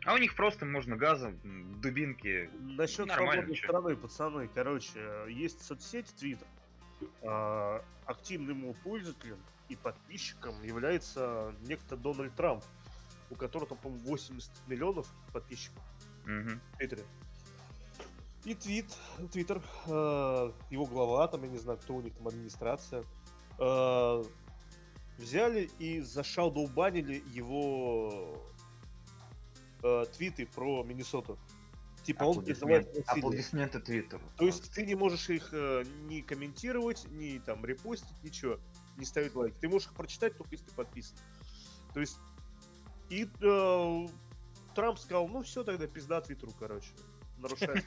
А 0.05 0.13
у 0.13 0.17
них 0.17 0.35
просто 0.35 0.65
можно 0.65 0.95
газом, 0.95 1.37
дубинки. 1.81 2.49
Насчет 2.61 3.11
свободной 3.11 3.57
страны, 3.57 3.97
пацаны, 3.97 4.47
короче, 4.47 4.91
э, 4.95 5.27
есть 5.29 5.65
соцсеть 5.65 6.13
Twitter. 6.17 6.47
А, 7.23 7.83
Активным 8.05 8.61
его 8.63 8.73
пользователем 8.83 9.37
и 9.67 9.75
подписчиком 9.75 10.63
является 10.63 11.53
некто 11.63 11.97
Дональд 11.97 12.33
Трамп, 12.35 12.63
у 13.29 13.35
которого 13.35 13.67
там, 13.67 13.77
по-моему, 13.79 14.05
80 14.07 14.49
миллионов 14.67 15.07
подписчиков 15.33 15.83
Мгм. 16.25 16.61
в 16.73 16.77
Твиттере. 16.77 17.03
И 18.45 18.55
твит, 18.55 18.85
Твиттер, 19.33 19.61
э, 19.87 20.51
его 20.69 20.85
глава, 20.85 21.27
там, 21.27 21.43
я 21.43 21.49
не 21.49 21.57
знаю, 21.57 21.77
кто 21.79 21.95
у 21.95 22.01
них 22.01 22.13
там, 22.15 22.29
администрация, 22.29 23.03
э, 23.59 24.23
взяли 25.17 25.69
и 25.79 25.99
зашалдоубанили 25.99 27.21
его 27.33 28.41
э, 29.83 30.05
твиты 30.15 30.45
про 30.45 30.83
Миннесоту. 30.83 31.37
Типа 32.07 32.23
он 32.23 32.41
призывает 32.41 32.87
насилию. 32.87 33.25
аплодисменты 33.25 33.79
Твиттеру. 33.81 34.21
То 34.37 34.45
есть 34.45 34.71
ты 34.71 34.85
не 34.85 34.95
можешь 34.95 35.29
их 35.29 35.49
э, 35.51 35.83
ни 36.07 36.21
комментировать, 36.21 37.05
ни 37.11 37.37
там 37.39 37.65
репостить, 37.65 38.23
ничего, 38.23 38.61
не 38.95 39.03
ставить 39.03 39.35
лайк. 39.35 39.53
Ты 39.59 39.67
можешь 39.67 39.89
их 39.89 39.93
прочитать 39.93 40.37
только 40.37 40.53
если 40.53 40.67
ты 40.67 40.73
подписан. 40.73 41.17
То 41.93 41.99
есть 41.99 42.17
и 43.09 43.29
э, 43.41 44.07
Трамп 44.73 44.99
сказал, 44.99 45.27
ну 45.27 45.43
все, 45.43 45.65
тогда 45.65 45.85
пизда 45.85 46.21
Твиттеру, 46.21 46.53
короче. 46.57 46.91
Нарушает 47.39 47.85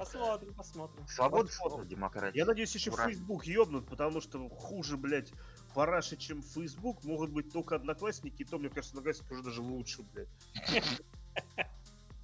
Посмотрим, 0.00 0.54
посмотрим. 0.54 1.06
Свобода 1.08 1.52
слова, 1.52 1.84
демократия. 1.84 2.38
Я 2.38 2.46
надеюсь, 2.46 2.74
еще. 2.74 2.90
Facebook 2.90 3.44
ебнут, 3.44 3.86
потому 3.86 4.22
что 4.22 4.48
хуже, 4.48 4.96
блядь, 4.96 5.30
параши, 5.74 6.16
чем 6.16 6.42
Facebook, 6.42 7.04
могут 7.04 7.30
быть 7.30 7.52
только 7.52 7.76
одноклассники, 7.76 8.42
и 8.42 8.44
то, 8.44 8.58
мне 8.58 8.68
кажется, 8.68 8.90
одноклассники 8.96 9.32
уже 9.32 9.42
даже 9.42 9.62
лучше, 9.62 10.02
блядь. 10.02 10.28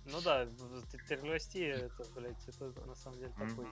Ну 0.08 0.20
да, 0.20 0.46
Терлости, 1.08 1.58
это, 1.58 2.04
блядь, 2.14 2.48
это 2.48 2.72
на 2.86 2.94
самом 2.94 3.18
деле 3.18 3.32
такой. 3.36 3.66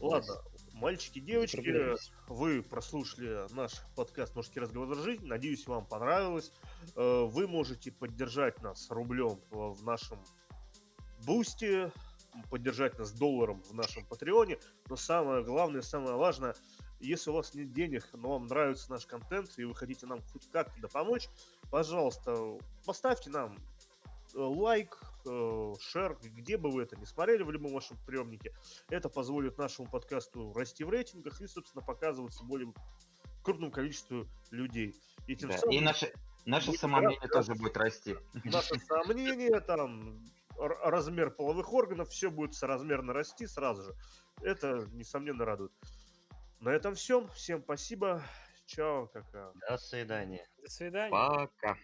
Ладно, 0.00 0.34
мальчики, 0.72 1.20
девочки, 1.20 1.96
вы 2.26 2.60
прослушали 2.62 3.46
наш 3.54 3.74
подкаст 3.94 4.34
«Мужские 4.34 4.62
разговоры 4.62 4.96
жизни». 5.00 5.26
Надеюсь, 5.26 5.66
вам 5.68 5.86
понравилось. 5.86 6.52
Э, 6.96 7.24
Вы 7.24 7.46
можете 7.46 7.92
поддержать 7.92 8.60
нас 8.62 8.90
рублем 8.90 9.40
в 9.50 9.74
в 9.74 9.84
нашем 9.84 10.18
бусте. 11.24 11.92
поддержать 12.50 12.98
нас 12.98 13.12
долларом 13.12 13.62
в 13.62 13.74
нашем 13.74 14.04
Патреоне. 14.06 14.58
Но 14.88 14.96
самое 14.96 15.44
главное, 15.44 15.82
самое 15.82 16.16
важное, 16.16 16.54
если 17.00 17.30
у 17.30 17.34
вас 17.34 17.54
нет 17.54 17.72
денег, 17.72 18.06
но 18.12 18.32
вам 18.32 18.46
нравится 18.46 18.90
наш 18.90 19.06
контент, 19.06 19.50
и 19.58 19.64
вы 19.64 19.74
хотите 19.74 20.06
нам 20.06 20.20
хоть 20.32 20.48
как-то 20.50 20.88
помочь, 20.88 21.28
пожалуйста, 21.70 22.58
поставьте 22.84 23.30
нам 23.30 23.56
э, 24.34 24.38
лайк, 24.38 24.98
э, 25.26 25.74
шер, 25.80 26.18
где 26.22 26.56
бы 26.56 26.70
вы 26.70 26.82
это 26.82 26.96
не 26.96 27.06
смотрели 27.06 27.42
в 27.42 27.50
любом 27.50 27.72
вашем 27.72 27.96
приемнике. 28.06 28.54
Это 28.88 29.08
позволит 29.08 29.58
нашему 29.58 29.88
подкасту 29.88 30.52
расти 30.52 30.84
в 30.84 30.90
рейтингах 30.90 31.40
и, 31.40 31.46
собственно, 31.46 31.84
показываться 31.84 32.44
более 32.44 32.72
крупному 33.42 33.72
количеству 33.72 34.26
людей. 34.50 34.94
И 35.26 35.36
тем 35.36 35.50
Да, 35.50 35.58
самым 35.58 35.74
И 35.76 35.80
наше, 35.80 36.12
наше 36.44 36.72
самомнение 36.72 37.18
гораздо- 37.20 37.32
тоже 37.52 37.54
будет 37.54 37.76
расти. 37.76 38.16
наши 38.44 38.78
сомнения, 38.80 39.60
там, 39.60 40.18
размер 40.58 41.30
половых 41.30 41.72
органов, 41.72 42.10
все 42.10 42.30
будет 42.30 42.54
соразмерно 42.54 43.14
расти 43.14 43.46
сразу 43.46 43.82
же. 43.82 43.94
Это, 44.42 44.86
несомненно, 44.92 45.44
радует. 45.46 45.72
На 46.60 46.70
этом 46.70 46.94
все. 46.94 47.26
Всем 47.28 47.62
спасибо. 47.62 48.22
Чао, 48.66 49.06
какао. 49.06 49.52
До 49.68 49.78
свидания. 49.78 50.46
До 50.62 50.70
свидания. 50.70 51.10
Пока. 51.10 51.76